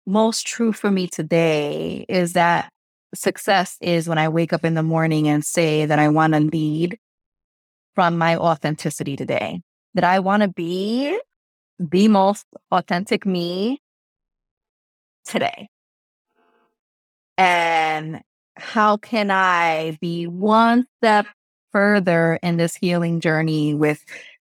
most 0.07 0.47
true 0.47 0.73
for 0.73 0.91
me 0.91 1.07
today 1.07 2.05
is 2.09 2.35
that 2.35 2.71
success 3.15 3.77
is 3.81 4.09
when 4.09 4.19
I 4.19 4.29
wake 4.29 4.53
up 4.53 4.65
in 4.65 4.75
the 4.75 4.83
morning 4.83 5.29
and 5.29 5.45
say 5.45 5.87
that 5.87 5.99
I 5.99 6.09
want 6.09 6.35
to 6.35 6.41
lead 6.41 6.99
from 7.95 8.19
my 8.19 8.37
authenticity 8.37 9.17
today, 9.17 9.63
that 9.95 10.05
I 10.05 10.19
want 10.19 10.43
to 10.43 10.49
be 10.49 11.19
the 11.79 12.09
most 12.09 12.47
authentic 12.71 13.25
me 13.25 13.81
today. 15.25 15.69
And 17.39 18.23
how 18.57 18.97
can 18.97 19.31
I 19.31 19.97
be 20.01 20.27
one 20.27 20.87
step 20.99 21.27
further 21.73 22.39
in 22.43 22.57
this 22.57 22.77
healing 22.77 23.21
journey 23.21 23.75
with 23.75 24.05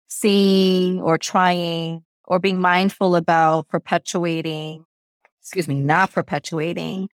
seeing 0.07 1.01
or 1.01 1.17
trying 1.17 2.03
or 2.25 2.39
being 2.39 2.59
mindful 2.59 3.15
about 3.15 3.67
perpetuating, 3.69 4.85
excuse 5.43 5.67
me, 5.67 5.81
not 5.81 6.13
perpetuating 6.13 7.09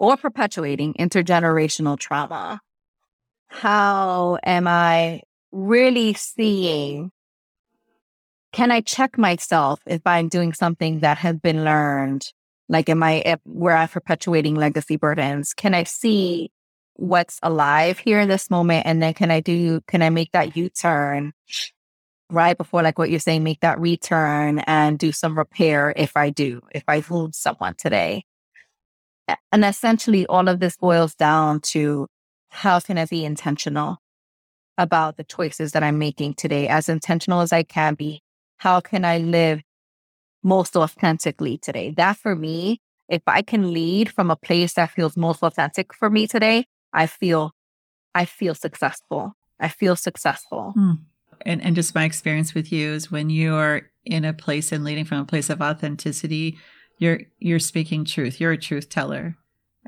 or 0.00 0.16
perpetuating 0.16 0.94
intergenerational 0.94 1.96
trauma. 1.96 2.60
How 3.46 4.36
am 4.42 4.66
I 4.66 5.22
really 5.52 6.14
seeing? 6.14 7.12
Can 8.52 8.72
I 8.72 8.80
check 8.80 9.16
myself 9.16 9.80
if 9.86 10.02
I'm 10.04 10.28
doing 10.28 10.52
something 10.52 11.00
that 11.00 11.18
has 11.18 11.36
been 11.36 11.64
learned? 11.64 12.26
Like, 12.68 12.88
am 12.88 13.00
I, 13.00 13.36
where 13.44 13.76
I'm 13.76 13.88
perpetuating 13.88 14.56
legacy 14.56 14.96
burdens? 14.96 15.54
Can 15.54 15.72
I 15.72 15.84
see 15.84 16.50
what's 16.94 17.38
alive 17.44 18.00
here 18.00 18.18
in 18.18 18.28
this 18.28 18.50
moment? 18.50 18.86
And 18.86 19.00
then 19.00 19.14
can 19.14 19.30
I 19.30 19.38
do, 19.38 19.82
can 19.86 20.02
I 20.02 20.10
make 20.10 20.32
that 20.32 20.56
U 20.56 20.68
turn 20.68 21.32
right 22.32 22.56
before 22.56 22.82
like 22.82 22.98
what 22.98 23.10
you're 23.10 23.20
saying 23.20 23.42
make 23.42 23.60
that 23.60 23.78
return 23.78 24.60
and 24.60 24.98
do 24.98 25.12
some 25.12 25.36
repair 25.36 25.92
if 25.96 26.16
i 26.16 26.30
do 26.30 26.60
if 26.72 26.82
i 26.88 27.02
wound 27.08 27.34
someone 27.34 27.74
today. 27.74 28.24
And 29.52 29.64
essentially 29.64 30.26
all 30.26 30.48
of 30.48 30.58
this 30.58 30.76
boils 30.76 31.14
down 31.14 31.60
to 31.72 32.06
how 32.48 32.80
can 32.80 32.98
i 32.98 33.04
be 33.04 33.24
intentional 33.24 33.98
about 34.78 35.16
the 35.16 35.24
choices 35.24 35.72
that 35.72 35.82
i'm 35.82 35.98
making 35.98 36.34
today 36.34 36.66
as 36.68 36.88
intentional 36.88 37.40
as 37.40 37.52
i 37.52 37.62
can 37.62 37.94
be? 37.94 38.22
How 38.56 38.80
can 38.80 39.04
i 39.04 39.18
live 39.18 39.60
most 40.42 40.74
authentically 40.76 41.58
today? 41.58 41.90
That 41.96 42.16
for 42.16 42.34
me 42.34 42.80
if 43.08 43.22
i 43.26 43.42
can 43.42 43.72
lead 43.72 44.10
from 44.10 44.30
a 44.30 44.36
place 44.36 44.74
that 44.74 44.90
feels 44.90 45.16
most 45.16 45.42
authentic 45.42 45.92
for 45.92 46.08
me 46.08 46.26
today 46.26 46.64
i 46.92 47.06
feel 47.06 47.52
i 48.14 48.24
feel 48.24 48.54
successful. 48.54 49.34
I 49.60 49.68
feel 49.68 49.94
successful. 49.94 50.72
Hmm 50.72 50.94
and, 51.44 51.62
and 51.62 51.74
just 51.74 51.94
my 51.94 52.04
experience 52.04 52.54
with 52.54 52.72
you 52.72 52.92
is 52.92 53.10
when 53.10 53.30
you're 53.30 53.82
in 54.04 54.24
a 54.24 54.32
place 54.32 54.72
and 54.72 54.84
leading 54.84 55.04
from 55.04 55.18
a 55.18 55.24
place 55.24 55.50
of 55.50 55.60
authenticity, 55.60 56.58
you're 56.98 57.20
you're 57.38 57.58
speaking 57.58 58.04
truth. 58.04 58.40
You're 58.40 58.52
a 58.52 58.58
truth 58.58 58.88
teller. 58.88 59.36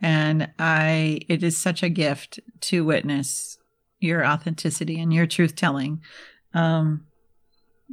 And 0.02 0.50
I 0.58 1.20
it 1.28 1.42
is 1.42 1.56
such 1.56 1.82
a 1.82 1.88
gift 1.88 2.40
to 2.62 2.84
witness 2.84 3.58
your 4.00 4.26
authenticity 4.26 5.00
and 5.00 5.12
your 5.12 5.26
truth 5.26 5.54
telling. 5.54 6.00
Um 6.52 7.06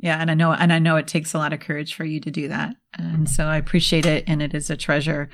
Yeah, 0.02 0.20
and 0.20 0.32
I 0.32 0.34
know 0.34 0.52
and 0.54 0.74
I 0.74 0.80
know 0.80 0.98
it 0.98 1.08
takes 1.08 1.34
a 1.34 1.38
lot 1.38 1.54
of 1.54 1.60
courage 1.60 1.94
for 1.94 2.06
you 2.06 2.20
to 2.22 2.32
do 2.32 2.48
that. 2.48 2.76
And 2.98 3.30
so 3.30 3.46
I 3.46 3.58
appreciate 3.58 4.06
it 4.06 4.24
and 4.28 4.42
it 4.42 4.54
is 4.54 4.70
a 4.70 4.78
treasure. 4.78 5.30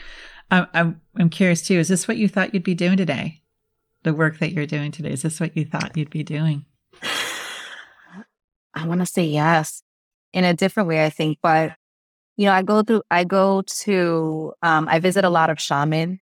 I, 0.51 0.67
I'm 0.73 1.01
I'm 1.17 1.29
curious 1.29 1.61
too. 1.61 1.79
Is 1.79 1.87
this 1.87 2.07
what 2.07 2.17
you 2.17 2.27
thought 2.27 2.53
you'd 2.53 2.63
be 2.63 2.75
doing 2.75 2.97
today? 2.97 3.41
The 4.03 4.13
work 4.13 4.39
that 4.39 4.51
you're 4.51 4.65
doing 4.65 4.91
today. 4.91 5.11
Is 5.11 5.21
this 5.21 5.39
what 5.39 5.55
you 5.57 5.65
thought 5.65 5.97
you'd 5.97 6.09
be 6.09 6.23
doing? 6.23 6.65
I 8.77 8.87
want 8.87 9.01
to 9.01 9.05
say 9.05 9.25
yes 9.25 9.81
in 10.33 10.43
a 10.43 10.53
different 10.53 10.87
way, 10.87 11.03
I 11.03 11.09
think. 11.09 11.39
But, 11.41 11.73
you 12.37 12.45
know, 12.45 12.53
I 12.53 12.61
go 12.61 12.83
through, 12.83 13.03
I 13.09 13.23
go 13.23 13.63
to, 13.63 14.53
um, 14.61 14.87
I 14.89 14.99
visit 14.99 15.25
a 15.25 15.29
lot 15.29 15.49
of 15.49 15.59
shaman 15.59 16.19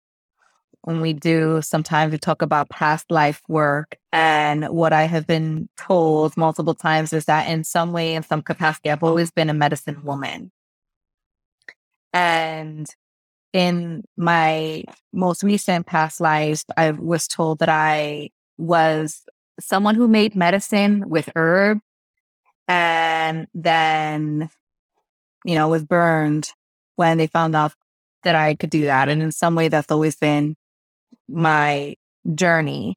when 0.82 1.00
we 1.00 1.12
do 1.12 1.60
sometimes 1.62 2.12
we 2.12 2.18
talk 2.18 2.42
about 2.42 2.68
past 2.68 3.10
life 3.10 3.40
work 3.48 3.96
and 4.12 4.64
what 4.68 4.92
i 4.92 5.04
have 5.04 5.26
been 5.26 5.68
told 5.76 6.36
multiple 6.36 6.74
times 6.74 7.12
is 7.12 7.24
that 7.26 7.48
in 7.48 7.64
some 7.64 7.92
way 7.92 8.14
in 8.14 8.22
some 8.22 8.42
capacity 8.42 8.90
i've 8.90 9.02
always 9.02 9.30
been 9.30 9.48
a 9.48 9.54
medicine 9.54 10.02
woman 10.02 10.50
and 12.12 12.88
in 13.52 14.02
my 14.16 14.82
most 15.12 15.42
recent 15.42 15.86
past 15.86 16.20
lives 16.20 16.64
i 16.76 16.90
was 16.90 17.28
told 17.28 17.60
that 17.60 17.68
i 17.68 18.28
was 18.58 19.22
someone 19.60 19.94
who 19.94 20.08
made 20.08 20.34
medicine 20.34 21.08
with 21.08 21.28
herb 21.36 21.78
and 22.68 23.46
then 23.54 24.50
you 25.44 25.54
know 25.54 25.68
was 25.68 25.84
burned 25.84 26.50
when 26.96 27.18
they 27.18 27.26
found 27.26 27.54
out 27.56 27.74
that 28.22 28.34
i 28.34 28.54
could 28.54 28.70
do 28.70 28.82
that 28.82 29.08
and 29.08 29.22
in 29.22 29.32
some 29.32 29.54
way 29.54 29.68
that's 29.68 29.90
always 29.90 30.16
been 30.16 30.56
my 31.28 31.96
journey, 32.34 32.96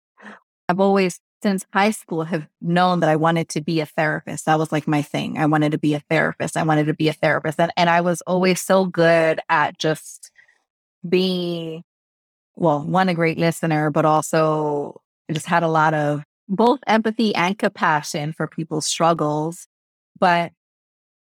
I've 0.70 0.80
always, 0.80 1.20
since 1.41 1.66
high 1.74 1.91
school, 1.91 2.24
have 2.24 2.47
known 2.61 2.99
that 2.99 3.09
I 3.09 3.16
wanted 3.16 3.49
to 3.49 3.61
be 3.61 3.80
a 3.80 3.86
therapist. 3.86 4.45
That 4.45 4.59
was 4.59 4.72
like 4.72 4.88
my 4.88 5.01
thing. 5.01 5.38
I 5.38 5.45
wanted 5.45 5.72
to 5.72 5.78
be 5.78 5.93
a 5.93 6.03
therapist. 6.09 6.57
I 6.57 6.63
wanted 6.63 6.88
to 6.88 6.93
be 6.93 7.09
a 7.09 7.13
therapist. 7.13 7.59
And, 7.59 7.72
and 7.78 7.89
I 7.89 8.01
was 8.01 8.22
always 8.22 8.61
so 8.61 8.86
good 8.86 9.39
at 9.49 9.78
just 9.78 10.32
being, 11.07 11.84
well, 12.55 12.84
one, 12.84 13.09
a 13.09 13.13
great 13.13 13.38
listener, 13.38 13.89
but 13.91 14.05
also 14.05 15.01
just 15.32 15.45
had 15.45 15.63
a 15.63 15.68
lot 15.68 15.93
of 15.93 16.24
both 16.47 16.79
empathy 16.87 17.33
and 17.35 17.57
compassion 17.57 18.33
for 18.33 18.47
people's 18.47 18.85
struggles. 18.85 19.67
But 20.19 20.51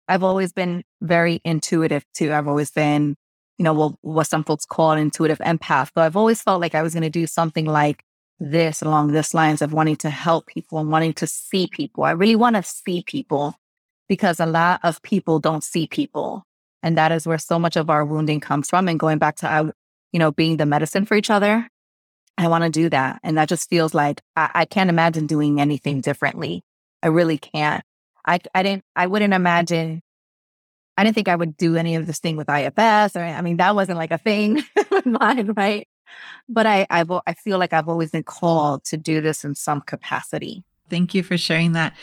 I've 0.08 0.22
always 0.22 0.52
been 0.52 0.84
very 1.00 1.40
intuitive 1.44 2.04
too. 2.14 2.32
I've 2.32 2.48
always 2.48 2.70
been 2.70 3.16
you 3.60 3.64
know, 3.64 3.74
what, 3.74 3.92
what 4.00 4.26
some 4.26 4.42
folks 4.42 4.64
call 4.64 4.92
intuitive 4.92 5.36
empath. 5.40 5.90
But 5.94 6.04
I've 6.04 6.16
always 6.16 6.40
felt 6.40 6.62
like 6.62 6.74
I 6.74 6.80
was 6.80 6.94
going 6.94 7.02
to 7.02 7.10
do 7.10 7.26
something 7.26 7.66
like 7.66 8.02
this 8.38 8.80
along 8.80 9.08
this 9.12 9.34
lines 9.34 9.60
of 9.60 9.74
wanting 9.74 9.96
to 9.96 10.08
help 10.08 10.46
people 10.46 10.78
and 10.78 10.90
wanting 10.90 11.12
to 11.12 11.26
see 11.26 11.66
people. 11.66 12.04
I 12.04 12.12
really 12.12 12.36
want 12.36 12.56
to 12.56 12.62
see 12.62 13.02
people 13.06 13.54
because 14.08 14.40
a 14.40 14.46
lot 14.46 14.80
of 14.82 15.02
people 15.02 15.40
don't 15.40 15.62
see 15.62 15.86
people. 15.86 16.46
And 16.82 16.96
that 16.96 17.12
is 17.12 17.26
where 17.26 17.36
so 17.36 17.58
much 17.58 17.76
of 17.76 17.90
our 17.90 18.02
wounding 18.02 18.40
comes 18.40 18.70
from. 18.70 18.88
And 18.88 18.98
going 18.98 19.18
back 19.18 19.36
to, 19.36 19.52
uh, 19.52 19.72
you 20.10 20.18
know, 20.18 20.32
being 20.32 20.56
the 20.56 20.64
medicine 20.64 21.04
for 21.04 21.14
each 21.14 21.28
other, 21.28 21.68
I 22.40 22.48
want 22.48 22.64
to 22.64 22.70
do 22.70 22.88
that. 22.90 23.20
And 23.22 23.36
that 23.36 23.48
just 23.48 23.68
feels 23.68 23.94
like 23.94 24.22
I, 24.36 24.50
I 24.54 24.64
can't 24.64 24.90
imagine 24.90 25.26
doing 25.26 25.60
anything 25.60 26.00
differently. 26.00 26.64
I 27.02 27.08
really 27.08 27.38
can't. 27.38 27.84
I, 28.26 28.38
I 28.54 28.62
didn't, 28.62 28.84
I 28.96 29.06
wouldn't 29.06 29.34
imagine 29.34 30.02
I 30.96 31.04
didn't 31.04 31.14
think 31.14 31.28
I 31.28 31.36
would 31.36 31.56
do 31.56 31.76
any 31.76 31.94
of 31.94 32.06
this 32.06 32.18
thing 32.18 32.36
with 32.36 32.50
IFS 32.50 33.16
or, 33.16 33.20
I 33.20 33.40
mean, 33.40 33.56
that 33.56 33.74
wasn't 33.74 33.96
like 33.96 34.10
a 34.10 34.18
thing 34.18 34.62
in 35.04 35.12
mind, 35.12 35.56
right? 35.56 35.88
But 36.46 36.66
I, 36.66 36.86
I've, 36.90 37.10
I 37.10 37.32
feel 37.32 37.58
like 37.58 37.72
I've 37.72 37.88
always 37.88 38.10
been 38.10 38.22
called 38.22 38.84
to 38.84 38.98
do 38.98 39.22
this 39.22 39.42
in 39.42 39.54
some 39.54 39.80
capacity. 39.80 40.62
Thank 40.90 41.14
you 41.14 41.22
for 41.22 41.38
sharing 41.38 41.72
that. 41.72 41.96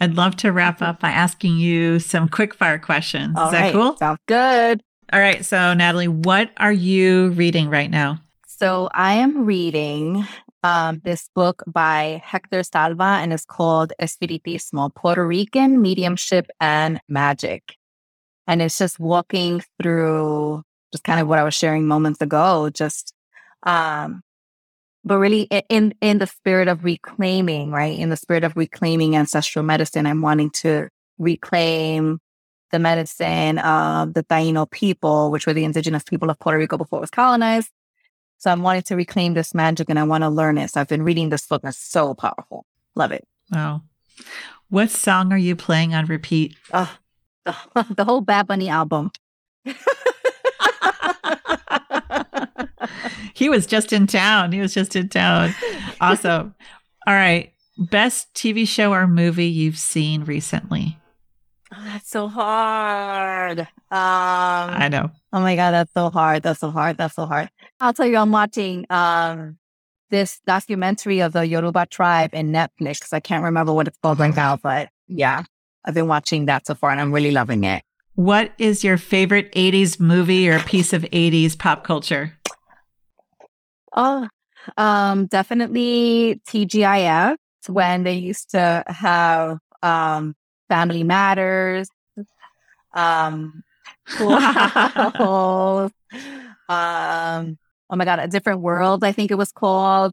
I'd 0.00 0.14
love 0.14 0.36
to 0.36 0.52
wrap 0.52 0.76
mm-hmm. 0.76 0.84
up 0.84 1.00
by 1.00 1.10
asking 1.10 1.56
you 1.56 1.98
some 1.98 2.28
quick 2.28 2.54
fire 2.54 2.78
questions. 2.78 3.36
All 3.36 3.48
Is 3.48 3.54
right. 3.54 3.62
that 3.62 3.72
cool? 3.72 3.96
Sounds 3.96 4.20
good. 4.26 4.82
All 5.12 5.20
right. 5.20 5.44
So, 5.44 5.74
Natalie, 5.74 6.08
what 6.08 6.50
are 6.58 6.72
you 6.72 7.30
reading 7.30 7.70
right 7.70 7.90
now? 7.90 8.20
So, 8.56 8.88
I 8.94 9.14
am 9.14 9.46
reading 9.46 10.24
um, 10.62 11.00
this 11.02 11.28
book 11.34 11.64
by 11.66 12.22
Hector 12.24 12.62
Salva, 12.62 13.18
and 13.20 13.32
it's 13.32 13.44
called 13.44 13.92
Espiritismo 14.00 14.94
Puerto 14.94 15.26
Rican 15.26 15.82
Mediumship 15.82 16.46
and 16.60 17.00
Magic. 17.08 17.74
And 18.46 18.62
it's 18.62 18.78
just 18.78 19.00
walking 19.00 19.64
through 19.82 20.62
just 20.92 21.02
kind 21.02 21.18
of 21.18 21.26
what 21.26 21.40
I 21.40 21.42
was 21.42 21.54
sharing 21.54 21.88
moments 21.88 22.20
ago, 22.20 22.70
just, 22.70 23.12
um, 23.64 24.22
but 25.04 25.18
really 25.18 25.48
in, 25.68 25.92
in 26.00 26.18
the 26.18 26.28
spirit 26.28 26.68
of 26.68 26.84
reclaiming, 26.84 27.72
right? 27.72 27.98
In 27.98 28.10
the 28.10 28.16
spirit 28.16 28.44
of 28.44 28.56
reclaiming 28.56 29.16
ancestral 29.16 29.64
medicine, 29.64 30.06
I'm 30.06 30.22
wanting 30.22 30.50
to 30.62 30.90
reclaim 31.18 32.20
the 32.70 32.78
medicine 32.78 33.58
of 33.58 34.14
the 34.14 34.22
Taino 34.22 34.70
people, 34.70 35.32
which 35.32 35.44
were 35.44 35.54
the 35.54 35.64
indigenous 35.64 36.04
people 36.04 36.30
of 36.30 36.38
Puerto 36.38 36.56
Rico 36.58 36.78
before 36.78 36.98
it 36.98 37.00
was 37.00 37.10
colonized. 37.10 37.70
So 38.44 38.50
I'm 38.50 38.60
wanting 38.60 38.82
to 38.82 38.94
reclaim 38.94 39.32
this 39.32 39.54
magic 39.54 39.88
and 39.88 39.98
I 39.98 40.02
want 40.02 40.22
to 40.22 40.28
learn 40.28 40.58
it. 40.58 40.70
So 40.70 40.78
I've 40.78 40.88
been 40.88 41.02
reading 41.02 41.30
this 41.30 41.46
book 41.46 41.62
it's 41.64 41.78
so 41.78 42.12
powerful. 42.12 42.66
Love 42.94 43.10
it. 43.10 43.26
Wow. 43.50 43.84
What 44.68 44.90
song 44.90 45.32
are 45.32 45.38
you 45.38 45.56
playing 45.56 45.94
on 45.94 46.04
repeat? 46.04 46.54
Oh, 46.70 46.94
the, 47.46 47.56
the 47.96 48.04
whole 48.04 48.20
Bad 48.20 48.46
Bunny 48.46 48.68
album. 48.68 49.12
he 53.32 53.48
was 53.48 53.64
just 53.66 53.94
in 53.94 54.06
town. 54.06 54.52
He 54.52 54.60
was 54.60 54.74
just 54.74 54.94
in 54.94 55.08
town. 55.08 55.54
Awesome. 55.98 56.54
All 57.06 57.14
right. 57.14 57.50
Best 57.78 58.34
TV 58.34 58.68
show 58.68 58.92
or 58.92 59.06
movie 59.06 59.46
you've 59.46 59.78
seen 59.78 60.22
recently? 60.24 60.98
Oh, 61.76 61.84
that's 61.84 62.08
so 62.10 62.28
hard. 62.28 63.60
Um, 63.60 63.66
I 63.90 64.88
know. 64.88 65.10
Oh 65.32 65.40
my 65.40 65.56
God, 65.56 65.72
that's 65.72 65.92
so 65.92 66.10
hard. 66.10 66.42
That's 66.42 66.60
so 66.60 66.70
hard. 66.70 66.96
That's 66.96 67.14
so 67.14 67.26
hard. 67.26 67.50
I'll 67.80 67.92
tell 67.92 68.06
you, 68.06 68.16
I'm 68.16 68.30
watching 68.30 68.86
um, 68.90 69.58
this 70.10 70.40
documentary 70.46 71.20
of 71.20 71.32
the 71.32 71.46
Yoruba 71.46 71.86
tribe 71.86 72.30
in 72.32 72.52
Netflix. 72.52 73.12
I 73.12 73.20
can't 73.20 73.42
remember 73.42 73.72
what 73.72 73.88
it's 73.88 73.98
called 73.98 74.20
right 74.20 74.34
now, 74.34 74.56
but 74.56 74.90
yeah, 75.08 75.42
I've 75.84 75.94
been 75.94 76.06
watching 76.06 76.46
that 76.46 76.66
so 76.66 76.74
far 76.74 76.90
and 76.90 77.00
I'm 77.00 77.12
really 77.12 77.32
loving 77.32 77.64
it. 77.64 77.82
What 78.14 78.52
is 78.58 78.84
your 78.84 78.96
favorite 78.96 79.50
80s 79.52 79.98
movie 79.98 80.48
or 80.48 80.60
piece 80.60 80.92
of 80.92 81.02
80s 81.02 81.58
pop 81.58 81.82
culture? 81.82 82.38
Oh, 83.96 84.28
um, 84.76 85.26
definitely 85.26 86.40
TGIF. 86.48 87.36
When 87.66 88.04
they 88.04 88.14
used 88.14 88.50
to 88.50 88.84
have 88.86 89.58
um, 89.82 90.34
Family 90.68 91.02
Matters. 91.02 91.88
Um, 92.92 93.62
um, 94.20 94.30
oh 96.68 97.96
my 97.96 98.04
God, 98.04 98.18
A 98.18 98.28
Different 98.28 98.60
World, 98.60 99.04
I 99.04 99.12
think 99.12 99.30
it 99.30 99.36
was 99.36 99.52
called. 99.52 100.12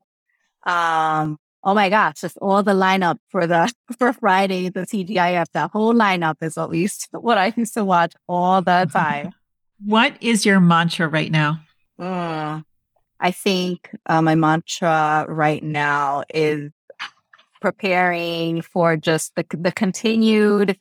Um, 0.66 1.38
oh 1.64 1.74
my 1.74 1.90
gosh, 1.90 2.22
just 2.22 2.38
all 2.38 2.64
the 2.64 2.74
lineup 2.74 3.18
for 3.30 3.48
the 3.48 3.72
for 3.98 4.14
Friday, 4.14 4.70
the 4.70 4.82
TGIF, 4.82 5.46
that 5.54 5.72
whole 5.72 5.94
lineup 5.94 6.36
is 6.42 6.58
at 6.58 6.70
least 6.70 7.08
what 7.12 7.38
I 7.38 7.54
used 7.56 7.74
to 7.76 7.86
watch 7.86 8.14
all 8.28 8.62
the 8.62 8.90
time. 8.92 9.34
What 9.84 10.14
is 10.22 10.46
your 10.46 10.60
mantra 10.60 11.08
right 11.08 11.32
now? 11.32 11.62
Mm, 12.00 12.64
I 13.20 13.32
think 13.32 13.90
uh, 14.06 14.22
my 14.22 14.36
mantra 14.36 15.26
right 15.28 15.64
now 15.64 16.24
is 16.34 16.72
preparing 17.62 18.62
for 18.62 18.98
just 18.98 19.34
the 19.36 19.46
the 19.52 19.72
continued 19.72 20.78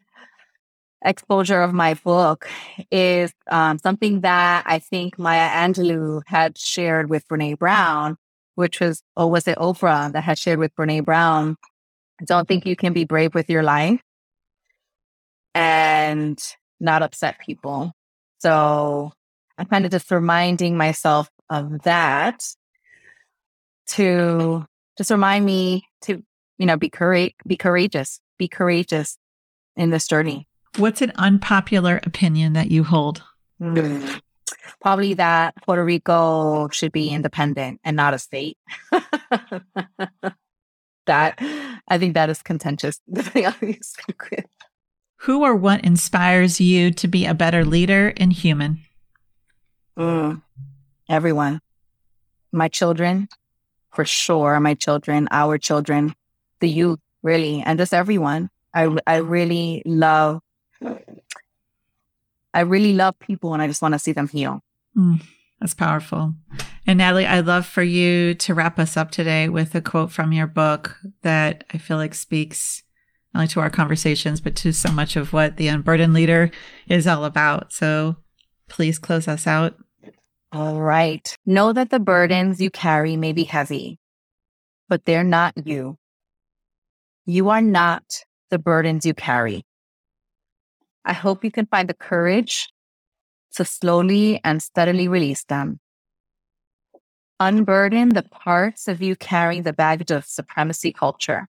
exposure 1.04 1.62
of 1.62 1.72
my 1.72 1.94
book 1.94 2.48
is 2.90 3.32
um, 3.50 3.78
something 3.78 4.20
that 4.20 4.64
I 4.66 4.80
think 4.80 5.18
Maya 5.18 5.48
Angelou 5.48 6.22
had 6.26 6.58
shared 6.58 7.08
with 7.08 7.26
Brene 7.28 7.58
Brown 7.58 8.16
which 8.60 8.78
was, 8.78 9.02
or 9.16 9.30
was 9.30 9.48
it 9.48 9.56
Oprah 9.56 10.12
that 10.12 10.22
had 10.22 10.38
shared 10.38 10.58
with 10.58 10.74
Brene 10.74 11.02
Brown? 11.02 11.56
Don't 12.26 12.46
think 12.46 12.66
you 12.66 12.76
can 12.76 12.92
be 12.92 13.04
brave 13.04 13.34
with 13.34 13.48
your 13.48 13.62
life 13.62 14.02
and 15.54 16.38
not 16.78 17.02
upset 17.02 17.38
people. 17.38 17.92
So 18.40 19.12
I'm 19.56 19.64
kind 19.64 19.86
of 19.86 19.90
just 19.90 20.10
reminding 20.10 20.76
myself 20.76 21.30
of 21.48 21.82
that 21.82 22.44
to 23.88 24.66
just 24.98 25.10
remind 25.10 25.46
me 25.46 25.84
to, 26.02 26.22
you 26.60 26.66
know, 26.66 26.76
be 26.76 26.88
courage, 26.88 27.34
be 27.44 27.56
courageous, 27.56 28.20
be 28.38 28.46
courageous 28.46 29.18
in 29.74 29.90
this 29.90 30.06
journey. 30.06 30.46
What's 30.76 31.02
an 31.02 31.10
unpopular 31.16 31.98
opinion 32.04 32.52
that 32.52 32.70
you 32.70 32.84
hold? 32.84 33.24
Mm 33.60 34.20
probably 34.80 35.14
that 35.14 35.54
Puerto 35.64 35.84
Rico 35.84 36.68
should 36.70 36.92
be 36.92 37.08
independent 37.10 37.80
and 37.84 37.96
not 37.96 38.14
a 38.14 38.18
state. 38.18 38.56
that 41.06 41.38
I 41.88 41.98
think 41.98 42.14
that 42.14 42.30
is 42.30 42.42
contentious. 42.42 43.00
Who 45.16 45.44
or 45.44 45.54
what 45.54 45.84
inspires 45.84 46.60
you 46.60 46.90
to 46.92 47.08
be 47.08 47.26
a 47.26 47.34
better 47.34 47.64
leader 47.64 48.14
and 48.16 48.32
human? 48.32 48.80
Mm, 49.98 50.40
everyone. 51.08 51.60
My 52.52 52.68
children, 52.68 53.28
for 53.92 54.04
sure. 54.04 54.58
My 54.60 54.74
children, 54.74 55.28
our 55.30 55.58
children, 55.58 56.14
the 56.60 56.68
youth, 56.68 56.98
really, 57.22 57.62
and 57.62 57.78
just 57.78 57.94
everyone. 57.94 58.50
I 58.74 58.96
I 59.06 59.16
really 59.16 59.82
love 59.84 60.40
I 62.52 62.60
really 62.60 62.94
love 62.94 63.18
people 63.18 63.52
and 63.54 63.62
I 63.62 63.66
just 63.66 63.82
want 63.82 63.94
to 63.94 63.98
see 63.98 64.12
them 64.12 64.28
heal. 64.28 64.60
Mm, 64.96 65.22
that's 65.60 65.74
powerful. 65.74 66.34
And 66.86 66.98
Natalie, 66.98 67.26
I'd 67.26 67.46
love 67.46 67.66
for 67.66 67.82
you 67.82 68.34
to 68.34 68.54
wrap 68.54 68.78
us 68.78 68.96
up 68.96 69.10
today 69.10 69.48
with 69.48 69.74
a 69.74 69.80
quote 69.80 70.10
from 70.10 70.32
your 70.32 70.46
book 70.46 70.96
that 71.22 71.64
I 71.72 71.78
feel 71.78 71.96
like 71.96 72.14
speaks 72.14 72.82
not 73.32 73.40
only 73.40 73.48
to 73.48 73.60
our 73.60 73.70
conversations, 73.70 74.40
but 74.40 74.56
to 74.56 74.72
so 74.72 74.90
much 74.90 75.14
of 75.14 75.32
what 75.32 75.56
the 75.56 75.68
Unburdened 75.68 76.14
Leader 76.14 76.50
is 76.88 77.06
all 77.06 77.24
about. 77.24 77.72
So 77.72 78.16
please 78.68 78.98
close 78.98 79.28
us 79.28 79.46
out. 79.46 79.76
All 80.52 80.80
right. 80.80 81.36
Know 81.46 81.72
that 81.72 81.90
the 81.90 82.00
burdens 82.00 82.60
you 82.60 82.70
carry 82.70 83.16
may 83.16 83.32
be 83.32 83.44
heavy, 83.44 84.00
but 84.88 85.04
they're 85.04 85.22
not 85.22 85.52
you. 85.64 85.96
You 87.30 87.50
are 87.50 87.62
not 87.62 88.24
the 88.50 88.58
burdens 88.58 89.06
you 89.06 89.14
carry. 89.14 89.62
I 91.04 91.12
hope 91.12 91.44
you 91.44 91.52
can 91.52 91.66
find 91.66 91.88
the 91.88 91.94
courage 91.94 92.68
to 93.54 93.64
slowly 93.64 94.40
and 94.42 94.60
steadily 94.60 95.06
release 95.06 95.44
them. 95.44 95.78
Unburden 97.38 98.08
the 98.08 98.24
parts 98.24 98.88
of 98.88 99.00
you 99.00 99.14
carrying 99.14 99.62
the 99.62 99.72
baggage 99.72 100.10
of 100.10 100.24
supremacy 100.24 100.92
culture. 100.92 101.46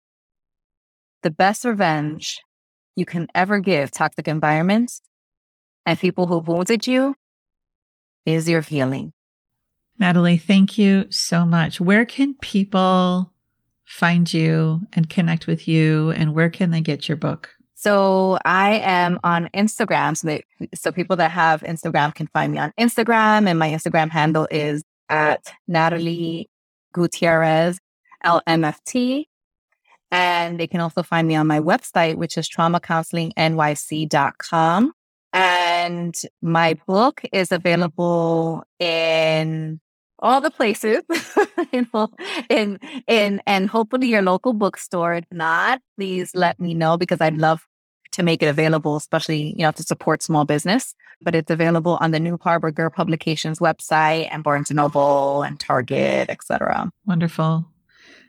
The 1.23 1.31
best 1.31 1.67
revenge 1.67 2.41
you 2.97 3.05
can 3.05 3.29
ever 3.35 3.61
give 3.61 3.91
toxic 3.91 4.29
environments 4.29 5.03
and 5.85 5.99
people 5.99 6.27
who 6.27 6.39
wounded 6.39 6.87
you 6.87 7.17
is 8.25 8.49
your 8.49 8.63
healing. 8.63 9.13
Natalie, 9.99 10.39
thank 10.39 10.79
you 10.79 11.05
so 11.11 11.45
much. 11.45 11.83
Where 11.83 12.07
can 12.07 12.33
people 12.41 13.31
find 13.87 14.33
you 14.33 14.83
and 14.93 15.09
connect 15.09 15.47
with 15.47 15.67
you, 15.67 16.11
and 16.11 16.35
where 16.35 16.51
can 16.51 16.71
they 16.71 16.81
get 16.81 17.09
your 17.09 17.17
book? 17.17 17.51
So 17.75 18.39
I 18.45 18.79
am 18.79 19.19
on 19.23 19.49
Instagram. 19.55 20.17
So, 20.17 20.29
they, 20.29 20.45
so 20.75 20.91
people 20.91 21.17
that 21.17 21.31
have 21.31 21.61
Instagram 21.63 22.15
can 22.15 22.27
find 22.29 22.53
me 22.53 22.59
on 22.59 22.73
Instagram, 22.79 23.49
and 23.49 23.59
my 23.59 23.71
Instagram 23.71 24.11
handle 24.11 24.49
is 24.51 24.83
at 25.09 25.53
Natalie 25.69 26.51
Gutierrez 26.93 27.79
LMFT. 28.25 29.27
And 30.11 30.59
they 30.59 30.67
can 30.67 30.81
also 30.81 31.03
find 31.03 31.29
me 31.29 31.37
on 31.37 31.47
my 31.47 31.61
website, 31.61 32.17
which 32.17 32.39
is 32.39 32.49
traumacounselingnyc.com. 32.49 34.93
And 35.33 36.15
my 36.41 36.79
book 36.87 37.23
is 37.33 37.51
available 37.53 38.65
in 38.79 39.81
all 40.19 40.41
the 40.41 40.51
places 40.51 41.03
in, 41.73 41.89
in 42.49 42.79
in 43.07 43.43
and 43.47 43.69
hopefully 43.69 44.09
your 44.09 44.23
local 44.23 44.53
bookstore. 44.53 45.15
If 45.15 45.25
not, 45.31 45.81
please 45.97 46.35
let 46.35 46.59
me 46.59 46.75
know 46.75 46.97
because 46.97 47.21
I'd 47.21 47.37
love 47.37 47.67
to 48.13 48.23
make 48.23 48.43
it 48.43 48.47
available, 48.47 48.97
especially 48.97 49.55
you 49.57 49.63
know 49.63 49.73
to 49.73 49.83
support 49.83 50.23
small 50.23 50.45
business. 50.45 50.95
But 51.23 51.35
it's 51.35 51.51
available 51.51 51.97
on 52.01 52.11
the 52.11 52.21
New 52.21 52.39
Harbinger 52.43 52.91
Publications 52.91 53.59
website 53.59 54.29
and 54.31 54.45
Barnes 54.45 54.71
and 54.71 54.77
Noble 54.77 55.43
and 55.43 55.59
Target, 55.59 56.29
etc. 56.29 56.91
Wonderful. 57.07 57.67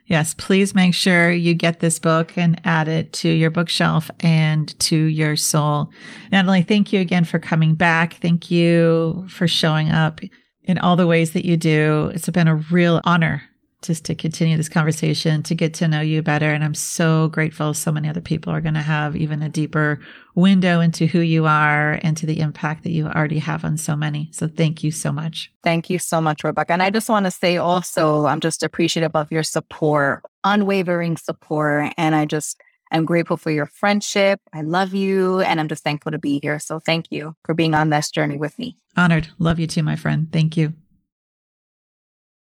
Yes, 0.06 0.32
please 0.32 0.74
make 0.74 0.94
sure 0.94 1.30
you 1.30 1.52
get 1.52 1.80
this 1.80 1.98
book 1.98 2.38
and 2.38 2.58
add 2.64 2.88
it 2.88 3.12
to 3.14 3.28
your 3.28 3.50
bookshelf 3.50 4.10
and 4.20 4.78
to 4.80 4.96
your 4.96 5.36
soul. 5.36 5.90
Natalie, 6.32 6.62
thank 6.62 6.94
you 6.94 7.00
again 7.00 7.24
for 7.24 7.38
coming 7.38 7.74
back. 7.74 8.14
Thank 8.14 8.50
you 8.50 9.26
for 9.28 9.46
showing 9.46 9.90
up 9.90 10.22
in 10.68 10.78
all 10.78 10.94
the 10.94 11.06
ways 11.06 11.32
that 11.32 11.44
you 11.44 11.56
do. 11.56 12.12
It's 12.14 12.28
been 12.28 12.46
a 12.46 12.54
real 12.54 13.00
honor 13.04 13.42
just 13.80 14.04
to 14.04 14.14
continue 14.14 14.56
this 14.56 14.68
conversation, 14.68 15.42
to 15.44 15.54
get 15.54 15.72
to 15.72 15.86
know 15.86 16.00
you 16.00 16.20
better. 16.20 16.52
And 16.52 16.64
I'm 16.64 16.74
so 16.74 17.28
grateful 17.28 17.72
so 17.74 17.92
many 17.92 18.08
other 18.08 18.20
people 18.20 18.52
are 18.52 18.60
going 18.60 18.74
to 18.74 18.80
have 18.80 19.14
even 19.14 19.40
a 19.40 19.48
deeper 19.48 20.00
window 20.34 20.80
into 20.80 21.06
who 21.06 21.20
you 21.20 21.46
are 21.46 22.00
and 22.02 22.16
to 22.16 22.26
the 22.26 22.40
impact 22.40 22.82
that 22.82 22.90
you 22.90 23.06
already 23.06 23.38
have 23.38 23.64
on 23.64 23.76
so 23.76 23.94
many. 23.94 24.30
So 24.32 24.48
thank 24.48 24.82
you 24.82 24.90
so 24.90 25.12
much. 25.12 25.52
Thank 25.62 25.90
you 25.90 26.00
so 26.00 26.20
much, 26.20 26.42
Rebecca. 26.42 26.72
And 26.72 26.82
I 26.82 26.90
just 26.90 27.08
want 27.08 27.26
to 27.26 27.30
say 27.30 27.56
also, 27.56 28.26
I'm 28.26 28.40
just 28.40 28.64
appreciative 28.64 29.12
of 29.14 29.30
your 29.30 29.44
support, 29.44 30.24
unwavering 30.42 31.16
support. 31.16 31.92
And 31.96 32.16
I 32.16 32.24
just, 32.24 32.60
I'm 32.90 33.04
grateful 33.04 33.36
for 33.36 33.50
your 33.50 33.66
friendship. 33.66 34.40
I 34.52 34.62
love 34.62 34.94
you. 34.94 35.40
And 35.40 35.60
I'm 35.60 35.68
just 35.68 35.84
thankful 35.84 36.12
to 36.12 36.18
be 36.18 36.40
here. 36.42 36.58
So 36.58 36.78
thank 36.78 37.06
you 37.10 37.34
for 37.44 37.54
being 37.54 37.74
on 37.74 37.90
this 37.90 38.10
journey 38.10 38.36
with 38.36 38.58
me. 38.58 38.76
Honored. 38.96 39.28
Love 39.38 39.58
you 39.58 39.66
too, 39.66 39.82
my 39.82 39.96
friend. 39.96 40.28
Thank 40.32 40.56
you. 40.56 40.74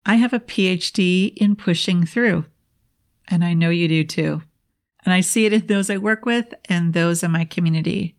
I 0.06 0.16
have 0.16 0.34
a 0.34 0.40
PhD 0.40 1.32
in 1.36 1.56
pushing 1.56 2.06
through, 2.06 2.46
and 3.28 3.44
I 3.46 3.54
know 3.54 3.70
you 3.70 3.88
do 3.88 4.04
too. 4.04 4.42
And 5.06 5.14
I 5.14 5.22
see 5.22 5.46
it 5.46 5.54
in 5.54 5.68
those 5.68 5.90
I 5.90 5.98
work 5.98 6.26
with 6.26 6.54
and 6.66 6.94
those 6.94 7.24
in 7.24 7.32
my 7.32 7.46
community. 7.46 8.16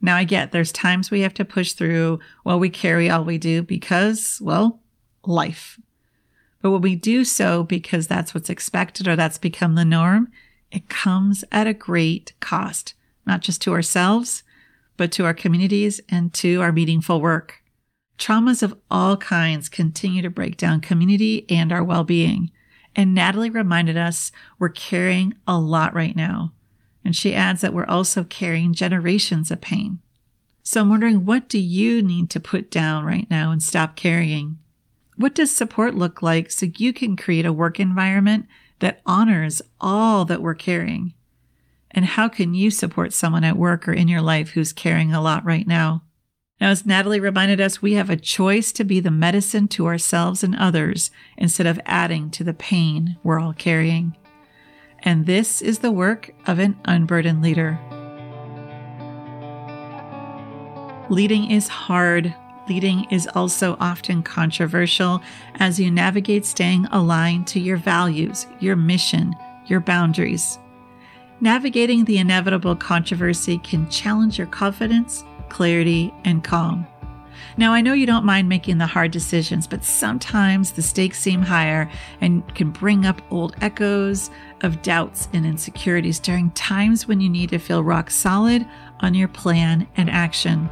Now 0.00 0.16
I 0.16 0.24
get 0.24 0.50
there's 0.50 0.72
times 0.72 1.10
we 1.10 1.20
have 1.20 1.34
to 1.34 1.44
push 1.44 1.72
through 1.72 2.18
while 2.42 2.58
we 2.58 2.70
carry 2.70 3.08
all 3.08 3.24
we 3.24 3.38
do 3.38 3.62
because, 3.62 4.40
well, 4.42 4.80
life. 5.24 5.78
But 6.60 6.72
when 6.72 6.80
we 6.80 6.96
do 6.96 7.24
so 7.24 7.62
because 7.62 8.06
that's 8.06 8.34
what's 8.34 8.50
expected 8.50 9.06
or 9.06 9.16
that's 9.16 9.38
become 9.38 9.74
the 9.74 9.84
norm, 9.84 10.28
it 10.72 10.88
comes 10.88 11.44
at 11.52 11.66
a 11.66 11.74
great 11.74 12.32
cost, 12.40 12.94
not 13.26 13.42
just 13.42 13.60
to 13.62 13.72
ourselves, 13.72 14.42
but 14.96 15.12
to 15.12 15.24
our 15.24 15.34
communities 15.34 16.00
and 16.08 16.32
to 16.34 16.60
our 16.62 16.72
meaningful 16.72 17.20
work. 17.20 17.62
Traumas 18.18 18.62
of 18.62 18.76
all 18.90 19.16
kinds 19.16 19.68
continue 19.68 20.22
to 20.22 20.30
break 20.30 20.56
down 20.56 20.80
community 20.80 21.44
and 21.50 21.72
our 21.72 21.84
well 21.84 22.04
being. 22.04 22.50
And 22.96 23.14
Natalie 23.14 23.50
reminded 23.50 23.96
us 23.96 24.32
we're 24.58 24.70
carrying 24.70 25.34
a 25.46 25.58
lot 25.58 25.94
right 25.94 26.16
now. 26.16 26.52
And 27.04 27.14
she 27.14 27.34
adds 27.34 27.60
that 27.60 27.74
we're 27.74 27.86
also 27.86 28.24
carrying 28.24 28.72
generations 28.72 29.50
of 29.50 29.60
pain. 29.60 29.98
So 30.62 30.80
I'm 30.80 30.88
wondering, 30.88 31.24
what 31.24 31.48
do 31.48 31.58
you 31.58 32.00
need 32.00 32.30
to 32.30 32.40
put 32.40 32.70
down 32.70 33.04
right 33.04 33.28
now 33.28 33.50
and 33.50 33.62
stop 33.62 33.96
carrying? 33.96 34.58
What 35.16 35.34
does 35.34 35.54
support 35.54 35.94
look 35.94 36.22
like 36.22 36.50
so 36.50 36.66
you 36.76 36.92
can 36.92 37.16
create 37.16 37.44
a 37.44 37.52
work 37.52 37.80
environment 37.80 38.46
that 38.82 39.00
honors 39.06 39.62
all 39.80 40.24
that 40.26 40.42
we're 40.42 40.54
carrying? 40.54 41.14
And 41.92 42.04
how 42.04 42.28
can 42.28 42.52
you 42.52 42.70
support 42.70 43.12
someone 43.12 43.44
at 43.44 43.56
work 43.56 43.86
or 43.86 43.92
in 43.92 44.08
your 44.08 44.20
life 44.20 44.50
who's 44.50 44.72
carrying 44.72 45.14
a 45.14 45.22
lot 45.22 45.44
right 45.44 45.66
now? 45.66 46.02
Now, 46.60 46.70
as 46.70 46.84
Natalie 46.84 47.20
reminded 47.20 47.60
us, 47.60 47.80
we 47.80 47.94
have 47.94 48.10
a 48.10 48.16
choice 48.16 48.72
to 48.72 48.84
be 48.84 49.00
the 49.00 49.10
medicine 49.10 49.68
to 49.68 49.86
ourselves 49.86 50.42
and 50.42 50.56
others 50.56 51.10
instead 51.36 51.66
of 51.66 51.80
adding 51.86 52.30
to 52.32 52.44
the 52.44 52.54
pain 52.54 53.16
we're 53.22 53.40
all 53.40 53.52
carrying. 53.52 54.16
And 55.00 55.26
this 55.26 55.62
is 55.62 55.78
the 55.78 55.92
work 55.92 56.32
of 56.46 56.58
an 56.58 56.76
unburdened 56.84 57.40
leader. 57.40 57.78
Leading 61.08 61.50
is 61.50 61.68
hard. 61.68 62.34
Leading 62.68 63.04
is 63.10 63.28
also 63.34 63.76
often 63.80 64.22
controversial 64.22 65.22
as 65.56 65.80
you 65.80 65.90
navigate 65.90 66.44
staying 66.46 66.86
aligned 66.86 67.46
to 67.48 67.60
your 67.60 67.76
values, 67.76 68.46
your 68.60 68.76
mission, 68.76 69.34
your 69.66 69.80
boundaries. 69.80 70.58
Navigating 71.40 72.04
the 72.04 72.18
inevitable 72.18 72.76
controversy 72.76 73.58
can 73.58 73.90
challenge 73.90 74.38
your 74.38 74.46
confidence 74.46 75.24
clarity, 75.52 76.12
and 76.24 76.42
calm. 76.42 76.86
Now, 77.58 77.74
I 77.74 77.82
know 77.82 77.92
you 77.92 78.06
don't 78.06 78.24
mind 78.24 78.48
making 78.48 78.78
the 78.78 78.86
hard 78.86 79.10
decisions, 79.10 79.66
but 79.66 79.84
sometimes 79.84 80.72
the 80.72 80.80
stakes 80.80 81.18
seem 81.18 81.42
higher 81.42 81.90
and 82.22 82.42
can 82.54 82.70
bring 82.70 83.04
up 83.04 83.20
old 83.30 83.54
echoes 83.60 84.30
of 84.62 84.80
doubts 84.80 85.28
and 85.34 85.44
insecurities 85.44 86.18
during 86.18 86.50
times 86.52 87.06
when 87.06 87.20
you 87.20 87.28
need 87.28 87.50
to 87.50 87.58
feel 87.58 87.84
rock 87.84 88.10
solid 88.10 88.66
on 89.00 89.12
your 89.12 89.28
plan 89.28 89.86
and 89.96 90.08
action. 90.08 90.70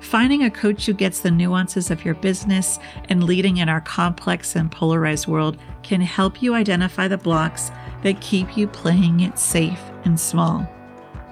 Finding 0.00 0.44
a 0.44 0.50
coach 0.50 0.86
who 0.86 0.92
gets 0.92 1.20
the 1.20 1.30
nuances 1.30 1.90
of 1.90 2.04
your 2.04 2.14
business 2.14 2.78
and 3.08 3.24
leading 3.24 3.58
in 3.58 3.68
our 3.68 3.80
complex 3.80 4.56
and 4.56 4.70
polarized 4.70 5.26
world 5.26 5.58
can 5.82 6.00
help 6.00 6.42
you 6.42 6.54
identify 6.54 7.06
the 7.06 7.18
blocks 7.18 7.70
that 8.02 8.20
keep 8.20 8.56
you 8.56 8.66
playing 8.66 9.20
it 9.20 9.38
safe 9.38 9.80
and 10.04 10.18
small. 10.18 10.66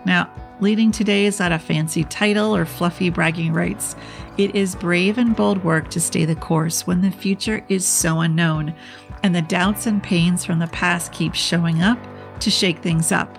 Now, 0.05 0.31
Leading 0.61 0.91
today 0.91 1.27
is 1.27 1.39
not 1.39 1.53
a 1.53 1.59
fancy 1.59 2.03
title 2.03 2.55
or 2.55 2.65
fluffy 2.65 3.11
bragging 3.11 3.53
rights. 3.53 3.95
It 4.39 4.57
is 4.57 4.75
brave 4.75 5.17
and 5.17 5.37
bold 5.37 5.63
work 5.63 5.89
to 5.91 6.01
stay 6.01 6.25
the 6.25 6.35
course 6.35 6.85
when 6.85 7.01
the 7.01 7.13
future 7.13 7.65
is 7.69 7.87
so 7.87 8.21
unknown 8.21 8.75
and 9.23 9.37
the 9.37 9.43
doubts 9.43 9.87
and 9.87 10.03
pains 10.03 10.45
from 10.45 10.59
the 10.59 10.67
past 10.69 11.13
keep 11.13 11.35
showing 11.35 11.81
up 11.81 11.99
to 12.41 12.51
shake 12.51 12.81
things 12.81 13.13
up. 13.13 13.39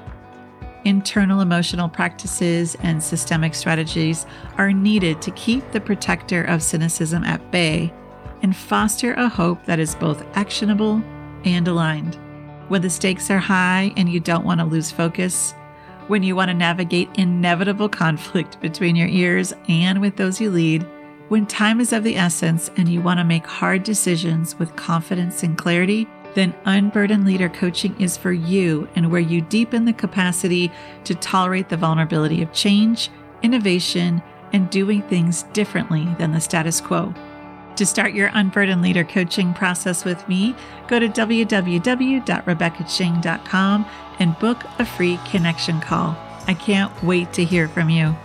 Internal 0.85 1.41
emotional 1.41 1.89
practices 1.89 2.75
and 2.81 3.03
systemic 3.03 3.53
strategies 3.53 4.25
are 4.57 4.71
needed 4.71 5.21
to 5.21 5.31
keep 5.31 5.69
the 5.71 5.81
protector 5.81 6.43
of 6.43 6.63
cynicism 6.63 7.23
at 7.23 7.51
bay 7.51 7.93
and 8.41 8.55
foster 8.55 9.13
a 9.13 9.27
hope 9.27 9.65
that 9.65 9.79
is 9.79 9.95
both 9.95 10.25
actionable 10.35 11.03
and 11.43 11.67
aligned. 11.67 12.17
When 12.69 12.81
the 12.81 12.89
stakes 12.89 13.29
are 13.29 13.39
high 13.39 13.91
and 13.97 14.09
you 14.09 14.19
don't 14.19 14.45
want 14.45 14.59
to 14.61 14.65
lose 14.65 14.91
focus, 14.91 15.53
when 16.07 16.23
you 16.23 16.35
want 16.35 16.49
to 16.49 16.55
navigate 16.55 17.09
inevitable 17.15 17.89
conflict 17.89 18.59
between 18.61 18.95
your 18.95 19.07
ears 19.07 19.53
and 19.67 19.99
with 19.99 20.15
those 20.15 20.39
you 20.39 20.49
lead, 20.49 20.85
when 21.27 21.45
time 21.45 21.79
is 21.79 21.93
of 21.93 22.03
the 22.03 22.15
essence 22.15 22.71
and 22.77 22.89
you 22.89 23.01
want 23.01 23.19
to 23.19 23.23
make 23.23 23.45
hard 23.45 23.83
decisions 23.83 24.57
with 24.57 24.75
confidence 24.75 25.43
and 25.43 25.57
clarity, 25.57 26.07
then 26.35 26.53
Unburdened 26.65 27.25
Leader 27.25 27.49
Coaching 27.49 27.99
is 27.99 28.17
for 28.17 28.31
you 28.31 28.87
and 28.95 29.11
where 29.11 29.21
you 29.21 29.41
deepen 29.41 29.85
the 29.85 29.93
capacity 29.93 30.71
to 31.03 31.15
tolerate 31.15 31.69
the 31.69 31.77
vulnerability 31.77 32.41
of 32.41 32.53
change 32.53 33.09
innovation, 33.43 34.23
and 34.53 34.69
doing 34.69 35.01
things 35.03 35.43
differently 35.53 36.07
than 36.17 36.31
the 36.31 36.41
status 36.41 36.81
quo. 36.81 37.13
To 37.75 37.85
start 37.85 38.13
your 38.13 38.31
Unburdened 38.33 38.81
Leader 38.81 39.03
coaching 39.03 39.53
process 39.53 40.03
with 40.03 40.27
me, 40.27 40.55
go 40.87 40.97
to 40.99 41.07
www.rebeccaching.com 41.07 43.85
and 44.19 44.39
book 44.39 44.63
a 44.79 44.85
free 44.85 45.19
connection 45.29 45.79
call. 45.79 46.17
I 46.47 46.55
can't 46.55 47.03
wait 47.03 47.31
to 47.33 47.45
hear 47.45 47.67
from 47.69 47.89
you. 47.89 48.15